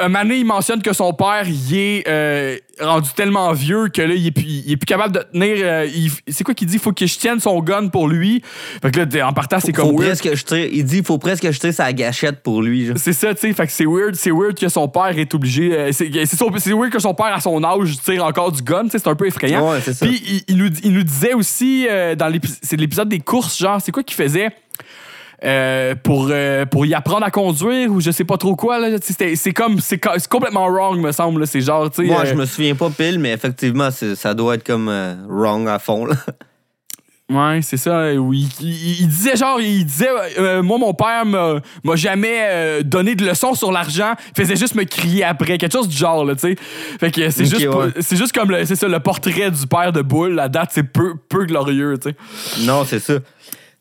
[0.00, 4.02] un moment donné, il mentionne que son père, il est euh, rendu tellement vieux que
[4.02, 5.56] là, il est plus, il est plus capable de tenir.
[5.60, 6.78] euh, il- c'est quoi qu'il dit?
[6.78, 8.42] Faut que je tienne son gun pour lui.
[8.82, 10.06] Fait que là, en partant, c'est Faut comme weird.
[10.18, 12.62] presque que je tire, il dit, il faut presque que je tire sa gâchette pour
[12.62, 12.86] lui.
[12.86, 12.96] genre.
[12.98, 13.52] C'est ça, tu sais.
[13.52, 15.72] Fait que c'est weird, c'est weird que son père est obligé.
[15.76, 18.62] euh, c'est, c'est son- c'est weird que son père, à son âge, tire encore du
[18.62, 18.98] gun, tu sais.
[18.98, 19.70] C'est un peu effrayant.
[19.72, 20.06] Ouais, c'est ça.
[20.06, 23.58] Puis il, il nous, il nous disait aussi, euh, dans l'épi- c'est l'épisode des courses,
[23.58, 24.50] genre, c'est quoi qu'il faisait?
[25.44, 28.78] Euh, pour, euh, pour y apprendre à conduire ou je sais pas trop quoi.
[29.00, 31.46] C'est comme, c'est co- c'est complètement wrong, me semble.
[31.46, 32.02] C'est genre, tu.
[32.04, 34.88] Moi, euh, je me souviens pas pile, mais effectivement, ça doit être comme
[35.28, 36.06] wrong à fond.
[36.06, 36.14] Là.
[37.30, 38.12] Ouais, c'est ça.
[38.14, 38.46] Oui.
[38.60, 42.82] Il, il- il disait genre, il disait, euh, moi, mon père m'a m'a jamais euh,
[42.82, 44.12] donné de leçons sur l'argent.
[44.36, 45.56] Il faisait juste me crier après.
[45.56, 46.56] Quelque chose du genre, là, tu sais.
[47.00, 47.86] Fait que c'est juste, ouais.
[48.00, 50.34] c'est juste comme, c'est ça, le portrait du père de Boule.
[50.34, 52.64] La date, c'est peu, peu glorieux, tu sais.
[52.66, 53.14] Non, c'est ça.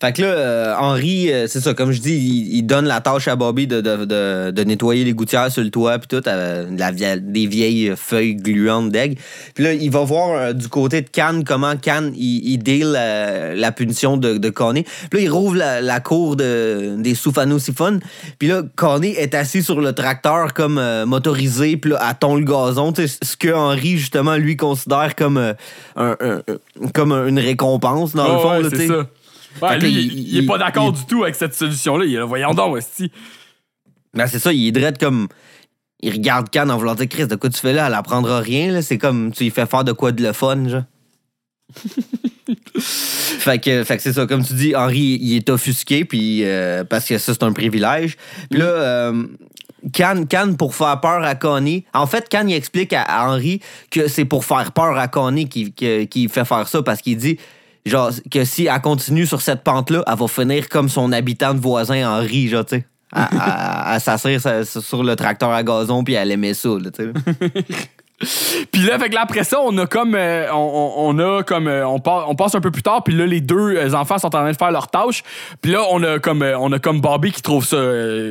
[0.01, 3.01] Fait que là, euh, Henri, euh, c'est ça, comme je dis, il, il donne la
[3.01, 6.27] tâche à Bobby de, de, de, de nettoyer les gouttières sur le toit, puis tout,
[6.27, 9.15] euh, la des vieilles feuilles gluantes d'aigle.
[9.53, 12.95] Puis là, il va voir euh, du côté de Cannes comment Cannes, il, il deal
[12.97, 14.83] euh, la punition de, de Connie.
[15.11, 17.99] Puis là, il rouvre la, la cour de, des Soufano-Siphon.
[18.39, 22.35] Puis là, Connie est assis sur le tracteur comme euh, motorisé, puis là, elle tond
[22.35, 22.91] le gazon.
[22.91, 25.53] Tu sais, ce que Henri, justement, lui, considère comme, euh,
[25.95, 26.41] un, un-
[26.93, 28.49] comme une récompense, dans le fond.
[28.51, 29.05] ouais, là,
[29.61, 32.05] Ouais, lui, là, il, il est pas d'accord du tout avec cette solution-là.
[32.05, 33.11] Il est là, voyons donc, esti.
[34.13, 35.27] Ben, c'est ça, il est drette comme.
[36.03, 37.87] Il regarde Cannes en voulant dire Chris, de quoi tu fais là?
[37.87, 38.81] Elle apprendra rien, là.
[38.81, 40.83] C'est comme tu lui fais faire de quoi de le fun, genre.
[42.79, 46.83] fait que, fait que c'est ça, comme tu dis, Henri, il est offusqué, puis euh,
[46.83, 48.17] parce que ça, c'est un privilège.
[48.49, 49.23] Puis là, euh,
[49.93, 51.85] Cannes, Cannes, pour faire peur à Connie.
[51.93, 53.61] En fait, Cannes, il explique à, à Henri
[53.91, 57.37] que c'est pour faire peur à Connie qu'il fait faire ça, parce qu'il dit.
[57.85, 61.59] Genre, que si elle continue sur cette pente-là, elle va finir comme son habitant de
[61.59, 62.85] voisin Henri, genre, tu sais.
[63.13, 67.11] À, à- à s'asseoir sur- le tracteur à gazon, puis elle aimait ça, tu sais.
[68.71, 70.15] Puis là, fait que là, après ça, on a comme.
[70.15, 71.67] euh, on, a comme.
[71.67, 74.17] euh, on, pa- on passe un peu plus tard, puis là, les deux euh, enfants
[74.17, 75.23] sont en train de faire leur tâche.
[75.61, 77.77] Puis là, on a comme, on a comme Bobby qui trouve ça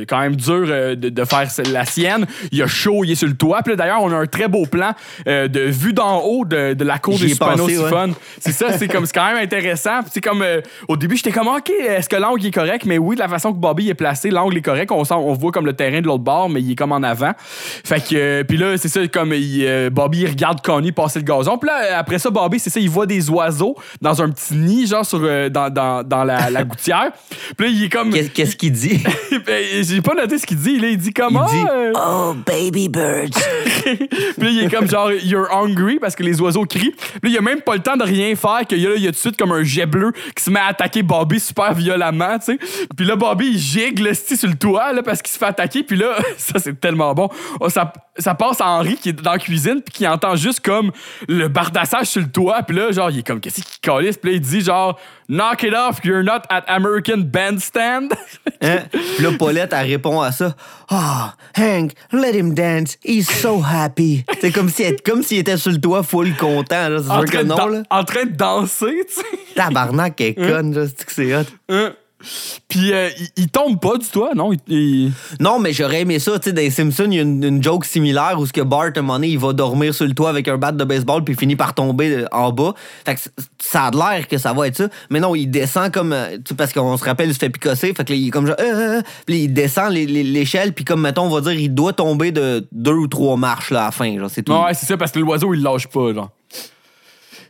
[0.07, 2.25] quand même dur de, de faire la sienne.
[2.51, 3.61] Il a chaud, il est sur le toit.
[3.63, 4.91] Puis là, d'ailleurs, on a un très beau plan
[5.25, 8.13] de vue d'en haut de, de la cour des pensé, Soupano-Siphon.
[8.39, 9.99] C'est ça, c'est comme c'est quand même intéressant.
[10.11, 10.43] C'est comme
[10.87, 13.51] au début, j'étais comme OK, est-ce que l'angle est correct Mais oui, de la façon
[13.51, 14.91] que Bobby est placé, l'angle est correct.
[14.91, 17.03] On sent, on voit comme le terrain de l'autre bord, mais il est comme en
[17.03, 17.31] avant.
[17.37, 21.25] Fait que puis là, c'est ça comme il, euh, Bobby il regarde Connie passer le
[21.25, 21.57] gazon.
[21.57, 24.87] Puis là, après ça, Bobby, c'est ça, il voit des oiseaux dans un petit nid,
[24.87, 27.11] genre sur euh, dans, dans, dans la, la gouttière.
[27.57, 29.01] Puis là, il est comme Qu'est- Qu'est-ce qu'il dit?
[29.45, 30.77] Ben, J'ai pas noté ce qu'il dit.
[30.79, 33.29] Là, il dit comment Il dit, euh, Oh, baby birds.
[33.83, 36.91] puis là, il est comme genre, you're hungry parce que les oiseaux crient.
[37.21, 38.51] Puis là, il a même pas le temps de rien faire.
[38.59, 40.67] Là, il y a tout de suite comme un jet bleu qui se met à
[40.67, 42.59] attaquer Bobby super violemment, tu sais.
[42.95, 45.83] Puis là, Bobby, il esti, sur le toit là, parce qu'il se fait attaquer.
[45.83, 47.29] Puis là, ça, c'est tellement bon.
[47.59, 50.59] Oh, ça, ça passe à Henri qui est dans la cuisine puis qui entend juste
[50.59, 50.91] comme
[51.27, 52.63] le bardassage sur le toit.
[52.63, 54.17] Puis là, genre, il est comme, qu'est-ce qu'il calisse?
[54.17, 54.99] Puis là, il dit genre,
[55.29, 58.09] knock it off, you're not at American Bandstand.
[58.63, 58.81] Hein?
[58.91, 60.55] Puis là, Paulette, elle répond à ça.
[60.87, 62.95] Ah, Hank, let him dance.
[63.03, 64.23] He's so happy.
[64.39, 66.89] C'est comme s'il comme s'il était sur le toit full content.
[66.89, 66.99] là.
[67.03, 67.83] C'est en, sûr train que non, là.
[67.89, 69.55] en train de danser, tu sais.
[69.55, 70.85] Tabarnak, elle est conne, là.
[70.85, 71.91] C'est que c'est hot?
[72.21, 72.61] Hein?
[72.67, 74.51] Puis euh, il, il tombe pas du toit, non?
[74.53, 76.37] Il, il- Non, mais j'aurais aimé ça.
[76.39, 78.61] Tu sais, dans les Simpsons, il y a une, une joke similaire où ce que
[78.61, 80.83] Bart, à un moment donné, il va dormir sur le toit avec un bat de
[80.83, 82.73] baseball puis il finit par tomber euh, en bas.
[83.05, 83.21] Fait que
[83.61, 84.87] ça a l'air que ça va être ça.
[85.09, 86.13] Mais non, il descend comme...
[86.13, 87.93] euh, tu sais, parce qu'on se rappelle, il se fait picosser.
[87.93, 88.55] Fait que là, il est comme genre...
[88.59, 89.01] euh.
[89.25, 92.93] Puis il descend l'échelle puis comme, mettons, on va dire, il doit tomber de deux
[92.93, 94.17] ou trois marches là, à la fin.
[94.17, 94.53] Genre, c'est tout.
[94.53, 96.29] Ouais, c'est ça, parce que l'oiseau, il lâche pas, genre.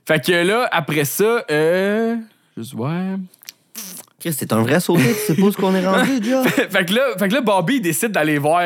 [0.06, 2.16] Fait que là, après ça, euh.
[2.58, 3.16] Juste, ouais.
[4.22, 5.02] Chris, C'est un vrai sauté.
[5.04, 6.44] Tu sais pas où ce qu'on est rendu, déjà?
[6.44, 8.62] fait, que là, fait que là, Bobby il décide d'aller voir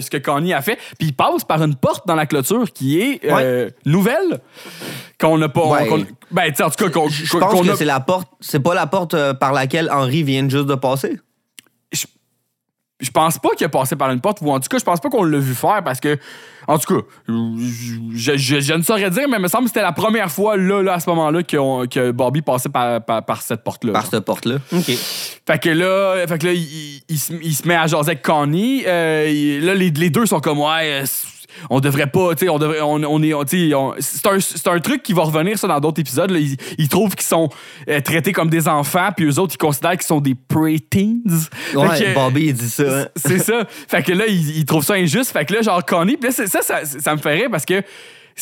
[0.00, 3.00] ce que Connie a fait, puis il passe par une porte dans la clôture qui
[3.00, 4.40] est euh, nouvelle,
[5.20, 5.66] qu'on n'a pas.
[5.66, 5.86] Ouais.
[5.88, 7.08] qu'on- ben, tu sais, en tout cas, qu'on.
[7.08, 8.28] Je pense que c'est la porte...
[8.40, 11.18] C'est pas la porte euh, par laquelle Henri vient juste de passer.
[13.00, 15.00] Je pense pas qu'il a passé par une porte, ou en tout cas, je pense
[15.00, 16.18] pas qu'on l'a vu faire parce que,
[16.68, 19.82] en tout cas, je, je- je ne saurais dire, mais il me semble que c'était
[19.82, 23.42] la première fois, là, là à ce moment-là, qu'on- que Bobby passait par, par, par
[23.42, 23.92] cette porte-là.
[23.92, 24.56] Par cette porte-là.
[24.72, 24.84] OK.
[25.46, 28.10] Fait que là, fait que là il, il- il se, il se met à jaser
[28.10, 28.84] avec Connie.
[28.86, 31.06] Euh, il- là, les, les deux sont comme, ouais, euh,
[31.68, 34.78] on devrait pas, tu sais, on devrait, on, on est, tu c'est un, c'est un
[34.80, 36.30] truc qui va revenir, ça, dans d'autres épisodes.
[36.30, 36.38] là.
[36.38, 37.48] Ils, ils trouvent qu'ils sont
[37.88, 41.16] euh, traités comme des enfants, puis eux autres, ils considèrent qu'ils sont des preteens.
[41.74, 42.82] Ouais, que- Bobby, il dit ça.
[43.02, 43.06] hein.
[43.16, 43.64] c'est ça.
[43.88, 45.32] Fait que là, ils, ils trouvent ça injuste.
[45.32, 47.82] Fait que là, genre, Connie, puis là, c'est- ça, ça, ça me rire parce que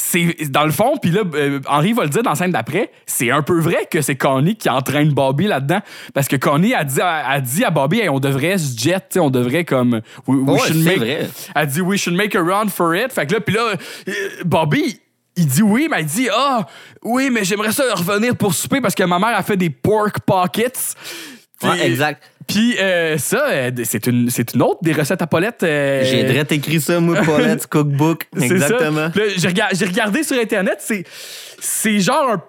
[0.00, 2.90] c'est dans le fond, puis là, euh, Henri va le dire dans la scène d'après,
[3.04, 5.80] c'est un peu vrai que c'est Connie qui entraîne Bobby là-dedans.
[6.14, 9.18] Parce que Connie a dit, a, a dit à Bobby, Hey, on devrait se jet,
[9.20, 10.00] on devrait comme.
[10.26, 11.28] we- we Ouais, should c'est make- vrai.
[11.54, 13.12] Elle dit, we should make a run for it.
[13.12, 13.72] Fait que là, puis là,
[14.08, 14.12] euh,
[14.44, 15.00] Bobby.
[15.36, 16.66] Il dit oui, mais il dit Ah,
[17.02, 20.20] oui, mais j'aimerais ça revenir pour souper parce que ma mère a fait des pork
[20.26, 20.94] pockets.
[21.62, 22.22] Ouais, exact.
[22.48, 25.62] Puis euh, ça, euh, c'est une, c'est une autre des recettes à Paulette.
[25.62, 28.26] euh, J'ai direct écrit ça, moi, Paulette's Cookbook.
[28.36, 29.06] c'est Exactement.
[29.06, 29.10] ça.
[29.10, 31.04] Puis là, J'ai rega- j'ai regardé sur Internet, c'est,
[31.60, 32.42] c'est genre un-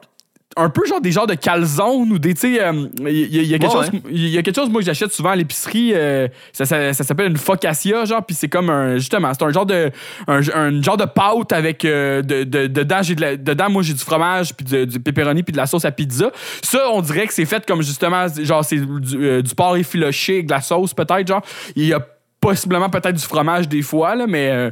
[0.58, 3.44] un peu genre des genres de calzones ou des, tu sais, euh, il y, a-
[3.44, 5.36] il y a quelque chose, il y a quelque chose, moi, que j'achète souvent à
[5.36, 9.44] l'épicerie, euh, ça, ça- ça s'appelle une focaccia, genre, puis c'est comme un, justement, c'est
[9.46, 9.92] un genre de,
[10.28, 13.94] un, un genre de pâte avec, euh, de, de- dedans, j'ai de dedans, moi, j'ai
[13.94, 16.32] du fromage, puis du pepperoni, puis de la sauce à pizza.
[16.64, 20.34] Ça, on dirait que c'est fait comme, justement, genre, c'est du, euh, du porc effiloché
[20.34, 21.42] avec de la sauce, peut-être, genre.
[21.76, 22.00] Il y a
[22.42, 24.72] possiblement peut-être du fromage des fois, là, mais euh,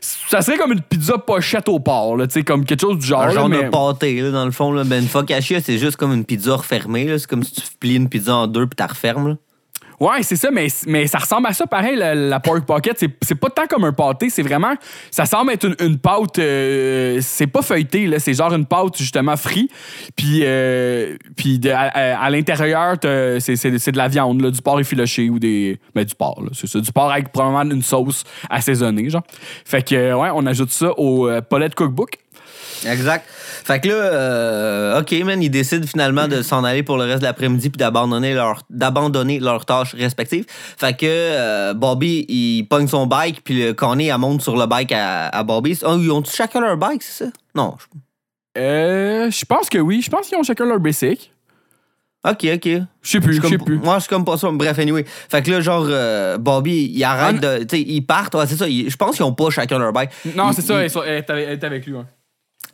[0.00, 3.06] ça serait comme une pizza pochette au porc, là, tu sais, comme quelque chose du
[3.06, 3.22] genre.
[3.22, 4.72] Un là, genre mais- de pâté, là, dans le fond.
[4.72, 4.84] Là.
[4.84, 7.04] Ben, une focaccia, c'est juste comme une pizza refermée.
[7.04, 7.18] là.
[7.18, 9.36] C'est comme si tu plies une pizza en deux puis t'as refermes.
[9.98, 12.98] Ouais, c'est ça, mais, mais ça ressemble à ça pareil, la, pork pocket.
[13.22, 14.74] C'est, pas tant comme un pâté, c'est vraiment.
[15.10, 16.38] Ça semble être une, pâte.
[16.38, 18.18] euh, c'est pas feuilleté, là.
[18.18, 19.70] C'est genre une pâte, justement, frite.
[20.14, 25.78] Puis, euh, puis à, l'intérieur, c'est, de la viande, là, du porc effiloché ou des.
[25.94, 26.50] Ben, du porc, là.
[26.52, 26.80] C'est ça.
[26.80, 29.24] Du porc avec probablement une sauce assaisonnée, genre.
[29.64, 32.18] Fait que, ouais, on ajoute ça au euh, Paulette Cookbook.
[32.84, 33.24] Exact.
[33.28, 37.20] Fait que là, euh, OK, man, ils décident finalement de s'en aller pour le reste
[37.20, 40.44] de l'après-midi puis d'abandonner leur, d'abandonner leurs tâches respectives.
[40.48, 44.66] Fait que euh, Bobby, il pogne son bike puis le Connie, elle monte sur le
[44.66, 45.78] bike à, à Bobby.
[45.84, 47.30] Oh, ils ont chacun leur bike, c'est ça?
[47.54, 47.74] Non.
[47.78, 47.98] je-
[48.60, 50.00] Euh, je pense que oui.
[50.02, 51.32] Je pense qu'ils ont chacun leur basic.
[52.26, 52.64] OK, OK.
[52.64, 53.78] Je sais plus, Je sais plus.
[53.78, 54.50] Moi, je suis comme pas ça.
[54.50, 55.04] Bref, anyway.
[55.06, 57.64] Fait que là, genre, euh, Bobby, il arrête Ah, de.
[57.64, 58.34] Tu sais, ils partent.
[58.34, 58.66] Ouais, c'est ça.
[58.68, 60.10] Je pense qu'ils ont pas chacun leur bike.
[60.34, 61.92] Non, c'est ça, ils- elle, est avec- lui.
[61.94, 62.02] ouais.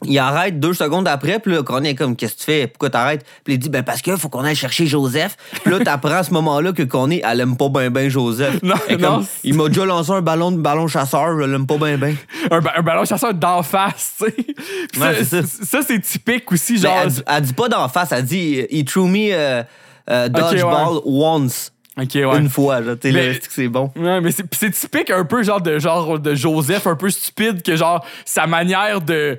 [0.05, 2.66] Il arrête deux secondes après, puis là, Connie est comme, qu'est-ce que tu fais?
[2.66, 3.24] Pourquoi t'arrêtes?
[3.45, 5.37] Puis il dit, ben, parce qu'il faut qu'on aille chercher Joseph.
[5.62, 8.62] Puis là, t'apprends à ce moment-là que Connie, elle aime pas ben ben Joseph.
[8.62, 11.66] Non, Elle non, comme, il m'a déjà lancé un ballon de ballon chasseur, je l'aime
[11.66, 12.16] pas ben ben.
[12.51, 15.01] un, ba- un ballon chasseur d'en face, tu sais.
[15.01, 15.65] Ouais, ça, c'est ça.
[15.65, 16.99] ça, c'est typique aussi, Mais genre.
[17.05, 19.62] elle, dit- elle dit pas d'en face, elle dit, he threw me euh,
[20.11, 21.73] euh, dodgeball once.
[22.01, 22.39] Ok, ouais.
[22.39, 22.97] Une fois, là.
[22.97, 23.91] Tu sais, Mais- là, c'est que bon?
[23.97, 27.77] Ouais, mais c'est typique un peu genre de genre de Joseph un peu stupide que
[27.77, 29.39] genre sa manière de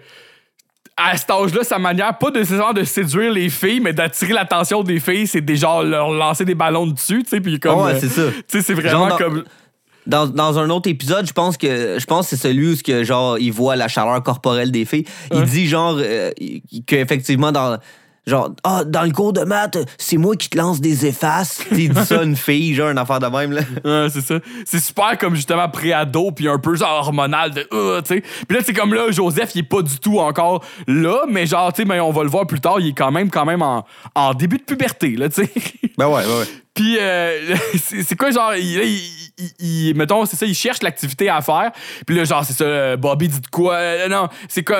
[0.95, 4.99] à cet âge-là, sa manière, pas nécessairement de séduire les filles, mais d'attirer l'attention des
[4.99, 7.81] filles, c'est déjà leur lancer des ballons dessus, tu sais, puis comme.
[7.81, 8.21] Ouais, euh, c'est ça.
[8.31, 9.43] Tu sais, c'est vraiment Genre dans- comme.
[10.05, 13.37] Dans, dans un autre épisode, je pense que je pense c'est celui où que, genre
[13.39, 15.05] il voit la chaleur corporelle des filles.
[15.33, 16.29] Il dit genre euh,
[16.85, 17.77] qu'effectivement dans
[18.25, 21.61] genre ah dans le cours de maths, c'est moi qui te lance des effaces.
[21.71, 23.61] il dit ça à une fille, genre une affaire de même là.
[23.83, 24.35] Ouais, c'est ça.
[24.65, 28.23] C'est super comme justement pré-ado, puis un peu genre hormonal de euh, tu sais.
[28.47, 31.71] Puis là, c'est comme là, Joseph, il est pas du tout encore là, mais genre,
[31.73, 33.61] tu sais, mais on va le voir plus tard, il est quand même, quand même
[33.61, 33.85] en,
[34.15, 35.51] en début de puberté, là, tu sais.
[35.97, 36.45] Ben ouais, ouais, ouais.
[36.73, 40.81] Puis, euh, c'est quoi, genre, il, là, il- il- il- mettons, c'est ça, il cherche
[40.81, 41.71] l'activité à faire.
[42.07, 43.75] Puis là, genre, c'est ça, euh, Bobby dit de quoi?
[43.75, 44.77] Euh, non, c'est quoi?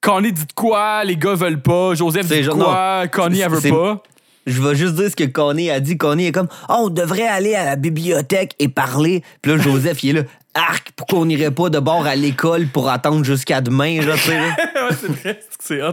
[0.00, 1.04] Connie dit de quoi?
[1.04, 1.94] Les gars veulent pas.
[1.94, 3.02] Joseph dit de quoi?
[3.02, 3.08] non.
[3.10, 4.02] Connie, elle veut pas.
[4.46, 5.98] Je vais juste dire ce que Connie a dit.
[5.98, 9.22] Connie est comme Ah, on devrait aller à la bibliothèque et parler.
[9.42, 10.28] Puis là, Joseph, il est là.
[10.56, 14.30] Arc, pourquoi on n'irait pas de bord à l'école pour attendre jusqu'à demain, genre, tu
[14.30, 14.46] sais, là?
[14.88, 15.92] ouais, c'est vrai, c'est que hot.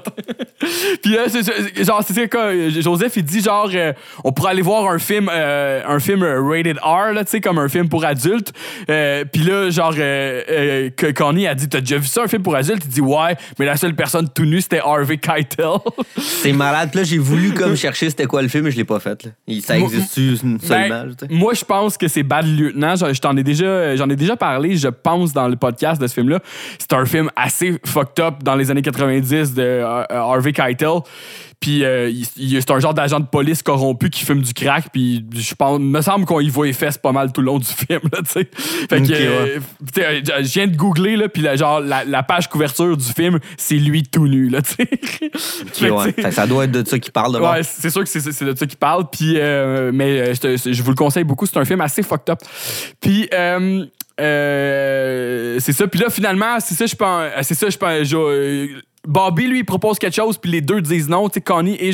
[1.04, 4.52] Puis là, c'est- c'est- genre, c'est ça, quoi, Joseph, il dit genre, euh, on pourrait
[4.52, 7.68] aller voir un film, euh, un film euh, rated R, là, tu sais, comme un
[7.70, 8.54] film pour adultes.
[8.90, 12.28] Euh, Puis là, genre, euh, euh, que Connie a dit, t'as déjà vu ça, un
[12.28, 12.84] film pour adultes?
[12.86, 15.66] Il dit, ouais, mais la seule personne tout nue, c'était Harvey Keitel.
[16.18, 16.94] C'est malade.
[16.94, 19.24] Là, j'ai voulu comme chercher c'était quoi le film, mais je l'ai pas fait.
[19.24, 19.32] Là.
[19.62, 20.14] Ça Moi- existe
[20.66, 21.06] seulement.
[21.06, 22.96] Ben, moi, je pense que c'est Bad Lieutenant.
[22.96, 26.08] Je, je t'en ai déjà, j'en ai déjà parlé, je pense, dans le podcast de
[26.08, 26.40] ce film-là.
[26.78, 31.00] C'est un film assez fucked up dans les années 90 de euh, Harvey Keitel.
[31.64, 34.88] Puis euh, c'est un genre d'agent de police corrompu qui fume du crack.
[34.92, 37.58] Puis je pense, me semble qu'on y voit les fesses pas mal tout le long
[37.58, 38.02] du film.
[38.12, 38.50] Là, tu sais.
[38.90, 39.60] fait que, euh,
[39.96, 40.04] ouais.
[40.04, 43.40] euh, je viens de googler là, puis la, genre la, la page couverture du film,
[43.56, 44.50] c'est lui tout nu.
[44.50, 44.86] Là, tu sais.
[44.86, 45.26] Fait que,
[45.92, 46.04] Ok, ouais.
[46.10, 47.54] tu sais, Fait que ça doit être de ça qu'il parle de bord.
[47.54, 49.10] Ouais, c'est sûr que c'est de ça qu'il parle.
[49.10, 51.46] Puis, euh, mais euh, je, vous le conseille beaucoup.
[51.46, 52.40] C'est un film assez fucked up.
[53.00, 53.86] Puis, euh,
[54.20, 55.88] euh, c'est ça.
[55.88, 57.30] Puis là, finalement, c'est ça, je pense.
[57.44, 58.04] C'est ça, je pense.
[58.04, 61.28] je- Bobby, lui, il propose quelque chose, puis les deux disent non.
[61.28, 61.92] Tu sais, Connie et,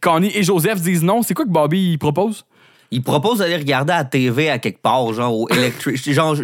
[0.00, 1.22] Connie et Joseph disent non.
[1.22, 2.44] C'est quoi que Bobby il propose?
[2.90, 5.96] Il propose d'aller regarder à la TV à quelque part, genre au électrique.
[6.12, 6.36] genre,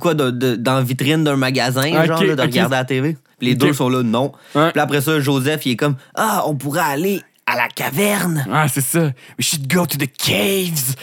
[0.00, 3.16] quoi, de- de- dans la vitrine d'un magasin, genre, là, de regarder à la TV.
[3.38, 4.32] Puis les deux sont là, non.
[4.52, 8.46] Puis après ça, Joseph, il est comme Ah, on pourrait aller à la caverne.
[8.50, 9.10] Ah, c'est ça.
[9.38, 10.94] We should go to the caves.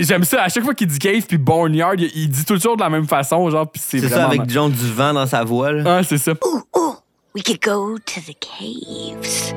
[0.00, 0.44] J'aime ça.
[0.44, 3.50] À chaque fois qu'il dit cave puis barnyard, il, dit toujours de la même façon,
[3.50, 5.72] genre, puis c'est ça, avec genre du vent dans sa voix.
[5.72, 5.98] Là.
[5.98, 6.32] Ah, c'est ça.
[7.36, 9.54] We could go to the caves.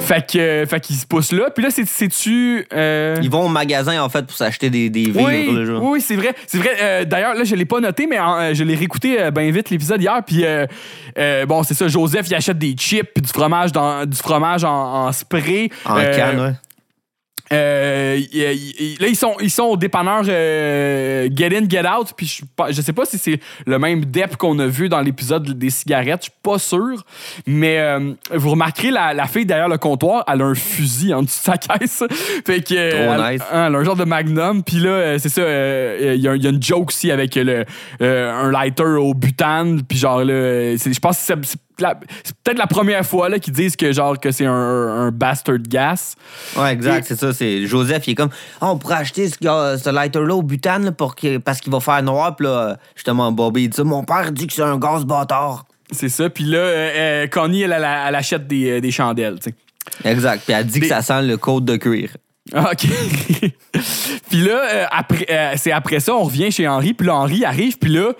[0.00, 1.48] Fait que, fait qu'il se pousse là.
[1.50, 2.66] Puis là, c'est- c'est-tu.
[2.72, 5.22] euh, Ils vont au magasin, en fait, pour s'acheter des, des vivres.
[5.24, 5.82] Oui, là, genre.
[5.82, 6.34] oui, c'est vrai.
[6.46, 6.76] C'est vrai.
[6.80, 9.70] Euh, D'ailleurs, là, je l'ai pas noté, mais euh, je l'ai réécouté euh, bien vite
[9.70, 10.20] l'épisode hier.
[10.26, 10.66] Puis euh,
[11.18, 11.88] euh, bon, c'est ça.
[11.88, 15.70] Joseph, il achète des chips puis du fromage dans du fromage en, en spray.
[15.86, 16.52] En Euh, canne, ouais.
[17.52, 18.16] Euh,
[19.00, 22.12] là, ils sont, ils sont au dépanneur euh, Get In, Get Out.
[22.16, 25.58] Puis je, je sais pas si c'est le même dep qu'on a vu dans l'épisode
[25.58, 26.20] des cigarettes.
[26.20, 27.04] Je suis pas sûr.
[27.46, 31.22] Mais euh, vous remarquerez, la, la fille derrière le comptoir, elle a un fusil en
[31.22, 32.04] dessous de sa caisse.
[32.46, 33.42] fait que, euh, Trop elle, nice.
[33.52, 34.62] hein, elle a un genre de magnum.
[34.62, 35.40] Puis là, euh, c'est ça.
[35.42, 37.64] euh, Il y, a- il y a une joke aussi avec le,
[38.02, 39.82] euh, un lighter au butane.
[39.82, 41.58] Puis genre là, je pense que c'est-
[42.24, 45.58] c'est peut-être la première fois là, qu'ils disent que genre que c'est un, un bastard
[45.58, 46.14] gas.
[46.56, 47.32] Ouais, exact, c'est ça.
[47.32, 48.30] C'est Joseph, il est comme,
[48.60, 51.72] Ah, on pourrait acheter ce, gars- ce lighter-là au butane là, pour que, parce qu'il
[51.72, 52.34] va faire noir.
[52.36, 53.84] Puis là, justement, Bobby, il dit ça.
[53.84, 55.64] Mon père dit que c'est un gaz bâtard.
[55.90, 56.28] C'est ça.
[56.28, 56.90] Puis là, euh,
[57.24, 60.10] euh, Connie, elle, elle, elle achète des, euh, des chandelles, tu sais.
[60.10, 60.42] Exact.
[60.44, 62.10] Puis elle dit que ça sent le code de cuir.
[62.54, 62.86] Ah, OK.
[64.30, 66.94] puis là, euh, après, euh, c'est après ça, on revient chez Henri.
[66.94, 67.78] Puis là, Henri arrive.
[67.78, 68.12] Puis là, euh,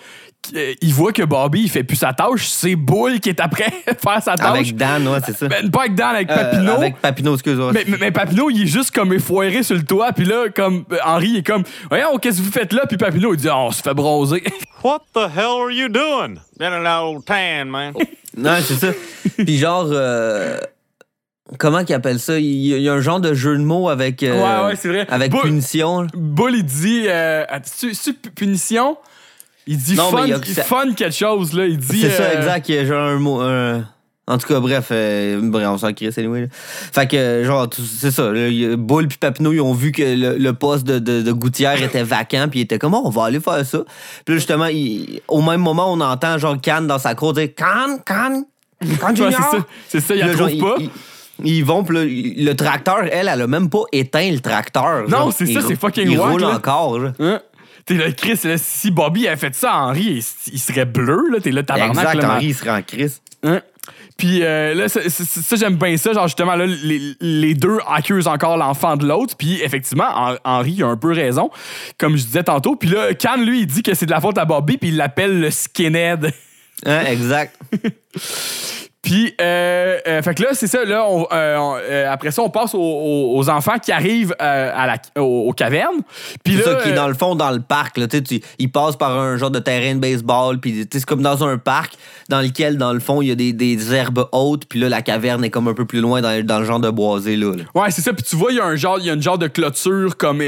[0.82, 2.46] il voit que Bobby, il fait plus sa tâche.
[2.48, 4.46] C'est Bull qui est après faire sa tâche.
[4.48, 5.48] Avec Dan, ouais, c'est ça.
[5.48, 6.72] Ben, pas avec Dan, avec Euh, Papineau.
[6.72, 7.72] avec Papineau, excuse-moi.
[7.72, 10.12] Mais, mais, mais Papineau, il est juste comme effoiré sur le toit.
[10.12, 12.86] Puis là, comme euh, Henri, il est comme, voyons, qu'est-ce que vous faites là?
[12.86, 14.42] Puis Papineau, il dit, Ah, on se fait bronzer.
[14.84, 16.36] What the hell are you doing?
[16.58, 17.94] Been an old tan, man.
[18.36, 18.88] Non, c'est ça.
[19.36, 20.58] Puis genre, euh,
[21.58, 22.38] comment qu'il appelle ça?
[22.38, 25.06] Il y, a- un genre de jeu de mots avec, euh, Ouais, ouais, c'est vrai.
[25.10, 26.06] avec Bull- punition.
[26.14, 27.44] Bull, il dit, euh,
[28.36, 28.96] punition?
[29.70, 31.66] Il dit Non, mais fun, il que ça- fun quelque chose, là.
[31.66, 32.00] Il dit.
[32.00, 32.68] C'est ça, euh, exact.
[32.70, 33.40] Il y a genre un mot.
[33.40, 33.84] un-
[34.30, 36.42] En tout cas, bref, euh, bref, on s'en crée, anyway.
[36.42, 36.46] Là.
[36.50, 37.66] Fait que, genre,
[37.98, 38.30] c'est ça.
[38.30, 41.32] Là, il Bull puis Papineau, ils ont vu que le, le poste de, de, de
[41.32, 43.78] gouttière était vacant, puis ils étaient comme, Oh, on va aller faire ça.
[44.26, 47.48] Puis là, justement, il- au même moment, on entend, genre, Cannes dans sa cour dire
[47.56, 48.44] Cannes, Cannes,
[49.00, 49.32] Cannes Ouais, Junior.
[49.50, 49.66] c'est ça.
[49.88, 50.76] C'est ça, il la trouve pas.
[51.44, 55.08] Ils, vont, puis là, il- le tracteur, elle, elle a même pas éteint le tracteur.
[55.08, 56.50] Non, c'est Il ça, c'est fucking Il roule là.
[56.50, 56.98] encore.
[56.98, 57.12] là.
[57.18, 57.40] Hein?
[57.88, 61.22] T'es là, Chris, là, si Bobby avait fait ça à Henri, il, il serait bleu,
[61.32, 61.40] là.
[61.40, 61.96] T'es là, tabarnak.
[61.96, 63.20] Exact, là, Henri, il serait en crise.
[63.42, 63.62] Hein?
[64.18, 66.12] Puis euh, là, ça, ça- ça, j'aime bien ça.
[66.12, 69.36] Genre, justement, là, les, les deux accusent encore l'enfant de l'autre.
[69.38, 71.50] Puis effectivement, Hen- Henri a un peu raison,
[71.98, 72.76] comme je disais tantôt.
[72.76, 74.96] Puis là, Can, lui, il dit que c'est de la faute à Bobby, puis il
[74.96, 76.32] l'appelle le skinhead.
[76.84, 77.58] Hein, exact.
[79.08, 80.84] Puis, euh, euh, fait que là, c'est ça.
[80.84, 85.22] Là, on- euh, on- euh, après ça, on passe aux, enfants qui arrivent à la,
[85.22, 86.02] aux, aux cavernes.
[86.44, 87.96] Puis C'est là, ça qui est dans le fond, dans le parc.
[87.96, 90.58] Là, tu sais, tu- il passe par un genre de terrain de baseball.
[90.60, 91.94] Puis c'est comme dans un parc
[92.28, 94.66] dans lequel, dans le fond, il y a des, des herbes hautes.
[94.66, 96.90] Puis là, la caverne est comme un peu plus loin dans, dans le genre de
[96.90, 97.36] boisé.
[97.36, 97.62] Là, là.
[97.74, 98.12] Ouais, c'est ça.
[98.12, 100.18] Puis tu vois, il y a un genre, il y a une genre de clôture
[100.18, 100.42] comme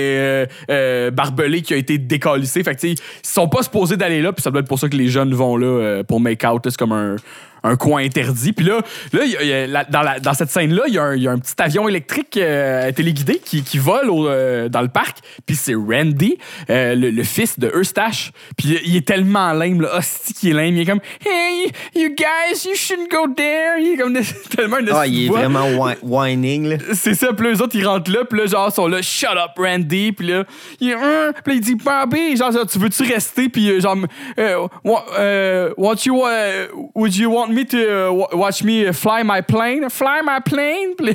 [1.12, 2.62] barbelée qui a été décalissée.
[2.62, 4.32] Fait que tu sais, ils sont pas supposés d'aller là.
[4.32, 6.60] Puis ça doit être pour ça que les jeunes vont là pour make out.
[6.64, 7.16] C'est comme un,
[7.62, 8.52] un coin interdit.
[8.52, 8.80] Puis là,
[9.12, 10.98] là, il y a- il y a la- dans, la- dans cette scène-là, il y,
[10.98, 14.28] a un- il y a un petit avion électrique euh, téléguidé qui, qui vole au,
[14.28, 15.18] euh, dans le parc.
[15.46, 16.38] Puis c'est Randy,
[16.70, 18.32] euh, le, le fils de Eustache.
[18.56, 19.96] Puis il est tellement lame, là.
[19.98, 20.74] Hostie qui est lame.
[20.76, 23.80] Il est comme Hey, you guys, you shouldn't go there.
[23.80, 24.16] Il est comme
[24.56, 25.40] tellement une Ah, il est voix.
[25.40, 26.78] vraiment whi- whining.
[26.94, 29.28] C'est ça, puis eux autres, ils rentrent là, puis là, genre, ils sont là, shut
[29.30, 30.44] up, Randy, puis là,
[30.80, 31.32] il, Hein?
[31.44, 33.96] Puis là, il dit, Bobby, genre, tu veux-tu rester, puis genre,
[34.38, 39.40] euh, want you, euh, would you want me to uh, wa- watch me fly my
[39.42, 39.88] plane?
[39.90, 40.94] Fly my plane?
[40.98, 41.12] Là,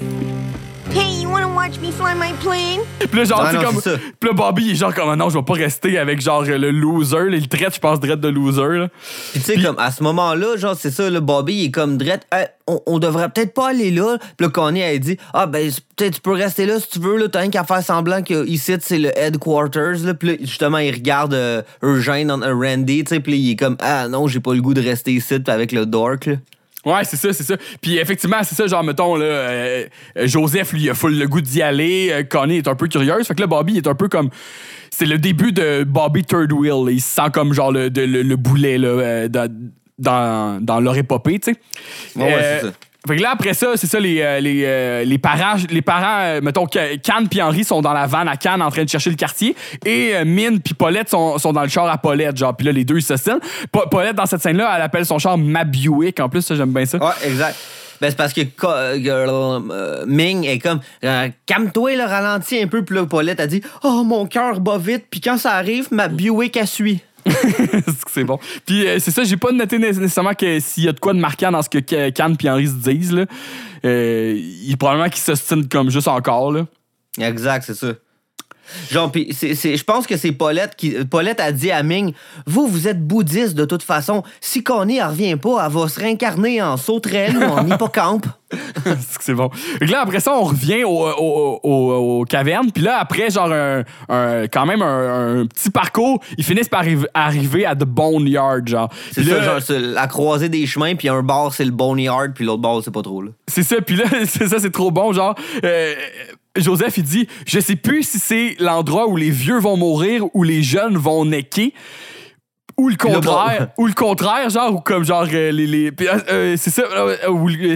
[0.96, 2.80] Hey, you wanna watch me fly my plane?
[3.00, 3.82] puis là, genre, Ah c'est non, comme.
[3.82, 6.72] Puis là, Bobby, il est genre, comme, non, je vais pas rester avec, genre, le
[6.72, 8.88] loser, là, il traite, je pense, direct de loser, là.
[9.34, 11.98] Puis tu sais, comme à ce moment-là, genre, c'est ça, le Bobby, il est comme
[11.98, 12.26] drette.
[12.32, 14.18] Hey, on, on devrait peut-être pas aller là.
[14.38, 17.18] Puis là, Connie, elle dit Ah, ben, peut-être tu peux rester là si tu veux.
[17.18, 20.04] Là, t'as rien qu'à faire semblant qu'ici, c'est le headquarters.
[20.04, 20.14] Là.
[20.14, 23.20] Puis là, justement, il regarde euh, Eugène, euh, Randy, tu sais.
[23.20, 25.72] Puis là, il est comme Ah, non, j'ai pas le goût de rester ici avec
[25.74, 26.26] le dork.
[26.26, 26.36] Là.
[26.86, 27.56] Ouais, c'est ça, c'est ça.
[27.82, 29.86] Puis effectivement, c'est ça, genre, mettons, là, euh,
[30.18, 32.10] euh, Joseph, lui, il a full le goût d'y aller.
[32.12, 33.26] Euh, Connie est un peu curieuse.
[33.26, 34.30] Fait que là, Bobby est un peu comme.
[34.92, 36.94] C'est le début de Bobby Third Wheel.
[36.94, 39.52] Il se sent comme, genre, le, de- le, le boulet, là, euh, dans,
[39.98, 41.60] dans, dans leur épopée, tu sais.
[42.16, 42.74] Ouais, ouais, c'est ça.
[43.08, 46.22] Fait que là, après ça, c'est ça, les, euh, les, euh, les parents, les parents
[46.24, 48.90] euh, mettons, que Cannes puis Henri sont dans la vanne à Cannes en train de
[48.90, 49.56] chercher le quartier.
[49.86, 52.56] Et Mine puis Paulette sont, sont dans le char à Paulette, genre.
[52.56, 53.14] Puis là, les deux, ils se.
[53.72, 56.20] Pa- Paulette, dans cette scène-là, elle appelle son char Ma Buick.
[56.20, 56.98] En plus, ça, j'aime bien ça.
[56.98, 57.56] Ouais, exact.
[58.02, 58.42] Ben, c'est parce que
[60.06, 62.84] Ming est comme euh, Calme-toi, le ralenti un peu.
[62.84, 65.06] Puis là, Paulette a dit Oh, mon cœur bat vite.
[65.10, 67.02] Puis quand ça arrive, ma Buick, elle suit.
[68.08, 68.40] c'est bon?
[68.66, 71.14] Puis euh, c'est ça, j'ai pas noté né- nécessairement que s'il y a de quoi
[71.14, 73.12] de marquant dans ce que Ca- Cannes puis Henri se disent.
[73.14, 73.26] Là.
[73.84, 76.52] Euh, il probablement qu'ils s'ostinent comme juste encore.
[76.52, 76.66] Là.
[77.20, 77.94] Exact, c'est ça.
[78.92, 80.92] Genre, pis c'est, c'est- je pense que c'est Paulette qui.
[81.10, 82.14] Paulette a dit à Ming
[82.46, 84.24] Vous, vous êtes bouddhiste de toute façon.
[84.42, 88.26] Si Connie, elle revient pas, elle va se réincarner en sauterelle ou en hippocampe.
[89.20, 89.50] C'est bon?
[89.80, 92.72] Que là, après ça, on revient au, au- au- aux cavernes.
[92.72, 96.84] Puis là, après, genre, un, un- quand même un, un petit parcours, ils finissent par
[96.86, 98.90] arri- arriver à The Boneyard, genre.
[99.12, 101.72] C'est Puis ça, là, genre, c'est la croisée des chemins, puis un bord, c'est le
[101.72, 103.32] boneyard, puis l'autre bord, c'est pas trop, là.
[103.48, 105.36] C'est ça, puis là, c'est ça, c'est trop bon, genre.
[105.64, 105.94] euh,
[106.56, 110.44] Joseph, il dit Je sais plus si c'est l'endroit où les vieux vont mourir ou
[110.44, 111.74] les jeunes vont necker.
[112.78, 115.66] Ou le contraire, ou le contraire, genre, ou comme genre euh, les.
[115.66, 116.84] les euh, euh, c'est ça,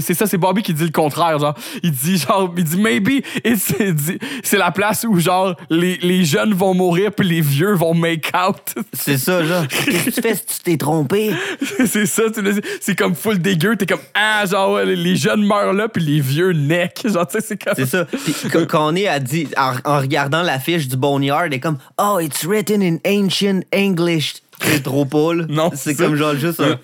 [0.01, 1.53] c'est ça, c'est Bobby qui dit le contraire, genre.
[1.83, 3.23] Il dit genre, il dit maybe
[4.43, 8.31] c'est la place où genre les, les jeunes vont mourir puis les vieux vont make
[8.35, 8.75] out.
[8.93, 9.67] C'est ça, genre.
[9.67, 11.31] Qu'est-ce que tu fais si tu t'es trompé?
[11.85, 15.15] c'est ça, tu le- c'est comme full dégueu, t'es comme ah genre ouais, les- les
[15.15, 18.05] jeunes meurent là puis les vieux neck, genre tu sais c'est comme C'est ça.
[18.05, 21.77] Puis quand- quand on est a dit, en, en regardant l'affiche du Boneyard, est comme
[21.97, 24.35] Oh, it's written in ancient English.
[24.61, 25.45] C'est trop pas, là.
[25.49, 26.77] Non, C'est comme genre juste un-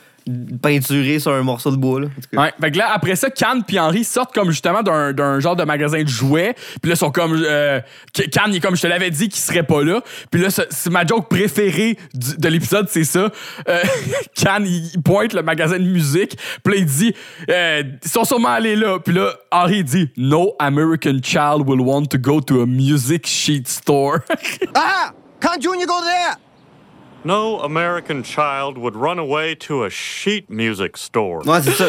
[0.60, 2.08] peinturé sur un morceau de bois, là.
[2.36, 2.42] En.
[2.42, 5.56] Ouais, fait que là, après ça, Cannes puis Henry sortent comme justement d'un, d'un genre
[5.56, 6.56] de magasin de jouets.
[6.82, 7.40] Puis là, ils sont comme.
[7.46, 7.80] Euh,
[8.32, 10.02] Cannes, il est comme je te l'avais dit qu'il serait pas là.
[10.32, 13.30] Puis là, c'est, ma joke préférée du- de l'épisode, c'est ça.
[13.70, 13.84] Euh,
[14.36, 16.38] Cannes, il, pointe le magasin de musique.
[16.64, 17.14] Puis là, il dit
[17.50, 18.98] euh, Ils sont sûrement allés là.
[19.00, 23.68] Puis là, Henry dit No American child will want to go to a music sheet
[23.68, 24.20] store.
[24.74, 25.12] Ah!
[25.40, 26.38] Can't Junior go there?
[27.26, 31.46] No American child would run away to a sheet music store.
[31.48, 31.86] Ouais, c'est ça.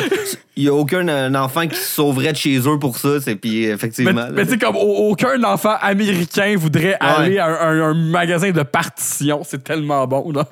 [0.56, 3.20] Il y a aucun euh, enfant qui se sauverait de chez eux pour ça.
[3.20, 4.28] C'est puis effectivement.
[4.32, 8.62] Mais, sais, comme au- aucun enfant américain voudrait aller à un, un- un magasin de
[8.62, 9.42] partition.
[9.44, 10.32] C'est tellement bon.
[10.32, 10.44] là.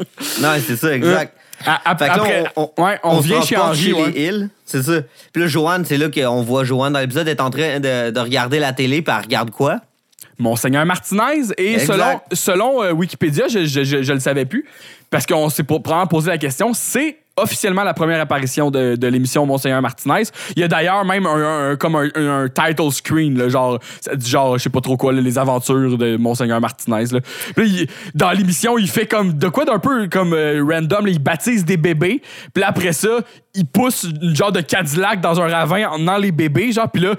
[0.42, 1.34] Non, c'est ça, exact.
[1.64, 4.10] À- à- Fait que là, après, on, on, ouais, on se vient chez chez ouais.
[4.10, 5.00] les Hills, c'est ça.
[5.32, 8.10] Puis là, Joanne, c'est là qu'on voit Joanne dans l'épisode, elle est en train de,
[8.10, 9.80] de regarder la télé, puis elle regarde quoi?
[10.38, 11.52] Monseigneur Martinez.
[11.58, 11.86] Et Exact.
[11.92, 14.64] selon, selon euh, Wikipédia, je, je, je, je le savais plus,
[15.10, 19.44] parce qu'on s'est probablement posé la question, c'est officiellement la première apparition de, de l'émission
[19.46, 20.22] Monseigneur Martinez.
[20.56, 23.78] Il y a d'ailleurs même un, comme un, title screen, genre,
[24.14, 27.06] dit genre, je sais pas trop quoi, les aventures de Monseigneur Martinez.
[27.10, 27.20] Là.
[28.14, 31.76] Dans l'émission, il fait comme de quoi d'un peu comme euh, random, il baptise des
[31.76, 32.22] bébés.
[32.52, 33.20] Puis après ça,
[33.54, 36.90] il pousse une genre de Cadillac dans un ravin en dans les bébés, genre.
[36.90, 37.14] Puis là,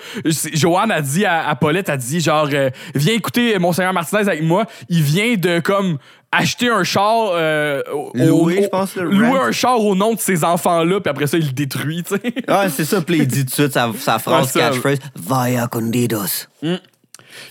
[0.53, 4.43] Joanne a dit à, à Paulette, a dit genre, euh, viens écouter Monseigneur Martinez avec
[4.43, 4.65] moi.
[4.89, 5.97] Il vient de comme
[6.37, 7.81] acheter un char euh,
[8.13, 11.37] Louer, je pense, le louer un char au nom de ses enfants-là, puis après ça,
[11.37, 12.33] il le détruit, tu sais.
[12.47, 13.01] Ah, c'est ça.
[13.01, 16.47] Puis il dit tout de suite sa, sa phrase Ouais, catchphrase Vaya condidos.
[16.61, 16.75] Mm.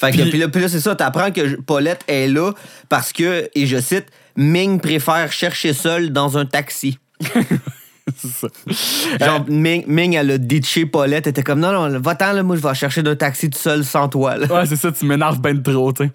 [0.01, 0.95] Fait que, Puis- puis là, là, c'est ça.
[0.95, 2.53] T'apprends que Paulette est là
[2.89, 4.07] parce que, et je cite,
[4.37, 6.99] Ming préfère chercher seul dans un taxi.
[8.17, 8.49] c'est ça.
[9.27, 11.27] Genre, Ming, Ming, elle a ditché Paulette.
[11.27, 13.85] Elle était comme, non, non, va-t'en, là, moi, je vais chercher d'un taxi tout seul
[13.85, 14.47] sans toi, là.
[14.47, 16.11] Ouais, c'est ça, tu m'énerves ben trop, tu sais.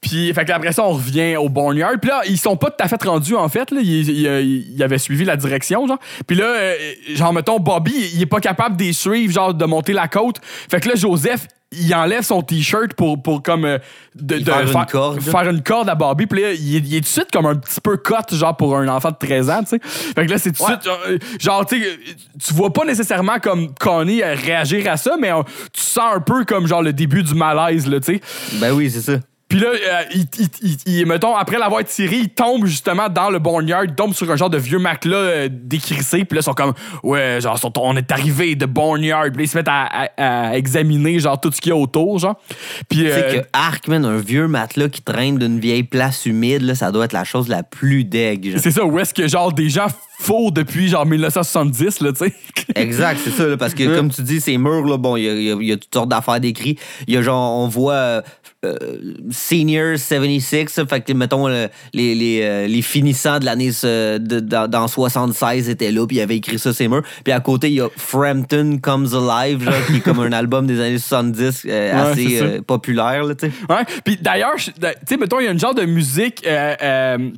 [0.00, 1.92] Puis, fait que après ça, on revient au Barnyard.
[2.00, 3.70] Puis là, ils sont pas tout à fait rendus, en fait.
[3.70, 3.80] Là.
[3.82, 5.98] Ils, ils- ils avaient suivi la direction, genre.
[6.26, 6.74] Puis là, euh,
[7.14, 10.36] genre, mettons, Bobby, il est pas capable de les suivre, genre, de monter la côte.
[10.42, 13.78] Fait que là, Joseph, il enlève son t-shirt pour, pour comme euh,
[14.16, 15.20] de, de Faire une corde.
[15.20, 16.26] faire une corde à Bobby.
[16.26, 18.56] Puis là, il est, il est tout de suite comme un petit peu cut, genre
[18.56, 19.80] pour un enfant de 13 ans, tu sais.
[19.82, 21.98] Fait que là, c'est tout de suite, euh, genre, tu sais,
[22.44, 25.42] tu vois pas nécessairement comme Connie euh, réagir à ça, mais euh,
[25.72, 28.20] tu sens un peu comme genre le début du malaise, là, tu sais.
[28.54, 29.18] Ben oui, c'est ça.
[29.50, 30.26] Puis là, euh, il,
[30.62, 34.30] il- il- mettons, après l'avoir tiré, il tombe justement dans le barnyard, il tombe sur
[34.30, 36.24] un genre de vieux matelas euh, décrissé.
[36.24, 36.72] Puis là, ils sont comme,
[37.02, 39.24] ouais, genre, sont- on est arrivé de barnyard.
[39.24, 39.82] Puis là, ils se mettent à,
[40.16, 42.36] à- à examiner, genre, tout ce qu'il y a autour, genre.
[42.88, 46.24] Puis, Tu sais euh, que Ark, man, un vieux matelas qui traîne d'une vieille place
[46.26, 48.56] humide, là, ça doit être la chose la plus deg.
[48.58, 49.88] c'est ça, où est-ce que, genre, des gens
[50.22, 52.34] faux depuis, genre, 1970, là, tu sais.
[52.74, 55.28] Exact, c'est ça, là, parce que comme tu dis, ces murs, là, bon, il y
[55.28, 56.78] a, y a- il y a toutes sortes d'affaires décrites.
[57.08, 58.22] Il y a genre, on voit euh,
[58.66, 58.76] euh,
[59.30, 64.68] Senior 76, ça, fait que, mettons, les, les, euh, les finissants de l'année de- dans,
[64.68, 67.02] dans 76 étaient là, puis il avait écrit ça, ces murs.
[67.24, 70.66] Puis à côté, il y a Frampton Comes Alive, genre, qui est comme un album
[70.66, 73.52] des années 70 euh, Ouais, assez euh, populaire, là, tu sais.
[73.70, 73.84] Ouais.
[74.04, 74.70] Puis d'ailleurs, tu
[75.08, 76.46] sais, mettons, il y a une genre de musique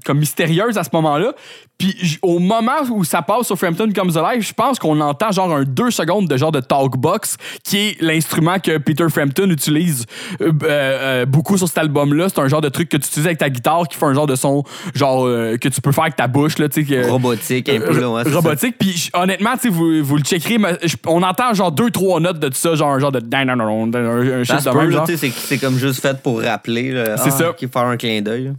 [0.04, 1.32] comme mystérieuse à ce moment-là.
[1.78, 5.53] Puis au moment où ça passe sur Frampton Comes Alive, je pense qu'on entend genre
[5.53, 10.07] un deux secondes de genre de talkbox, qui est l'instrument que Peter Frampton utilise
[10.40, 12.28] euh, euh, euh, beaucoup sur cet album-là.
[12.28, 14.27] C'est un genre de truc que tu utilises avec ta guitare qui fait un genre
[14.27, 17.81] de son genre euh, que tu peux faire avec ta bouche, là, que- Robotique, un
[17.81, 18.77] peu, là, robotique.
[18.78, 20.77] Puis honnêtement, vous, vous le checkerez, mais
[21.07, 24.44] on entend genre deux, trois notes de ça, genre un genre de un, un
[25.16, 26.93] sais, c'est comme juste fait pour rappeler.
[27.16, 27.51] C'est ah, ça.
[27.51, 28.53] ok, faire un clin d'œil.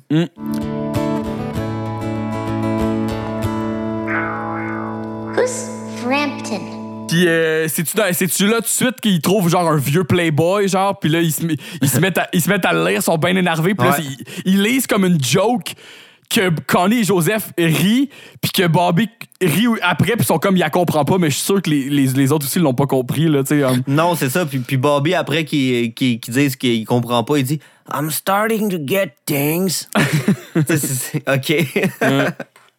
[5.35, 5.67] Who's
[6.03, 7.05] Frampton?
[7.07, 10.67] Puis euh, c'est-tu dans- c'est-tu là tout de suite qu'ils trouvent genre un vieux playboy,
[10.67, 11.41] genre, puis là, ils se,
[11.81, 13.87] ils se mettent à, ils se mettent à le lire, ils sont bien énervés, puis
[13.87, 14.03] là, Ouais.
[14.45, 15.73] ils, ils lisent comme une joke
[16.29, 18.09] que Connie et Joseph rient,
[18.41, 19.09] puis que Bobby
[19.41, 21.69] rit après, puis ils sont comme, il la comprend pas, mais je suis sûr que
[21.69, 23.63] les, les, les autres aussi l'ont pas compris, là, tu sais.
[23.63, 23.83] um.
[23.87, 24.45] Non, c'est ça.
[24.45, 27.59] Puis, puis Bobby, après, qui, qui, qui dit qu'il comprend pas, il dit
[27.93, 29.87] I'm starting to get things.
[30.55, 31.45] Tu sais, c'est- c'est- OK.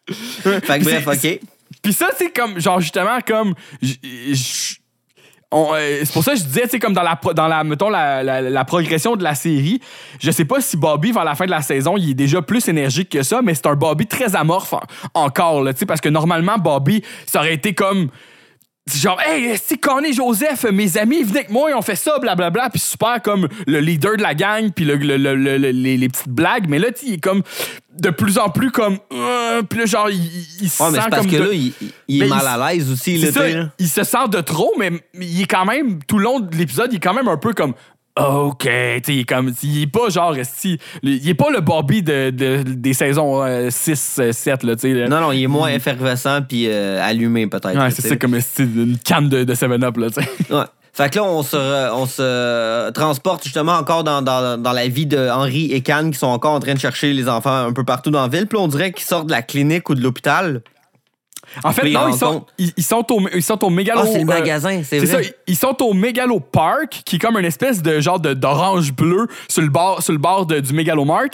[0.06, 1.40] fait que bref, OK.
[1.84, 3.54] Puis ça, c'est comme, genre, justement, comme.
[3.82, 4.34] euh,
[6.02, 8.64] c'est pour ça que je disais, tu comme dans la, dans la, mettons, la, la-
[8.64, 9.80] progression de la série,
[10.20, 12.66] je sais pas si Bobby, vers la fin de la saison, il est déjà plus
[12.68, 14.80] énergique que ça, mais c'est un Bobby très amorphe en-
[15.14, 18.08] encore, là, tu sais, parce que normalement, Bobby, ça aurait été comme.
[18.92, 22.68] Genre, hey, c'est Connie Joseph, mes amis, venez avec moi, et on fait ça, blablabla,
[22.68, 25.96] puis super comme le leader de la gang, puis le, le- le- le- le- les,
[25.96, 27.42] les petites blagues, mais là, il est comme
[27.98, 28.98] de plus en plus comme.
[29.14, 31.72] euh, puis là, genre, il, se Ouais, mais sent parce comme que de- là, il,
[32.08, 33.16] il Mais est mal il- à l'aise aussi.
[33.16, 33.70] Là, ça, là.
[33.78, 36.92] il se sent de trop, mais il est quand même, tout le long de l'épisode,
[36.92, 37.72] il est quand même un peu comme.
[38.16, 38.64] OK,
[39.08, 39.52] il est comme.
[39.62, 40.36] Il est pas genre.
[41.02, 45.08] Il est pas le Bobby de, de- des saisons 6, 7, là, tu sais.
[45.08, 47.68] Non, non, il est moins effervescent puis euh, allumé peut-être.
[47.70, 50.06] Ouais, là, c'est ça, comme une canne de, de 7-Up, là.
[50.50, 50.64] Ouais.
[50.92, 54.86] Fait que là, on se, re- on se transporte justement encore dans, dans, dans la
[54.86, 57.72] vie de Henri et Cannes qui sont encore en train de chercher les enfants un
[57.72, 58.46] peu partout dans la ville.
[58.46, 60.62] Puis là, on dirait qu'ils sortent de la clinique ou de l'hôpital.
[61.62, 64.00] En fait, non, ils sont, ils, ils sont au, ils sont au mégalo.
[64.04, 65.24] Ah, c'est le euh, magasin, c'est vrai.
[65.46, 68.92] ils- ils sont au mégalo park, qui est comme une espèce de genre de- d'orange
[68.92, 71.28] bleu sur le bord, sur le bord de- du mégalomart.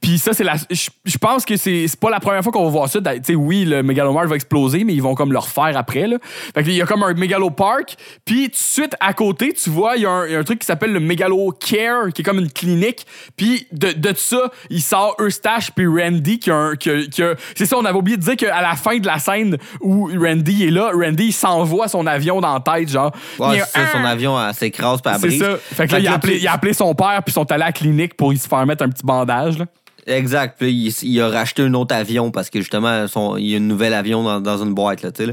[0.00, 0.54] Puis ça, c'est la.
[0.70, 3.00] Je pense que c'est c'est pas la première fois qu'on va voir ça.
[3.00, 6.06] Tu sais, oui, le mégalomart va exploser, mais ils vont comme le refaire après.
[6.06, 6.16] Là.
[6.54, 7.96] Fait qu'il y a comme un mégalo park.
[8.24, 10.38] Puis tout de suite à côté, tu vois, il y, a un- il y a
[10.38, 13.06] un truc qui s'appelle le mégalo care, qui est comme une clinique.
[13.36, 16.76] Puis de, de ça, il sort Eustache puis Randy qui a un.
[16.76, 19.06] qui a- qui a- c'est ça, on avait oublié de dire qu'à la fin de
[19.06, 23.12] la scène où Randy est là, Randy s'envoie son avion dans la tête, genre.
[23.38, 25.42] Ouais, c'est ça, son avion s'écrase par c'est brise.
[25.42, 25.56] ça.
[25.56, 27.62] Fait que là, il a, appelé, il a appelé son père, puis ils sont allés
[27.62, 29.58] à la clinique pour y se faire mettre un petit bandage.
[29.58, 29.66] Là.
[30.06, 30.56] Exact.
[30.58, 30.70] Puis
[31.02, 33.68] il, il a racheté un autre avion parce que justement, son, il y a une
[33.68, 35.02] nouvelle avion dans, dans une boîte.
[35.02, 35.32] Là, là.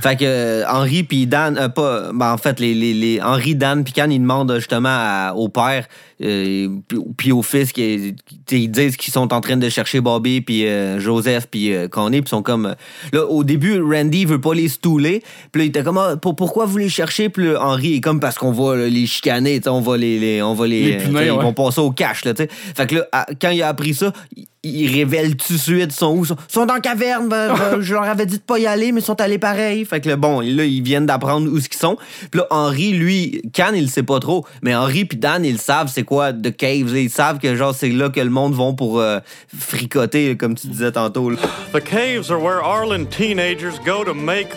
[0.00, 3.54] Fait que euh, Henri puis Dan, euh, pas, ben, en fait, les, les, les Henri,
[3.54, 5.86] Dan puis Can, ils demandent justement à- au père
[6.22, 6.68] euh,
[7.16, 8.14] puis- au fils, qui,
[8.46, 11.88] qui- ils disent qu'ils sont en train de chercher Bobby puis euh, Joseph puis euh,
[11.88, 12.66] Connie, puis ils sont comme...
[12.66, 12.74] euh,
[13.12, 15.22] là, au début, Randy veut pas les stouler.
[15.52, 17.28] Puis là, il était comme, Ah, pour- pourquoi vous les cherchez?
[17.28, 20.18] Puis là, Henri est comme, parce qu'on va là, les chicaner, on va les...
[20.18, 22.32] les- on va les, Les euh, sais, Ils vont passer au cash, là.
[22.36, 25.92] Fait que là, à- quand il a appris ça, il, il révèle tout de suite
[25.92, 26.24] son où?
[26.24, 27.28] Ils sont dans la caverne.
[27.28, 29.84] ben, ben, je leur avais dit de pas y aller, mais ils sont allés pareil.
[29.84, 31.96] Fait que là, bon, là, ils viennent d'apprendre où ce qu'ils sont.
[32.30, 34.46] Puis là, Henri, lui, Can, il sait pas trop.
[34.62, 36.96] Mais Henri puis Dan, ils savent c'est quoi The Caves.
[36.96, 39.18] Ils savent que genre, c'est là que le monde vont pour euh,
[39.56, 41.30] fricoter, comme tu disais tantôt.
[41.30, 41.36] là.
[41.72, 44.48] The caves are where Arlen teenagers go to make,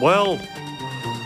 [0.00, 0.38] well,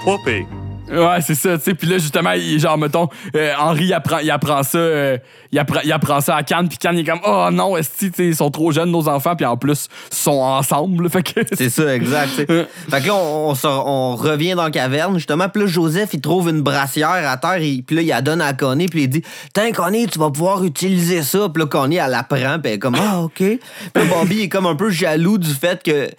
[0.07, 0.47] whoopee.
[0.93, 1.75] Ouais, c'est ça, tu sais.
[1.75, 5.17] Puis là, justement, il, genre, mettons, euh, Henri, il apprend, il apprend ça, euh,
[5.51, 8.11] il, apprend, il apprend ça à Cannes, puis Cannes, il est comme, oh non, sais,
[8.19, 11.09] ils sont trop jeunes, nos enfants, puis en plus, ils sont ensemble.
[11.11, 11.41] Fait que.
[11.53, 12.29] C'est ça, exact.
[12.37, 15.49] fait que là, on, on, on revient dans la caverne, justement.
[15.49, 17.59] Puis là, Joseph, il trouve une brassière à terre.
[17.59, 18.87] il- Puis là, il la donne à Connie.
[18.87, 19.23] Puis il dit
[19.55, 21.49] Tiens, Connie, tu vas pouvoir utiliser ça.
[21.53, 22.59] Puis là, Connie, elle la prend.
[22.59, 23.37] Puis elle est comme Ah, OK.
[23.39, 23.59] Puis
[24.09, 26.11] Bobby est comme un peu jaloux du fait que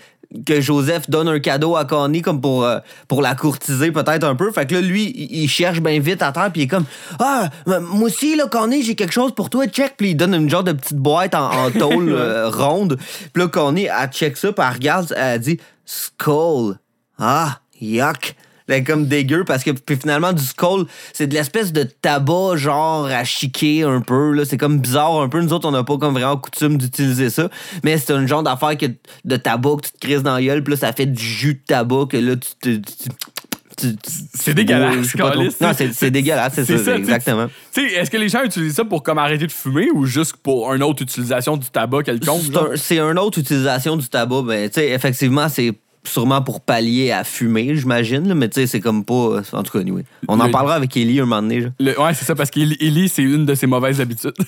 [0.46, 4.36] que Joseph donne un cadeau à Connie comme pour, euh, pour la courtiser peut-être un
[4.36, 4.52] peu.
[4.52, 6.86] Fait que là, lui, il il cherche bien vite à terre, puis il est comme
[7.20, 9.94] Ah, moi aussi, là, Connie, j'ai quelque chose pour toi, check.
[9.98, 12.98] Puis il donne une genre de petite boîte en, en tôle euh, ronde.
[13.34, 16.78] Puis là, Connie, elle check ça, puis elle regarde, elle dit Skull.
[17.20, 18.36] Ah, yuck.
[18.68, 22.56] Elle est comme dégueu parce que puis finalement du skull c'est de l'espèce de tabac
[22.56, 25.84] genre à chiquer un peu là c'est comme bizarre un peu nous autres on n'a
[25.84, 27.50] pas comme vraiment coutume d'utiliser ça
[27.84, 28.86] mais c'est un genre d'affaire que
[29.26, 31.56] de tabac que tu te crises dans la gueule puis là ça fait du jus
[31.56, 33.88] de tabac que là tu te
[34.36, 35.44] C'est dégueulasse, pas trop.
[35.44, 36.96] non c'est c'est dégueulasse c'est ça, sais.
[36.96, 40.06] exactement Tu sais, est-ce que les gens utilisent ça pour comme arrêter de fumer ou
[40.06, 42.42] juste pour une autre utilisation du tabac quelconque?
[42.46, 44.44] C'est un- c'est une autre utilisation du tabac.
[44.44, 45.74] Ben, tu sais, effectivement, c'est
[46.06, 48.34] sûrement pour pallier à fumer, j'imagine.
[48.34, 49.42] Mais tu sais, c'est comme pas.
[49.54, 50.04] En tout cas, anyway.
[50.28, 51.68] On en Le- parlera avec Ellie un moment donné.
[51.80, 54.34] Le- ouais, c'est ça, parce qu'Eli, c'est une de ses mauvaises habitudes.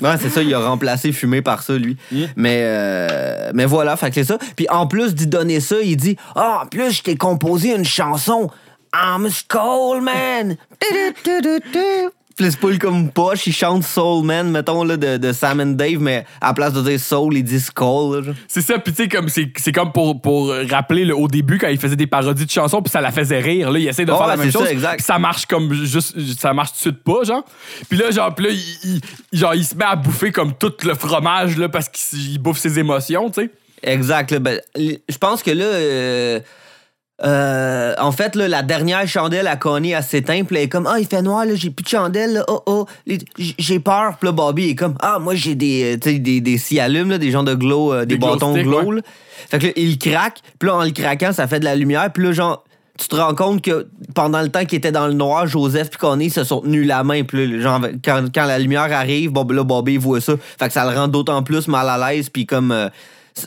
[0.00, 1.96] Ouais, c'est ça, il a remplacé fumer par ça, lui.
[2.36, 4.38] Mais, euh, mais voilà, fait que c'est ça.
[4.54, 7.84] Puis en plus d'y donner ça, il dit Ah, en plus, je t'ai composé une
[7.84, 8.48] chanson.
[8.94, 10.56] I'm a Skull Man.
[12.38, 15.66] Puis c'est pas comme poche, il chante Soul Man, mettons, là, de, de Sam and
[15.72, 18.14] Dave, mais à la place de dire Soul, il dit genre.
[18.46, 21.58] C'est ça, puis tu sais, comme c'est c'est comme pour, pour rappeler le, au début
[21.58, 23.72] quand il faisait des parodies de chansons, puis ça la faisait rire.
[23.72, 24.68] Là, il essaie de Ouais, faire la même ça, chose.
[24.68, 25.00] exact.
[25.00, 27.44] ça marche comme juste, ça marche tout de suite pas, genre.
[27.88, 29.00] Puis là, genre, puis là, il,
[29.32, 32.38] il- genre, il se met à bouffer comme tout le fromage là parce qu'il il
[32.38, 33.50] bouffe ses émotions, tu sais.
[33.82, 34.30] Exact.
[34.30, 36.40] là, ben, je pense que là, euh,
[37.24, 40.44] euh, en fait, là, la dernière chandelle à Connie, elle s'éteint.
[40.44, 42.34] Puis elle est comme, ah, il fait noir, là, j'ai plus de chandelle.
[42.34, 42.86] là, oh, oh,
[43.36, 44.16] j'ai peur.
[44.18, 47.18] Puis là, Bobby est comme, ah, moi, j'ai des, euh, des, des scies allumes, là,
[47.18, 48.82] des genres de glow, euh, des, Des glow bâtons glow.
[48.92, 49.02] ouais.
[49.50, 50.40] Fait que là, il craque.
[50.58, 52.12] Puis là, en le craquant, ça fait de la lumière.
[52.12, 52.64] Puis là, genre,
[52.98, 55.98] tu te rends compte que pendant le temps qu'il était dans le noir, Joseph puis
[55.98, 57.24] Connie se sont tenus la main.
[57.24, 60.34] Puis genre, quand, quand la lumière arrive, là, Bobby voit ça.
[60.58, 62.28] Fait que ça le rend d'autant plus mal à l'aise.
[62.28, 62.88] Puis comme, euh,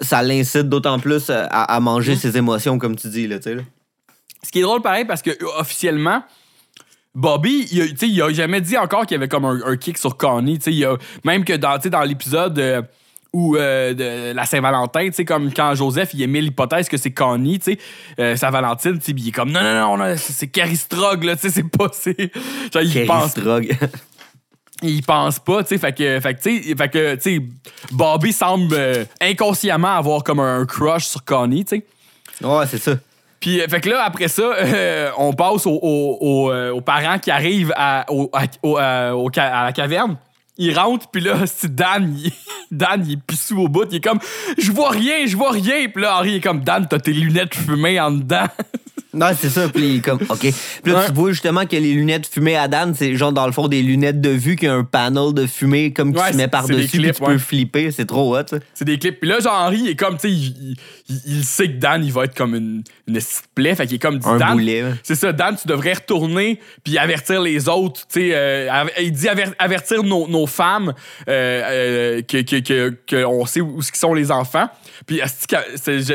[0.02, 3.44] ça l'incite d'autant plus euh, à, à manger ses émotions, comme tu dis, là, tu
[3.44, 3.56] sais.
[3.56, 3.62] là.
[4.44, 6.24] Ce qui est drôle pareil parce que euh, officiellement,
[7.14, 9.60] Bobby, il a, tu sais, il a jamais dit encore qu'il y avait comme un,
[9.66, 10.58] un kick sur Connie.
[10.60, 12.82] tu sais, il a- même que dans, dans l'épisode euh,
[13.34, 17.12] où euh, de la Saint-Valentin, tu sais, comme quand Joseph il émet l'hypothèse que c'est
[17.12, 17.78] Connie, tu sais,
[18.20, 20.76] euh, sa Valentine, tu sais, puis il est comme non, non, non, c'est c'est Carrie
[20.78, 21.90] Strog, là, tu sais, c'est pas.
[21.94, 22.32] c'est-
[22.74, 23.34] Genre, il pense.
[24.82, 27.42] il pense pas, tu sais, fait que, fait que, tu sais, fait que, tu sais,
[27.92, 32.46] Bobby semble euh, inconsciemment avoir comme un crush sur Connie, tu sais.
[32.46, 32.94] Ouais, c'est ça.
[33.40, 37.32] Puis, euh, fait que là, après ça, euh, on passe aux, aux- euh, parents qui
[37.32, 38.78] arrivent à, au- à, au-
[39.26, 40.18] au la caverne.
[40.58, 42.32] Ils rentrent, puis là, c'est Dan, il,
[42.72, 43.88] Dan, il est pissou au bout.
[43.92, 44.20] Il est comme,
[44.58, 45.88] je vois rien, je vois rien.
[45.92, 48.46] Puis là, Henri est comme, Dan, t'as tes lunettes fumées en dedans.
[49.14, 49.68] Non, c'est ça.
[49.70, 50.40] Puis comme, OK.
[50.40, 51.06] Puis là, Ouais.
[51.08, 53.82] tu vois justement que les lunettes fumées à Dan, c'est genre dans le fond des
[53.82, 56.98] lunettes de vue qui a un panel de fumée comme qui Ouais, se met par-dessus
[56.98, 57.34] des puis tu ouais.
[57.34, 57.92] peux flipper.
[57.92, 58.44] C'est trop hot.
[58.74, 59.20] C'est des clips.
[59.20, 60.76] Puis là, genre, Henri, il est comme, tu sais, il,
[61.10, 63.76] il- il sait que Dan, il va être comme une, une petite plaie.
[63.76, 67.42] Fait qu'il est comme, dit, Un Dan, c'est ça, Dan, tu devrais retourner puis avertir
[67.42, 68.02] les autres.
[68.08, 68.70] Tu sais, euh,
[69.02, 70.94] il dit aver- avertir nos, nos femmes
[71.28, 74.70] euh, euh, que, que, que, que on sait où qui sont les enfants.
[75.06, 75.22] Puis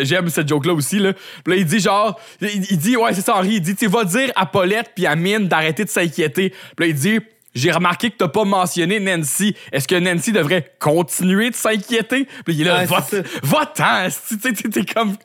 [0.03, 0.99] j'aime cette joke-là aussi.
[0.99, 1.13] Là.
[1.45, 3.87] Puis là, il dit genre, il, il dit, ouais, c'est ça, Henri, il dit, tu
[3.87, 6.51] vas dire à Paulette puis à Mine d'arrêter de s'inquiéter.
[6.77, 7.19] Puis là, il dit,
[7.55, 9.57] j'ai remarqué que t'as pas mentionné Nancy.
[9.73, 12.29] Est-ce que Nancy devrait continuer de s'inquiéter?
[12.45, 14.37] Puis il est là, Ouais, va-t'en, asti.
[14.39, 15.17] Tu sais, t'es- comme,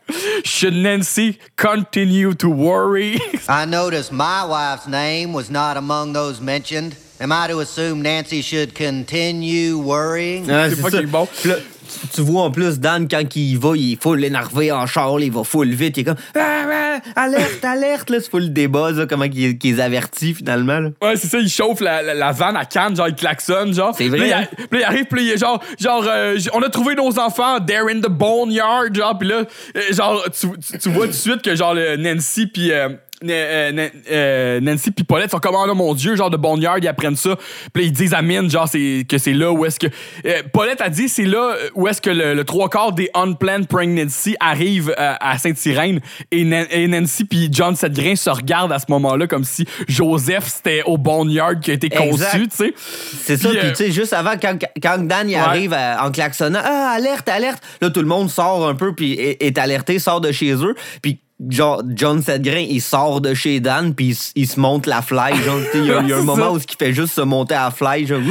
[0.45, 3.19] should Nancy continue to worry?
[3.49, 6.95] I noticed my wife's name was not among those mentioned.
[7.19, 10.45] Am I to assume Nancy should continue worrying?
[10.45, 10.97] C'est pas ça.
[10.97, 11.27] qu'il est bon.
[11.41, 11.55] Puis là,
[12.01, 15.17] tu- tu vois en plus Dan quand il va, il est full énervé en char,
[15.17, 18.51] là, il va full vite, il est comme ah, ah, alerte, alerte, là, c'est full
[18.53, 20.79] débat, ça, comment qu'il qu'il les avertit finalement.
[20.79, 20.89] Là.
[21.01, 23.93] Ouais, c'est ça, il chauffe la, la, la vanne à Cannes, genre il klaxonne, genre.
[23.97, 24.65] C'est vrai, Puis là, hein?
[24.71, 27.59] il, là, arrive, puis là, il est genre, genre euh, on a trouvé nos enfants,
[27.65, 29.43] they're in the boneyard, genre, puis là,
[29.75, 32.89] euh, genre, tu, tu, tu vois tout de suite que genre le Nancy puis euh,
[33.23, 36.87] euh, euh, Nancy puis Paulette sont comme, oh là, mon Dieu, genre de boneyard, ils
[36.87, 37.35] apprennent ça.
[37.73, 39.87] Puis là, ils disent à Mine, genre, c'est, que c'est là où est-ce que.
[40.25, 43.67] euh, Paulette a dit, c'est là où est-ce que le, le trois quarts des unplanned
[43.67, 45.99] pregnancy arrivent euh, à Sainte-Irène.
[46.31, 50.45] Et, Nan- et Nancy puis John Sedgrain se regardent à ce moment-là comme si Joseph,
[50.47, 52.09] c'était au boneyard qui a été Exact.
[52.31, 52.73] conçu, tu sais.
[52.77, 55.35] C'est ça, Puis, tu sais, juste avant, quand, quand Dan Ouais.
[55.35, 59.41] arrive en klaxonnant, ah, alerte, alerte, là, tout le monde sort un peu, puis est,
[59.41, 61.19] est alerté, sort de chez eux, puis
[61.49, 65.33] genre, John Sedgrain, il sort de chez Dan, puis il, se monte la fly,
[65.75, 66.51] il y a, y a un moment ça.
[66.51, 68.19] où il fait juste se monter à la fly, genre.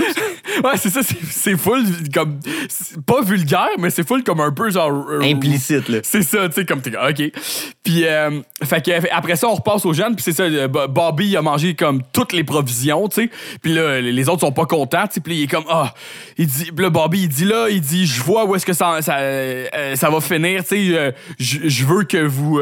[0.64, 2.40] Ouais, c'est ça, c'est- full comme.
[3.06, 5.06] Pas vulgaire, mais c'est full comme un peu genre.
[5.08, 5.98] euh, Implicite, là.
[6.02, 7.32] C'est ça, tu sais, comme t'es OK.
[7.82, 10.88] Puis, euh, fait que, après ça, on repasse aux jeunes, puis c'est ça, euh, Bo-
[10.88, 13.30] Bobby, il a mangé comme toutes les provisions, tu sais.
[13.62, 15.20] Puis là, les autres sont pas contents, tu sais.
[15.20, 15.94] Puis il est comme, ah,
[16.36, 19.00] il dit, là, Bobby, il dit là, il dit, je vois où est-ce que ça,
[19.00, 21.14] ça, euh, ça va finir, tu sais.
[21.38, 22.60] je veux que vous.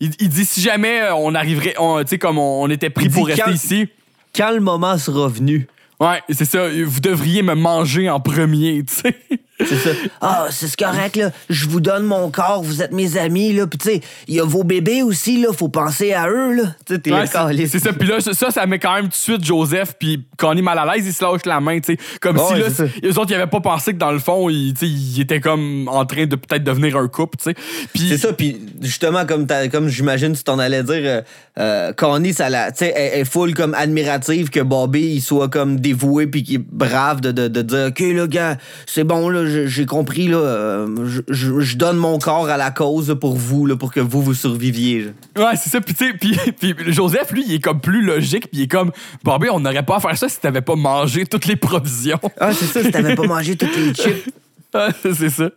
[0.00, 2.90] Il, il dit, si jamais euh, on arriverait, on- tu sais, comme on, on était
[2.90, 3.88] pris Il pour rester quand- ici.
[4.34, 5.66] Quand le moment sera venu,
[5.98, 6.66] Ouais, c'est ça.
[6.86, 9.16] Vous devriez me manger en premier, tu sais.
[9.66, 9.90] C'est ça.
[10.20, 11.30] Ah, c'est correct, là.
[11.48, 13.66] Je vous donne mon corps, vous êtes mes amis, là.
[13.66, 15.48] Puis, tu sais, il y a vos bébés aussi, là.
[15.52, 16.62] Faut penser à eux, là.
[16.86, 17.92] Tu sais, t'es Ouais, c'est- c'est ça.
[17.92, 20.86] Puis là, ça, ça met quand même tout de suite Joseph puis Connie mal à
[20.94, 21.98] l'aise, il se lâche la main, tu sais.
[22.20, 22.66] Comme si là,
[23.02, 24.74] les autres, ils avaient pas pensé que dans le fond, ils,
[25.20, 27.54] étaient comme en train de peut-être devenir un couple, tu sais.
[27.92, 31.22] Puis C'est ça, puis justement, comme, t'as- comme j'imagine tu t'en allais dire, euh,
[31.58, 35.48] euh, Connie, ça la, tu sais, elle, est full comme admirative que Bobby, il soit
[35.48, 38.56] comme dévoué puis qu'il est brave de, de, de dire, OK, là, gars,
[38.86, 42.70] c'est bon, là, j'ai compris, là, euh, je, je- je donne mon corps à la
[42.70, 45.06] cause pour vous, là, pour que vous, vous surviviez.
[45.36, 45.80] Ouais, c'est ça.
[45.80, 48.48] Puis, tu sais, puis, puis Joseph, lui, il est comme plus logique.
[48.50, 48.90] Puis il est comme,
[49.24, 52.18] Bobby, on n'aurait pas à faire ça si t'avais pas mangé toutes les provisions.
[52.38, 54.30] Ah, c'est ça, si t'avais pas mangé toutes les chips.
[55.02, 55.50] C'est ça.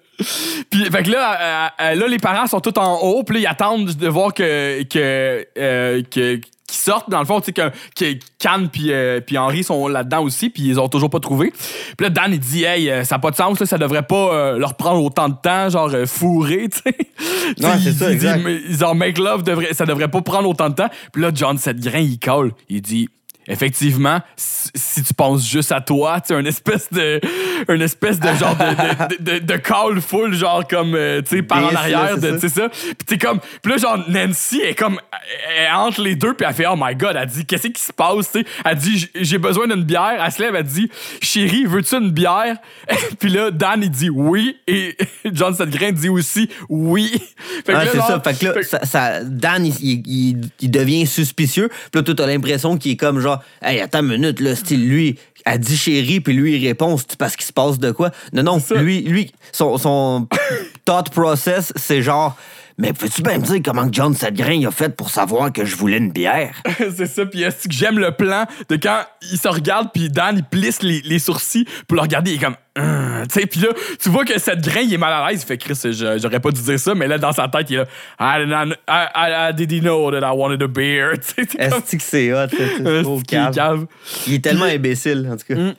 [0.72, 3.41] Puis, fait que là, euh, euh, là, les parents sont tous en haut, puis là,
[3.41, 6.40] ils attendent de voir que, que, euh, que-
[6.78, 7.10] sortent.
[7.10, 10.50] Dans le fond, tu sais, que, que Cannes puis euh, puis Henri sont là-dedans aussi,
[10.50, 11.52] puis ils ont toujours pas trouvé.
[11.98, 14.04] Puis là, Dan, il dit, hey, euh, ça n'a pas de sens, là, ça devrait
[14.04, 16.95] pas euh, leur prendre autant de temps, genre euh, fourré, tu sais.
[17.58, 18.41] Sais, c'est il- ça, il dit, exact.
[18.44, 20.90] mais, genre, make love, devrait, ça devrait pas prendre autant de temps.
[21.12, 22.52] Puis là, John Sedgrain, il colle.
[22.70, 23.10] Il dit,
[23.48, 27.20] effectivement, si, tu penses juste à toi, tu sais, une espèce de,
[27.70, 31.44] une espèce de genre de, de, de, de call full, genre comme, euh, tu sais,
[31.44, 32.70] par en arrière, de, tu sais ça.
[32.70, 34.99] Puis t'es comme, puis là, genre, Nancy est comme,
[35.57, 37.82] elle est entre les deux, puis elle fait, oh my god, elle dit, qu'est-ce qui
[37.82, 38.45] se passe, tu sais?
[38.65, 40.22] Elle dit, j'ai besoin d'une bière.
[40.24, 40.90] Elle se lève, elle dit,
[41.22, 42.57] chérie, veux-tu une bière?
[43.20, 44.95] puis là, Dan, il dit oui, et
[45.32, 47.11] John Sedgrain dit aussi oui.
[47.65, 48.20] Fait que Ah, là, genre, ça.
[48.22, 50.03] Fait que là, fait- ça, ça- Dan, il,
[50.60, 51.70] il- devient suspicieux.
[51.70, 54.88] Puis là, toi, t'as l'impression qu'il est comme genre, hey, attends une minute, là, style,
[54.88, 58.11] lui, a dit chérie, puis lui, il répond, c'est parce qu'il se passe de quoi?
[58.34, 60.27] Non, non, lui, lui, son, son
[60.85, 62.38] thought process, c'est genre,
[62.78, 65.76] Mais peux-tu bien me dire comment que John Sedgrain a fait pour savoir que je
[65.76, 66.56] voulais une bière?
[66.78, 69.02] c'est ça, puis est-ce que j'aime le plan de quand
[69.32, 72.44] il se regarde, puis Dan, il plisse les, les sourcils pour le regarder, il est
[72.44, 72.56] comme.
[72.76, 73.68] Hum, tu sais, puis là,
[74.02, 75.44] tu vois que cette grain, il est mal à l'aise.
[75.44, 77.76] Il fait Chris, je- j'aurais pas dû dire ça, mais là, dans sa tête, il
[77.76, 77.86] est là.
[78.20, 81.12] I, didn't- I, I, I didn't know that I wanted a beer.
[81.60, 82.48] Est-ce que c'est hot?
[82.50, 83.86] c'est trop cave?
[84.26, 85.54] Il est tellement imbécile, en tout cas.
[85.70, 85.74] À-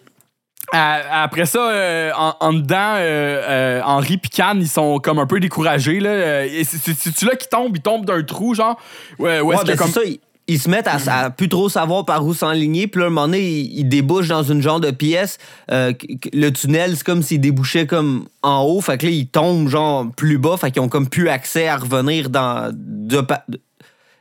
[0.73, 5.27] après ça, euh, en, en dedans, euh, euh, Henri et Cannes, ils sont comme un
[5.27, 6.01] peu découragés.
[6.01, 6.11] Là.
[6.11, 7.77] Euh, et C'est-tu là qui tombe?
[7.77, 8.79] Ils tombent d'un trou, genre?
[9.19, 9.89] Ouais, Ouais, ben, comme...
[9.89, 12.87] c'est ça, ils, ils se mettent à, à plus trop savoir par où s'enligner.
[12.87, 15.39] Puis là, à un moment donné, ils, ils débouchent dans une genre de pièce.
[15.71, 15.93] Euh,
[16.33, 18.81] le tunnel, c'est comme s'ils débouchaient comme en haut.
[18.81, 20.57] Fait que là, ils tombent genre plus bas.
[20.57, 22.71] Fait qu'ils ont comme plus accès à revenir dans...
[22.73, 23.25] De-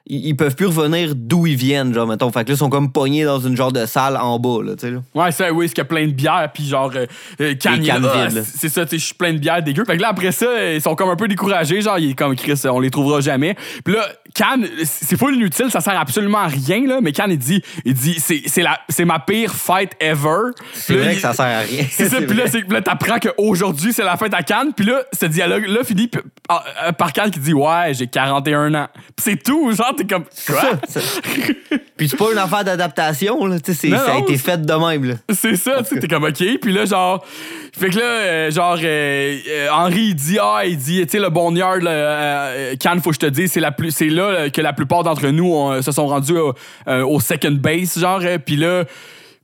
[0.05, 2.31] ils, ils peuvent plus revenir d'où ils viennent, genre, mettons.
[2.31, 4.73] Fait que là, ils sont comme pognés dans une genre de salle en bas, là,
[4.73, 4.99] tu sais, là.
[5.15, 7.05] Ouais, c'est oui, c'est qu'il y a plein de bières, puis genre, euh,
[7.39, 9.85] euh, Cannes, ah, c'est ça, tu sais, je suis plein de bières dégueu.
[9.85, 12.35] Fait que là, après ça, ils sont comme un peu découragés, genre, il est comme
[12.35, 13.55] Chris, on les trouvera jamais.
[13.84, 17.38] Puis là, Cannes, c'est full inutile, ça sert absolument à rien, là, mais Cannes, il
[17.38, 20.51] dit, il dit, c'est, ma pire fight ever.
[20.73, 21.85] C'est vrai il- que ça sert à rien.
[21.91, 25.26] C'est ça, puis là, là, t'apprends qu'aujourd'hui, c'est la fête à Cannes, puis là, ce
[25.27, 26.10] dialogue-là finit
[26.47, 28.88] par, euh, par Cannes qui dit, ouais, j'ai 41 ans.
[29.15, 30.72] Puis c'est tout, genre, t'es comme, quoi?
[31.97, 33.60] Puis c'est pas une affaire d'adaptation, là.
[33.60, 35.15] Tu sais, ça a été fait de même, là.
[35.34, 36.43] C'est ça, tu sais, t'es comme OK.
[36.61, 37.23] Puis là, genre,
[37.77, 41.19] fait que là, euh, genre, euh, euh, Henri, il dit, ah, il dit, tu sais,
[41.19, 44.10] le bon yard, là, euh, Cannes, faut que je te dise, c'est la plus, c'est
[44.10, 46.54] là euh, que la plupart d'entre nous on, se sont rendus au,
[46.88, 48.86] euh, au second base, genre, euh, puis là.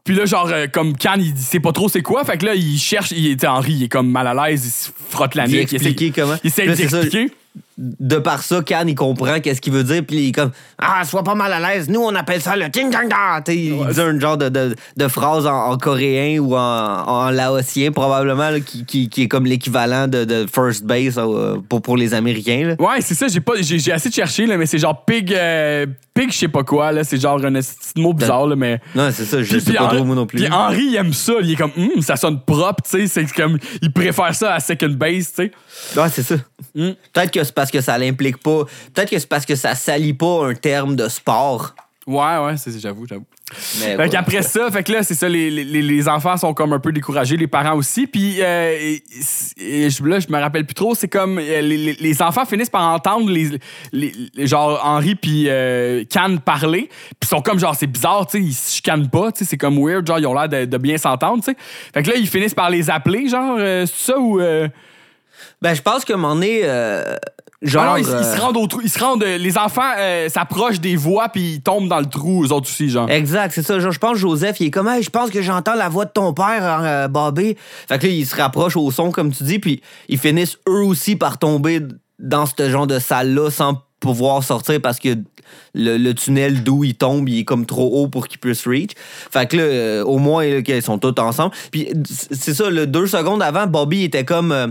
[0.05, 2.23] Puis là, genre, euh, comme Cannes, il sait pas trop c'est quoi.
[2.23, 3.11] Fait que là, il cherche.
[3.11, 4.65] Il, sais, Henri, il est comme mal à l'aise.
[4.65, 5.73] Il se frotte la Il nuque.
[5.73, 6.35] expliquer essaie, comment.
[6.43, 7.31] Il essaie d'expliquer.
[7.81, 11.03] De par ça, Khan, il comprend qu'est-ce qu'il veut dire, puis il est comme Ah,
[11.05, 13.41] sois pas mal à l'aise, nous on appelle ça le ting tang da.
[13.53, 17.91] Il dit un genre de, de, de phrase en, en coréen ou en, en laotien,
[17.93, 21.95] probablement, là, qui, qui, qui est comme l'équivalent de, de first base euh, pour, pour
[21.95, 22.75] les Américains.
[22.77, 22.85] Là.
[22.85, 25.85] Ouais, c'est ça, j'ai pas j'ai assez de chercher là, mais c'est genre pig euh,
[26.13, 29.09] pig je sais pas quoi là, c'est genre un petit mot bizarre là, mais Non,
[29.13, 30.39] c'est ça, je sais pas Henri- trop moi non plus.
[30.43, 31.33] Puis Henri, il aime ça.
[31.41, 33.07] Il est comme, Hum, ça sonne propre, tu sais.
[33.07, 35.51] C'est comme, il préfère ça à second base, tu sais.
[35.99, 36.35] Ouais, c'est ça.
[36.75, 36.91] Hmm.
[37.13, 38.63] Peut-être que c'est parce que ça l'implique pas.
[38.93, 41.73] Peut-être que c'est parce que ça salit pas un terme de sport.
[42.07, 43.25] Ouais, ouais, j'avoue, j'avoue.
[43.81, 46.71] Mais Fait qu'après ça, fait que là, c'est ça, les, les, les enfants sont comme
[46.73, 48.05] un peu découragés, les parents aussi.
[48.07, 49.03] Puis euh, et-
[49.57, 52.69] et je- là, je me rappelle plus trop, c'est comme euh, les, les- enfants finissent
[52.69, 53.59] par entendre les,
[54.47, 56.89] genre Henri puis euh, Cannes parler.
[56.89, 59.45] Puis ils sont comme genre, c'est bizarre, tu sais, ils se chicanent pas, tu sais,
[59.49, 61.57] c'est comme weird, genre, ils ont l'air de, de bien s'entendre, tu sais.
[61.93, 64.39] Fait que là, ils finissent par les appeler, genre, euh, c'est ça ou.
[64.39, 64.67] euh,
[65.61, 67.15] Ben, je pense qu'à un moment donné, euh,
[67.61, 67.83] genre.
[67.85, 68.81] Ah non, ils, ils euh, se rendent au trou.
[68.83, 69.23] Ils se rendent.
[69.23, 72.69] euh, Les enfants euh, s'approchent des voix puis ils tombent dans le trou, eux autres
[72.69, 73.09] aussi, genre.
[73.09, 73.79] Exact, c'est ça.
[73.79, 76.05] Genre, je pense que Joseph, il est comme, hey, je pense que j'entends la voix
[76.05, 77.55] de ton père, euh, Bobby.
[77.87, 80.83] Fait que là, il se rapproche au son, comme tu dis, puis ils finissent eux
[80.83, 81.81] aussi par tomber
[82.19, 85.09] dans ce genre de salle-là sans pouvoir sortir parce que
[85.73, 88.91] le, le tunnel d'où ils tombent, il est comme trop haut pour qu'ils puissent reach.
[88.95, 91.53] Fait que là, euh, au moins, là, qu'ils sont tous ensemble.
[91.71, 94.51] Puis c'est ça, le deux secondes avant, Bobby était comme.
[94.51, 94.67] euh,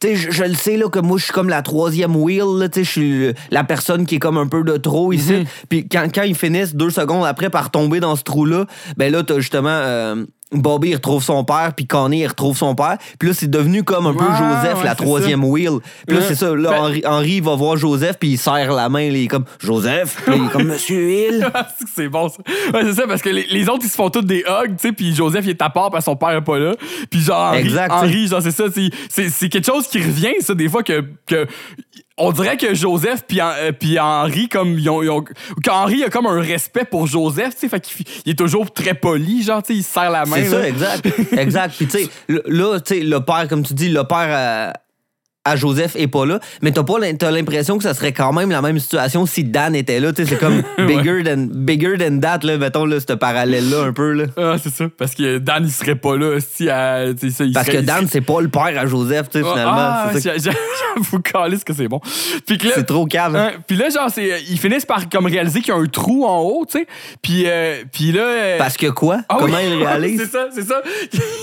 [0.00, 2.68] tu je, je le sais, là, que moi, je suis comme la troisième wheel, là,
[2.68, 5.44] tu je suis la personne qui est comme un peu de trop ici.
[5.68, 8.66] Puis quand, quand ils finissent deux secondes après par tomber dans ce trou-là,
[8.96, 12.74] ben là, t'as justement euh, Bobby, il retrouve son père, puis Connie, il retrouve son
[12.74, 12.96] père.
[13.18, 15.78] Puis là, c'est devenu comme un peu Joseph, ouais, la troisième wheel.
[16.06, 18.88] Puis là, c'est ça, là, Ben- Henri, Henri va voir Joseph, puis il serre la
[18.88, 21.46] main, là, il est comme Joseph, puis il est comme Monsieur Hill.
[21.94, 22.38] c'est bon ça.
[22.74, 24.88] Ouais, c'est ça, parce que les, les autres, ils se font tous des hugs, tu
[24.88, 26.74] sais, puis Joseph, il est à part parce que son père est pas là.
[27.10, 28.64] Puis genre, Henri, Exact, Henri, genre, c'est ça,
[29.08, 31.04] c'est- quelque chose qui revient, ça, des fois, que.
[31.26, 31.46] que
[32.18, 35.24] on dirait que Joseph puis euh, puis Henri comme ils ont, ils ont-
[35.64, 38.94] qu'Henri a comme un respect pour Joseph tu sais fait qu'il il est toujours très
[38.94, 41.06] poli genre tu sais il se serre la main C'est ça, exact.
[41.32, 41.74] exact.
[41.76, 44.72] Puis, tu sais, là, tu sais, le père, comme tu dis, le père
[45.44, 48.62] à, Joseph est pas là, mais t'as pas l'impression que ça serait quand même la
[48.62, 50.12] même situation si Dan était là.
[50.12, 53.92] Tu sais, c'est comme bigger, than, bigger than that, là, mettons, là, ce parallèle-là, un
[53.92, 54.12] peu.
[54.12, 54.24] Là.
[54.36, 57.44] Ah, c'est ça parce que Dan il serait pas là si à, tu sais, ça,
[57.44, 59.74] il Parce serait- que Dan, c'est pas le père à Joseph, tu sais, Ah, finalement.
[59.76, 60.10] ah,
[60.96, 62.00] j'avoue calisse que c'est bon.
[62.46, 63.34] Puis que là- C'est trop cave.
[63.36, 64.08] Hein, puis là genre
[64.48, 66.86] ils finissent par comme réaliser qu'il y a un trou en haut, tu sais.
[67.22, 69.20] Puis euh, puis là euh, Parce que quoi?
[69.28, 70.20] ah Comment oui, ils réalisent?
[70.20, 70.82] c'est ça, c'est ça.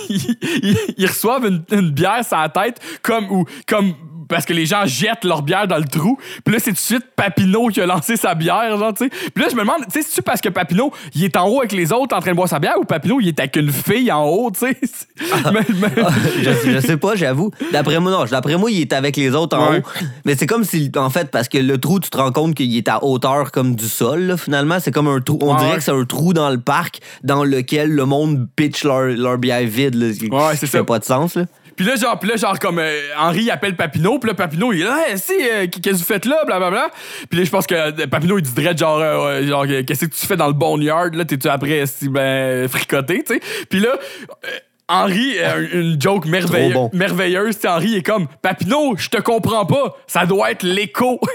[0.10, 3.89] Ils, ils- ils reçoivent une, une bière sur la tête comme ou comme
[4.30, 6.18] parce que les gens jettent leur bière dans le trou.
[6.46, 9.10] Puis là, c'est tout de suite Papineau qui a lancé sa bière, genre, tu sais.
[9.34, 11.60] Puis là, je me demande, tu sais, c'est-tu parce que Papineau, il est en haut
[11.60, 13.72] avec les autres en train de boire sa bière ou Papineau, il est avec une
[13.72, 14.78] fille en haut, tu sais?
[15.54, 16.04] Mais- mais-
[16.42, 17.52] je, je sais pas, j'avoue.
[17.74, 18.26] D'après moi, non.
[18.26, 19.80] D'après moi, il est avec les autres en Ouais.
[19.80, 20.06] haut.
[20.26, 22.76] Mais c'est comme si, en fait, parce que le trou, tu te rends compte qu'il
[22.78, 24.80] est à hauteur comme du sol, là, finalement.
[24.80, 25.40] C'est comme un trou.
[25.42, 28.84] On Ouais, dirait que c'est un trou dans le parc dans lequel le monde pitch
[28.84, 29.96] leur, leur bière vide.
[29.96, 30.84] Là, Ouais, c'est fait ça.
[30.84, 31.36] pas de sens.
[31.36, 31.44] Là.
[31.80, 34.74] Puis là, genre, puis là, genre, comme euh, Henri il appelle Papineau, puis là, Papineau,
[34.74, 36.90] il est là, si, euh, qu'est-ce que vous faites là, blablabla.
[37.30, 40.14] Puis là, je pense que euh, Papineau, il dit genre, euh, genre, euh, qu'est-ce que
[40.14, 43.40] tu fais dans le boneyard, là, t'es-tu après, si, ben, fricoté, tu sais.
[43.70, 44.50] Puis là, euh,
[44.90, 46.98] Henri, euh, une joke merveille- Trop bon.
[46.98, 51.20] merveilleuse, tu sais, Henri est comme, Papineau, je te comprends pas, ça doit être l'écho.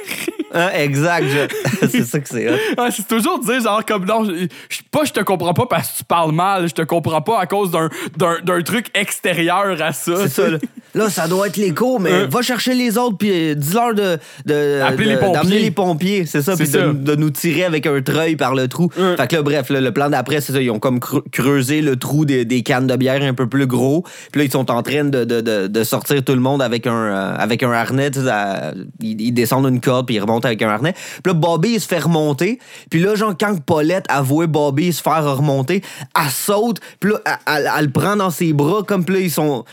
[0.57, 1.27] Hein, exact.
[1.29, 2.49] je- c'est ça que c'est.
[2.49, 2.57] hot.
[2.77, 5.91] Ah, c'est toujours dire genre comme non, je, je- pas je te comprends pas parce
[5.91, 9.83] que tu parles mal, je te comprends pas à cause d'un d'un d'un truc extérieur
[9.83, 10.13] à ça.
[10.17, 10.59] C'est ça, là.
[10.95, 12.27] Là, ça doit être l'écho, mais Euh.
[12.31, 14.17] va chercher les autres, puis euh, dis-leur de,
[14.47, 18.37] de, Appeler d'amener les pompiers, c'est ça, puis de, de nous tirer avec un treuil
[18.37, 18.89] par le trou.
[19.17, 21.81] Fait que là, bref, là, le plan d'après, c'est ça, ils ont comme creu- creusé
[21.83, 24.71] le trou des, des cannes de bière un peu plus gros, puis là, ils sont
[24.71, 27.73] en train de, de, de, de sortir tout le monde avec un, euh, avec un
[27.73, 30.93] harnais, à- ils, ils descendent une corde, puis ils remontent avec un harnais.
[30.93, 32.59] Puis là, Bobby, il se fait remonter,
[32.91, 35.83] puis là, genre, quand Paulette a voué Bobby se faire remonter,
[36.17, 39.21] elle saute, puis là, elle, elle- elle le prend dans ses bras, comme puis là,
[39.21, 39.65] ils sont...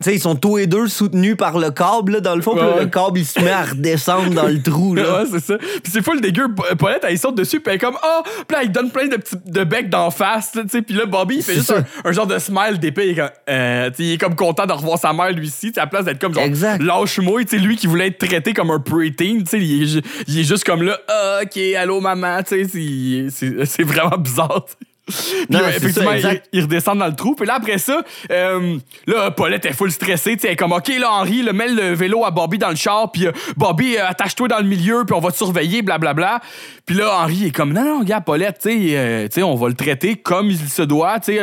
[0.00, 2.52] Sais, ils sont tous les deux soutenus par le câble, là, dans le fond.
[2.52, 2.80] Puis là, Ouais.
[2.82, 5.02] le câble, il se met à redescendre dans le trou, là.
[5.24, 5.58] Ouais, c'est ça.
[5.58, 6.46] Puis c'est full dégueu.
[6.54, 9.08] Pa- Paulette, elle saute dessus, puis elle est comme, ah, puis là, il donne plein
[9.08, 10.82] de petits de becs d'en face, tu sais.
[10.82, 13.06] Puis là, Bobby, il fait juste un, un genre de smile d'épée.
[13.06, 15.72] Il, est comme, euh, il est comme content de revoir sa mère, lui ci, tu
[15.74, 16.80] sais, à la place d'être comme genre, Exact.
[16.80, 20.38] lâche-moi, tu sais, lui qui voulait être traité comme un preteen, tu sais, il, il
[20.38, 23.26] est juste comme là, ah, ok, allô, maman, tu sais,
[23.66, 24.64] c'est- vraiment bizarre.
[25.08, 26.48] Puis Non, effectivement, ça, il, exact.
[26.52, 27.34] il redescend dans le trou.
[27.34, 30.36] Puis là, après ça, euh, là, Paulette est full stressée.
[30.36, 32.70] Tu sais, elle est comme, OK, là, Henri, là, mets le vélo à Bobby dans
[32.70, 33.10] le char.
[33.10, 35.04] Puis euh, Bobby, euh, attache-toi dans le milieu.
[35.06, 36.40] Puis on va te surveiller, blablabla.
[36.84, 40.16] Puis là, Henri est comme, non, non, regarde, Paulette, tu sais, on va le traiter
[40.16, 41.20] comme il se doit.
[41.20, 41.38] Tu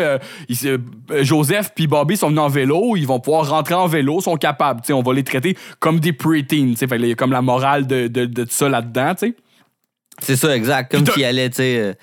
[0.49, 0.79] sais,
[1.21, 2.95] Joseph puis Bobby sont venus en vélo.
[2.95, 4.81] Ils vont pouvoir rentrer en vélo, sont capables.
[4.81, 6.73] Tu sais, on va les traiter comme des preteens.
[6.77, 9.35] Tu sais, il y a comme la morale de, de, de ça là-dedans, tu sais.
[10.19, 10.91] C'est ça, exact.
[10.91, 11.97] Comme s'il allait, tu sais.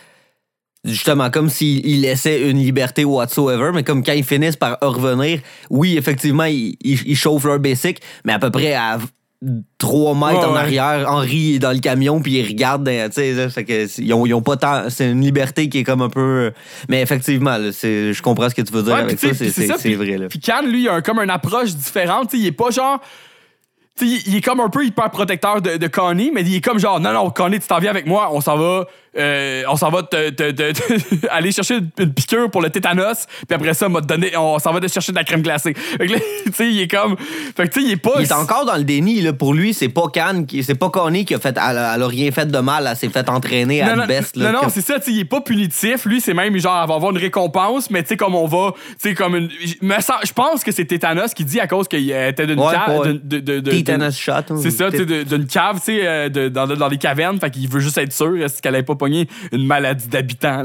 [0.86, 4.78] Euh, Justement, comme s'il il laissait une liberté whatsoever, mais comme quand ils finissent par
[4.82, 5.40] revenir,
[5.70, 8.98] oui, effectivement, ils, ils, ils chauffent leur basic, mais à peu près à
[9.78, 10.58] 3 mètres Ouais, en ouais.
[10.60, 14.34] arrière, Henri est dans le camion, puis il regarde, dans- tu sais, ils ont, ils
[14.34, 14.88] ont pas tant.
[14.88, 16.20] C'est une liberté qui est comme un peu.
[16.20, 16.50] euh,
[16.88, 19.44] Mais effectivement, là, c'est- je comprends ce que tu veux dire Ouais, avec ça, c'est
[19.46, 20.28] puis c'est- ça, c'est puis- vrai, là.
[20.28, 22.30] Puis Can, lui, il a comme une approche différente.
[22.30, 23.00] tu sais, il est pas genre.
[23.98, 26.60] tu sais, il est comme un peu hyper protecteur de, de Connie, mais il est
[26.60, 28.86] comme genre, non, non, Connie, tu t'en viens avec moi, on s'en va,
[29.18, 33.26] euh, on s'en va te, te- te- te- aller chercher une, piqûre pour le tétanos,
[33.46, 35.74] puis après ça, on, donner, on s'en va te chercher de la crème glacée.
[35.74, 37.16] Fait que là, tu sais, il est comme.
[37.56, 38.12] Fait que tu sais, il est pas.
[38.18, 39.32] Il est encore dans le déni, là.
[39.32, 41.50] Pour lui, c'est pas Cannes, c'est pas Connie qui a fait.
[41.56, 44.06] Elle, a- elle a rien fait de mal, elle s'est fait entraîner à non, non,
[44.06, 44.50] best, là.
[44.52, 46.04] non, non, c'est ça, tu sais, il est pas punitif.
[46.06, 48.72] Lui, c'est même genre, elle va avoir une récompense, mais tu sais, comme on va,
[49.00, 49.48] tu sais, comme une.
[49.50, 52.98] Je pense que c'est Tétanos qui dit à cause qu'il était d'une Ouais, cave.
[52.98, 53.08] ouais.
[53.12, 56.00] d'une- de- de- de- Tetanus shot, hein, C'est ça, tu sais, d'une cave, tu sais,
[56.06, 57.38] euh, dans, dans les cavernes.
[57.40, 60.64] Fait qu'il veut juste être sûr, est-ce qu'elle ait pas pogné une maladie d'habitant.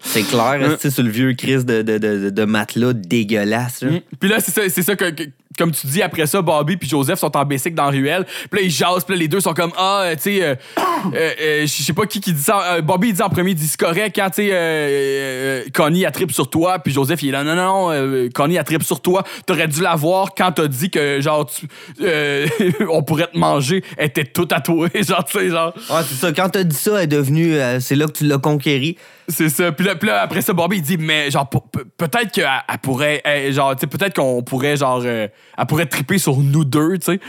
[0.00, 3.82] C'est clair, tu sais, sur le vieux Chris de, de, de, de matelas dégueulasse.
[3.82, 3.90] là.
[3.90, 4.00] Mm.
[4.18, 6.88] Puis là, c'est ça, c'est ça que, que- comme tu dis, après ça, Bobby puis
[6.88, 8.24] Joseph sont en basic dans la ruelle.
[8.50, 9.04] Puis là, ils jasent.
[9.04, 10.54] Puis là, les deux sont comme, ah, tu sais, euh,
[11.14, 12.80] euh, euh, je sais pas qui qui dit ça.
[12.80, 16.32] Bobby, il dit en premier, il dit, c'est correct quand, tu sais, Connie, elle tripe
[16.32, 16.78] sur toi.
[16.78, 19.24] Puis Joseph, il est là, non, non, non, Connie, elle tripe sur toi.
[19.46, 21.50] T'aurais dû la voir quand t'as dit que, genre,
[22.90, 23.84] on pourrait te manger.
[23.96, 25.74] Elle était tout tatouée, genre, tu sais, genre.
[26.08, 26.32] C'est ça.
[26.32, 27.56] Quand t'as dit ça, elle est devenue.
[27.80, 28.96] c'est là que tu l'as conquéri.
[29.28, 29.70] C'est ça.
[29.72, 32.48] Puis là, puis là, après ça, Bobby, il dit, mais genre, pe- pe- peut-être qu'elle
[32.68, 36.36] elle pourrait, elle, genre, tu sais, peut-être qu'on pourrait, genre, euh, elle pourrait triper sur
[36.38, 37.20] nous deux, tu sais.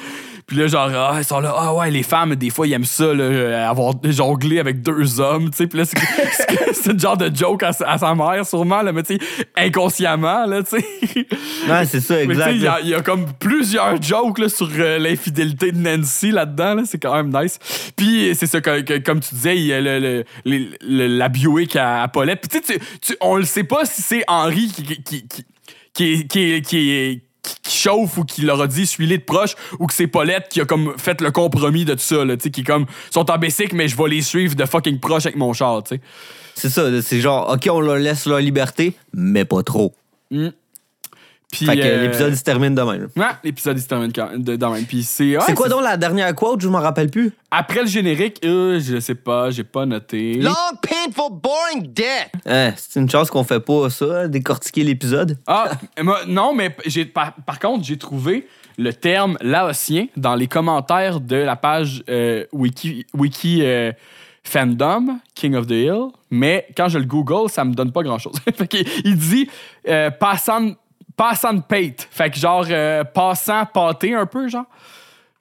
[0.46, 2.84] Puis là, genre, ah, ils sont là, ah ouais, les femmes, des fois, ils aiment
[2.86, 5.68] ça, là, euh, avoir jonglé avec deux hommes, tu sais.
[5.68, 9.04] Puis là, c'est- le genre de joke à, sa- à sa mère, sûrement, là, mais
[9.04, 9.20] tu sais,
[9.56, 11.28] inconsciemment, là, tu sais.
[11.70, 12.52] Ouais, c'est ça, exact.
[12.56, 16.76] il y, a- y comme plusieurs jokes là, sur euh, l'infidélité de Nancy là-dedans.
[16.76, 17.58] Là, c'est quand même nice.
[17.96, 21.08] Puis c'est ça, que, que- comme tu disais, il y a le, le- le- le-
[21.08, 22.42] la bioéque à, à Paulette.
[22.50, 25.46] Puis tu sais, on le sait pas si c'est Henri qui, qui, qui, qui,
[25.94, 29.56] qui qui qui est- qui- qui chauffe ou qui leur a dit suis-les de proche
[29.80, 32.44] ou que c'est Paulette qui a comme fait le compromis de tout ça là, tu
[32.44, 35.26] sais, qui est comme sont en basic mais je vais les suivre de fucking proche
[35.26, 36.02] avec mon char tu sais
[36.56, 37.02] C'est ça.
[37.02, 39.94] C'est genre, OK, on leur laisse leur liberté, mais pas trop.
[41.54, 43.08] Puis, fait que euh, l'épisode se termine demain.
[43.16, 44.86] ouais, l'épisode se termine quand- de, de même.
[44.86, 46.62] Puis c'est ouais, c'est quoi donc la dernière quote?
[46.62, 47.32] Je m'en rappelle plus.
[47.52, 50.34] Après le générique, euh, je sais pas, j'ai pas noté.
[50.42, 50.52] Long,
[50.82, 52.32] painful, boring death.
[52.48, 55.38] Hein, c'est une chance qu'on fait pas ça, décortiquer l'épisode.
[55.46, 55.70] Ah,
[56.02, 58.48] moi, non, mais j'ai, par, par contre, j'ai trouvé
[58.80, 63.92] le terme laotien dans les commentaires de la page euh, Wiki, Wiki euh,
[64.44, 68.34] Fandom, King of the Hill, mais quand je le Google, ça me donne pas grand-chose.
[69.06, 69.48] il dit
[69.88, 70.72] euh, passant,
[71.16, 72.08] passant pate.
[72.12, 74.66] Fait que genre euh, passant pâté un peu, genre.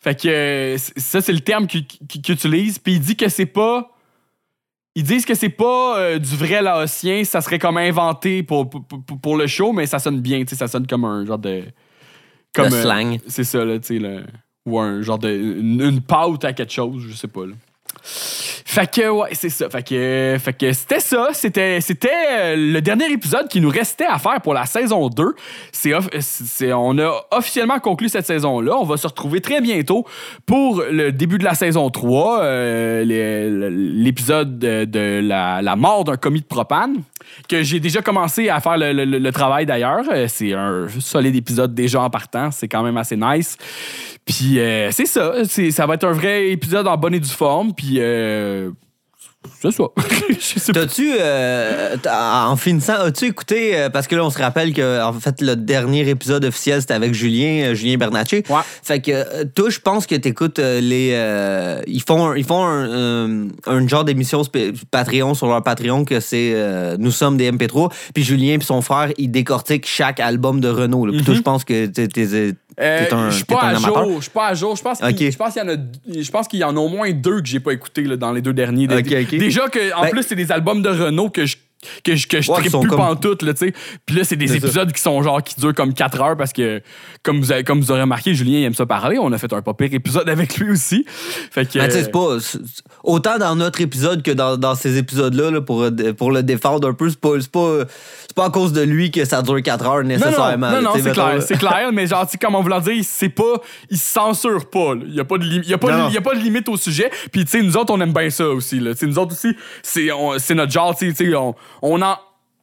[0.01, 2.79] Fait que euh, ça, c'est le terme qu'il qu'il- qu'il utilise.
[2.79, 3.89] Puis il dit que c'est pas.
[4.95, 8.85] Ils disent que c'est pas euh, du vrai laotien, ça serait comme inventé pour, pour,
[8.87, 11.65] pour- le show, mais ça sonne bien, tu sais, ça sonne comme un genre de.
[12.53, 13.19] Comme, Le slang.
[13.27, 14.21] c'est ça, là, tu sais.
[14.67, 15.31] Ou un genre de.
[15.31, 17.55] Une, une pâte à quelque chose, je sais pas, là.
[18.73, 19.69] Fait que, ouais, c'est ça.
[19.69, 21.29] Fait que, fait que c'était ça.
[21.35, 25.35] C'était, c'était euh, le dernier épisode qui nous restait à faire pour la saison 2.
[25.73, 28.73] C'est, c'est- on a officiellement conclu cette saison-là.
[28.79, 30.07] On va se retrouver très bientôt
[30.47, 36.47] pour le début de la saison 3, euh, l'épisode de, la, mort d'un commis de
[36.47, 37.03] propane,
[37.51, 40.05] que j'ai déjà commencé à faire le travail d'ailleurs.
[40.11, 42.51] Euh, C'est un solide épisode déjà en partant.
[42.51, 43.59] C'est quand même assez nice.
[44.25, 45.33] Puis euh, c'est ça.
[45.49, 47.75] C'est, ça va être un vrai épisode en bonne et due forme.
[47.75, 48.71] Puis euh,
[49.61, 49.85] c'est ça.
[50.29, 50.81] Je sais pas.
[50.81, 55.13] T'as-tu, euh, en finissant, as-tu écouté, euh, parce que là, on se rappelle que, en
[55.15, 58.45] fait, le dernier épisode officiel, c'était avec Julien, euh, Julien Bernatchez.
[58.85, 61.11] Fait que, toi, je pense que t'écoutes les.
[61.15, 64.43] euh, ils font, un- ils font un, un genre d'émission
[64.93, 67.93] Patreon sur leur Patreon que c'est euh, Nous sommes des MP3.
[68.15, 71.09] Puis Julien et son frère, ils décortiquent chaque album de Renault.
[71.11, 71.39] Puis toi, Mhm.
[71.39, 74.17] je pense que t'es Euh, un, je suis pas à jour.
[74.17, 74.77] Je suis pas à jour.
[74.77, 75.77] Je pense qu'il y en a
[76.21, 78.33] je pense qu'il y en a au moins deux que j'ai pas écouté là, dans
[78.33, 78.87] les deux derniers.
[78.87, 81.57] Déjà que en Ben- plus c'est des albums de Renault que je
[82.05, 83.75] que je, que je Ouais, plus comme- pantoute, là, tu sais.
[84.07, 84.55] Puis là, c'est des ça.
[84.57, 86.81] épisodes qui sont genre, qui durent comme 4 heures parce que,
[87.23, 89.19] comme vous avez, comme vous aurez remarqué, Julien il aime ça parler.
[89.19, 91.05] On a fait un pas pire épisode avec lui aussi.
[91.51, 91.73] Fait que.
[91.73, 92.37] Sais, c'est pas.
[93.05, 95.85] Autant dans notre épisode que dans, dans ces épisodes-là, là, pour,
[96.17, 97.79] pour le défendre un peu, c'est pas, pas,
[98.35, 100.71] pas à cause de lui que ça dure 4 heures Non, non, nécessairement.
[100.71, 103.29] non, non, c'est clair, c'est clair, mais genre, tu sais, comme on voulant dire, c'est
[103.29, 103.55] pas,
[103.91, 106.05] il se censure pas, il y a pas de, y a pas, Non.
[106.07, 108.01] de- il y a pas de limite au sujet, puis tu sais, nous autres, on
[108.01, 111.15] aime bien ça aussi, là, tu sais, nous autres aussi, c'est, notre genre, tu sais,
[111.15, 112.17] tu sais, on, on en,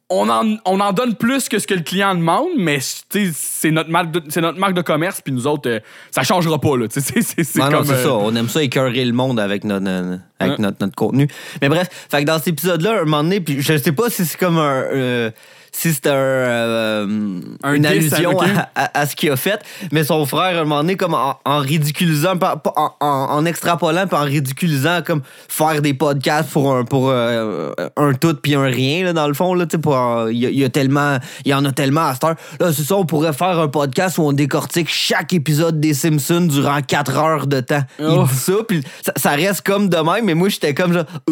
[0.10, 3.90] on en, on en donne plus que ce que le client demande, mais c'est notre
[3.90, 5.80] marque de, c'est notre marque de commerce, puis nous autres, euh,
[6.12, 8.14] ça changera pas, là, c'est, c'est, c'est Non, non, comme, c'est euh, ça.
[8.14, 11.28] On aime ça écœurer le monde avec notre, euh, avec notre, notre contenu.
[11.62, 14.26] Mais bref, fait que dans cet épisode-là, un moment donné, puis je sais pas si
[14.26, 15.32] c'est comme un.
[15.72, 19.60] Si c'est un, euh, Un une allusion à, à- à ce qu'il a fait,
[19.92, 22.34] mais son frère, à un moment donné, comme en, en ridiculisant,
[22.76, 27.72] en, en- en extrapolant, puis en ridiculisant, comme faire des podcasts pour un, pour, euh,
[27.98, 29.56] un tout puis un rien, là, dans le fond.
[29.58, 32.24] euh, Il y, a- il y a tellement, il y en a tellement à cette
[32.24, 32.36] heure.
[32.60, 36.42] Là, c'est ça, on pourrait faire un podcast où on décortique chaque épisode des Simpsons
[36.50, 37.84] durant 4 heures de temps.
[38.00, 41.06] Il dit ça, puis ça, ça reste comme de même, mais moi, j'étais comme genre,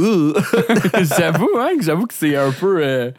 [1.18, 3.12] j'avoue, hein, que j'avoue que c'est un peu, euh,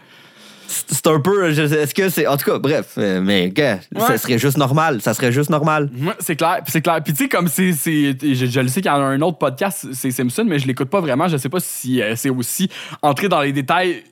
[0.69, 1.49] c'est un peu.
[1.51, 2.27] Est-ce que c'est.
[2.27, 5.01] En tout cas, bref, euh, mais gars, ça serait juste normal.
[5.01, 5.91] Ça serait juste normal.
[6.01, 7.01] Ouais, c'est clair, c'est clair.
[7.03, 7.73] Puis tu sais, comme c'est.
[7.73, 10.67] Je, je le sais qu'il y en a un autre podcast, c'est Simpson, mais je
[10.67, 11.27] l'écoute pas vraiment.
[11.29, 12.69] Je sais pas si euh, c'est aussi
[13.03, 14.05] entré dans les détails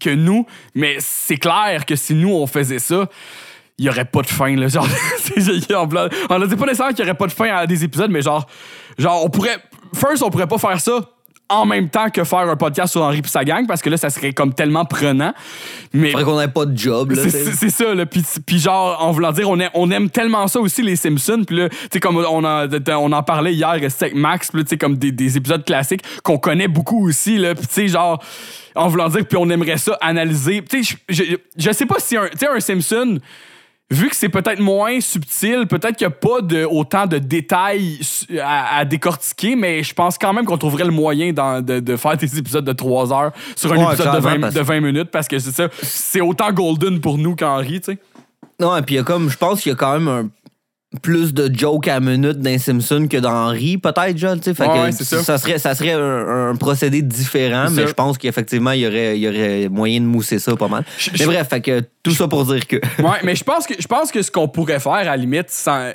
[0.00, 3.08] que nous, mais c'est clair que si nous, on faisait ça,
[3.78, 4.54] il y aurait pas de fin.
[4.56, 4.68] Là.
[4.68, 4.86] Genre,
[5.18, 8.10] c'est- on a dit pas nécessairement qu'il y aurait pas de fin à des épisodes,
[8.10, 8.46] mais genre,
[8.98, 9.58] genre, on pourrait.
[9.94, 11.00] First, on pourrait pas faire ça
[11.50, 13.96] en même temps que faire un podcast sur Henri pis sa gang, parce que là,
[13.96, 15.34] ça serait comme tellement prenant.
[15.92, 17.22] Mais Faudrait qu'on ait pas de job, là.
[17.28, 18.06] c'est- ça, là.
[18.06, 21.42] Puis, puis genre, en voulant dire, on, aime- on aime tellement ça aussi, les Simpsons.
[21.46, 22.66] Puis là, tu sais, comme on, a-
[22.98, 26.38] on en parlait hier, avec Max, puis tu sais, comme des, des épisodes classiques qu'on
[26.38, 27.54] connaît beaucoup aussi, là.
[27.54, 28.22] Puis, tu sais, genre,
[28.74, 30.62] en voulant dire, puis on aimerait ça analyser.
[30.68, 33.18] Tu sais, je, je, je sais pas si un, tu sais, un Simpson,
[33.90, 37.98] vu que c'est peut-être moins subtil, peut-être qu'il n'y a pas de, autant de détails
[38.40, 41.96] à, à décortiquer, mais je pense quand même qu'on trouverait le moyen dans- de, de
[41.96, 44.60] faire des épisodes de 3 heures sur un Ouais, épisode de clairement, 20, parce- de
[44.60, 47.98] 20 minutes, parce que c'est ça, c'est autant golden pour nous qu'Henri, tu sais.
[48.60, 49.30] Non, et puis il y a comme.
[49.30, 50.28] Je pense qu'il y a quand même un
[51.02, 54.54] plus de jokes à minute dans Simpson que dans Henry, peut-être, sais.
[54.54, 55.22] Fait Ouais, que ça.
[55.22, 59.18] ça serait, ça serait un, un procédé différent, mais je pense qu'effectivement, il y aurait,
[59.18, 60.84] y aurait moyen de mousser ça pas mal.
[61.18, 62.76] Mais bref, fait que tout ça pour dire que.
[63.02, 65.48] Ouais, mais je pense que je pense que ce qu'on pourrait faire à la limite
[65.50, 65.90] sans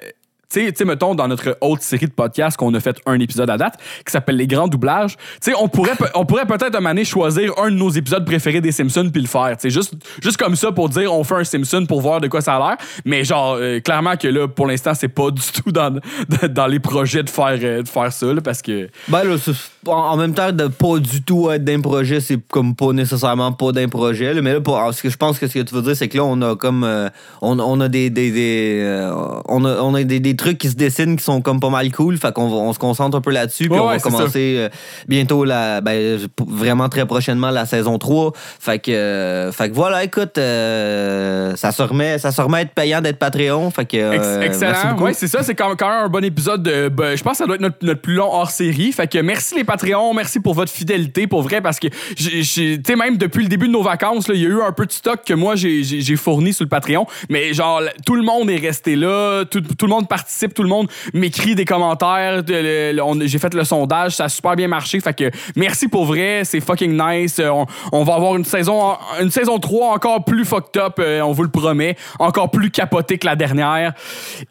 [0.60, 3.58] tu sais, mettons, dans notre autre série de podcasts qu'on a fait un épisode à
[3.58, 5.94] date, qui s'appelle Les Grands Doublages, tu sais, on pourrait,
[6.26, 9.52] pourrait peut-être un choisir un de nos épisodes préférés des Simpsons puis le faire.
[9.58, 12.28] Tu sais, juste, juste comme ça pour dire on fait un Simpson pour voir de
[12.28, 12.78] quoi ça a l'air.
[13.04, 16.00] Mais genre, euh, clairement que là, pour l'instant, c'est pas du tout dans,
[16.50, 18.90] dans, les projets de faire, euh, de faire ça, là, parce que.
[19.08, 19.52] Ben là, c'est-
[19.88, 23.72] en, même temps, de pas du tout être d'un projet, c'est comme pas nécessairement pas
[23.72, 24.34] d'un projet.
[24.34, 24.42] là.
[24.42, 26.18] mais là, pour, ce que je pense que ce que tu veux dire, c'est que
[26.18, 26.84] là, on a comme.
[26.84, 27.10] euh,
[27.42, 28.10] on, on a des.
[28.10, 29.12] des, des, euh,
[29.48, 31.92] on a, on a des, des trucs qui se dessinent qui sont comme pas mal
[31.92, 32.18] cool.
[32.18, 33.70] Fait qu'on va- on se concentre un peu là-dessus.
[33.70, 34.70] Puis Ouais, on va commencer euh,
[35.08, 36.18] bientôt, la, ben,
[36.48, 38.32] vraiment très prochainement, la saison 3.
[38.60, 43.02] Fait que, fait que voilà, écoute, ça, se remet, ça se remet à être payant
[43.02, 43.70] d'être Patreon.
[43.72, 44.42] Fait que.
[44.44, 44.98] Excellent.
[45.00, 45.44] Ouais, c'est ça.
[45.44, 46.64] C'est quand, quand même un bon épisode.
[46.64, 48.92] De, ben, je pense que ça doit être notre, notre plus long hors série.
[48.92, 50.14] Fait que merci les Patreons Patreon.
[50.14, 53.74] Merci pour votre fidélité, pour vrai, parce que, tu sais, même depuis le début de
[53.74, 56.64] nos vacances, il y a eu un peu de stock que moi, j'ai- fourni sur
[56.64, 57.06] le Patreon.
[57.30, 59.44] Mais genre, tout le monde est resté là.
[59.46, 60.54] Tout, tout le monde participe.
[60.54, 62.42] Tout le monde m'écrit des commentaires.
[62.44, 62.96] de-
[63.26, 64.16] J'ai fait le sondage.
[64.16, 65.00] Ça a super bien marché.
[65.02, 66.42] Fait que merci pour vrai.
[66.46, 67.40] C'est fucking nice.
[67.40, 70.94] Euh, On, on va avoir une saison, une saison 3 encore plus fucked up.
[71.00, 71.96] euh, on vous le promet.
[72.20, 73.94] Encore plus capotée que la dernière.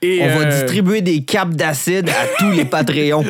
[0.02, 3.24] Et, On va euh, distribuer des capes d'acide à tous les Patreons.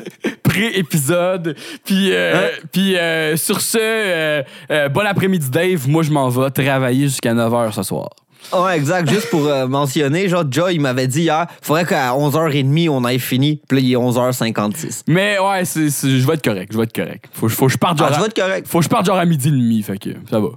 [0.54, 1.56] Pré-épisode.
[1.84, 5.88] Puis, euh, puis euh, sur ce, euh, bon après-midi, Dave.
[5.88, 8.10] Moi, je m'en vais travailler jusqu'à 9h ce soir.
[8.52, 9.08] Ouais, exact.
[9.08, 13.18] Juste pour euh, mentionner, genre, Joe, il m'avait dit hier, faudrait qu'à 11h30, on ait
[13.18, 13.62] fini.
[13.66, 15.02] Puis là, il est 11h56.
[15.08, 16.70] Mais ouais, c'est- je vais être correct.
[16.72, 17.24] Je vais être correct.
[17.32, 18.08] Faut, faut que je parte genre.
[18.10, 18.66] Ah, à- je vais être correct.
[18.68, 19.82] Faut que je parte genre à midi et demi.
[19.82, 20.48] Fait que ça va.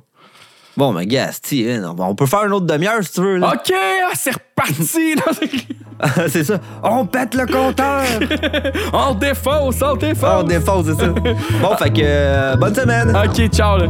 [0.78, 3.38] Bon, mais gars, hein, on peut faire une autre demi-heure si tu veux.
[3.38, 3.54] Là.
[3.56, 5.16] OK, ah, c'est reparti.
[6.30, 6.60] c'est ça.
[6.84, 8.04] On pète le compteur.
[8.94, 10.30] on défausse, on défausse.
[10.32, 11.08] On défausse, c'est ça.
[11.08, 13.10] Bon, fait que euh, bonne semaine.
[13.10, 13.80] OK, ciao.
[13.80, 13.88] Là.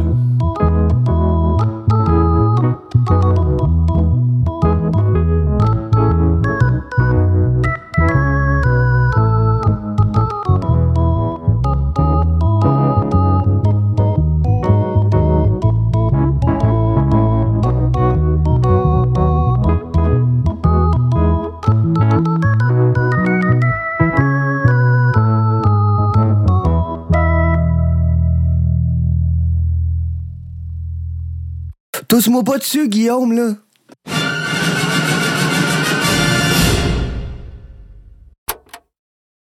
[32.08, 33.54] Tousse-moi pas dessus, Guillaume, là.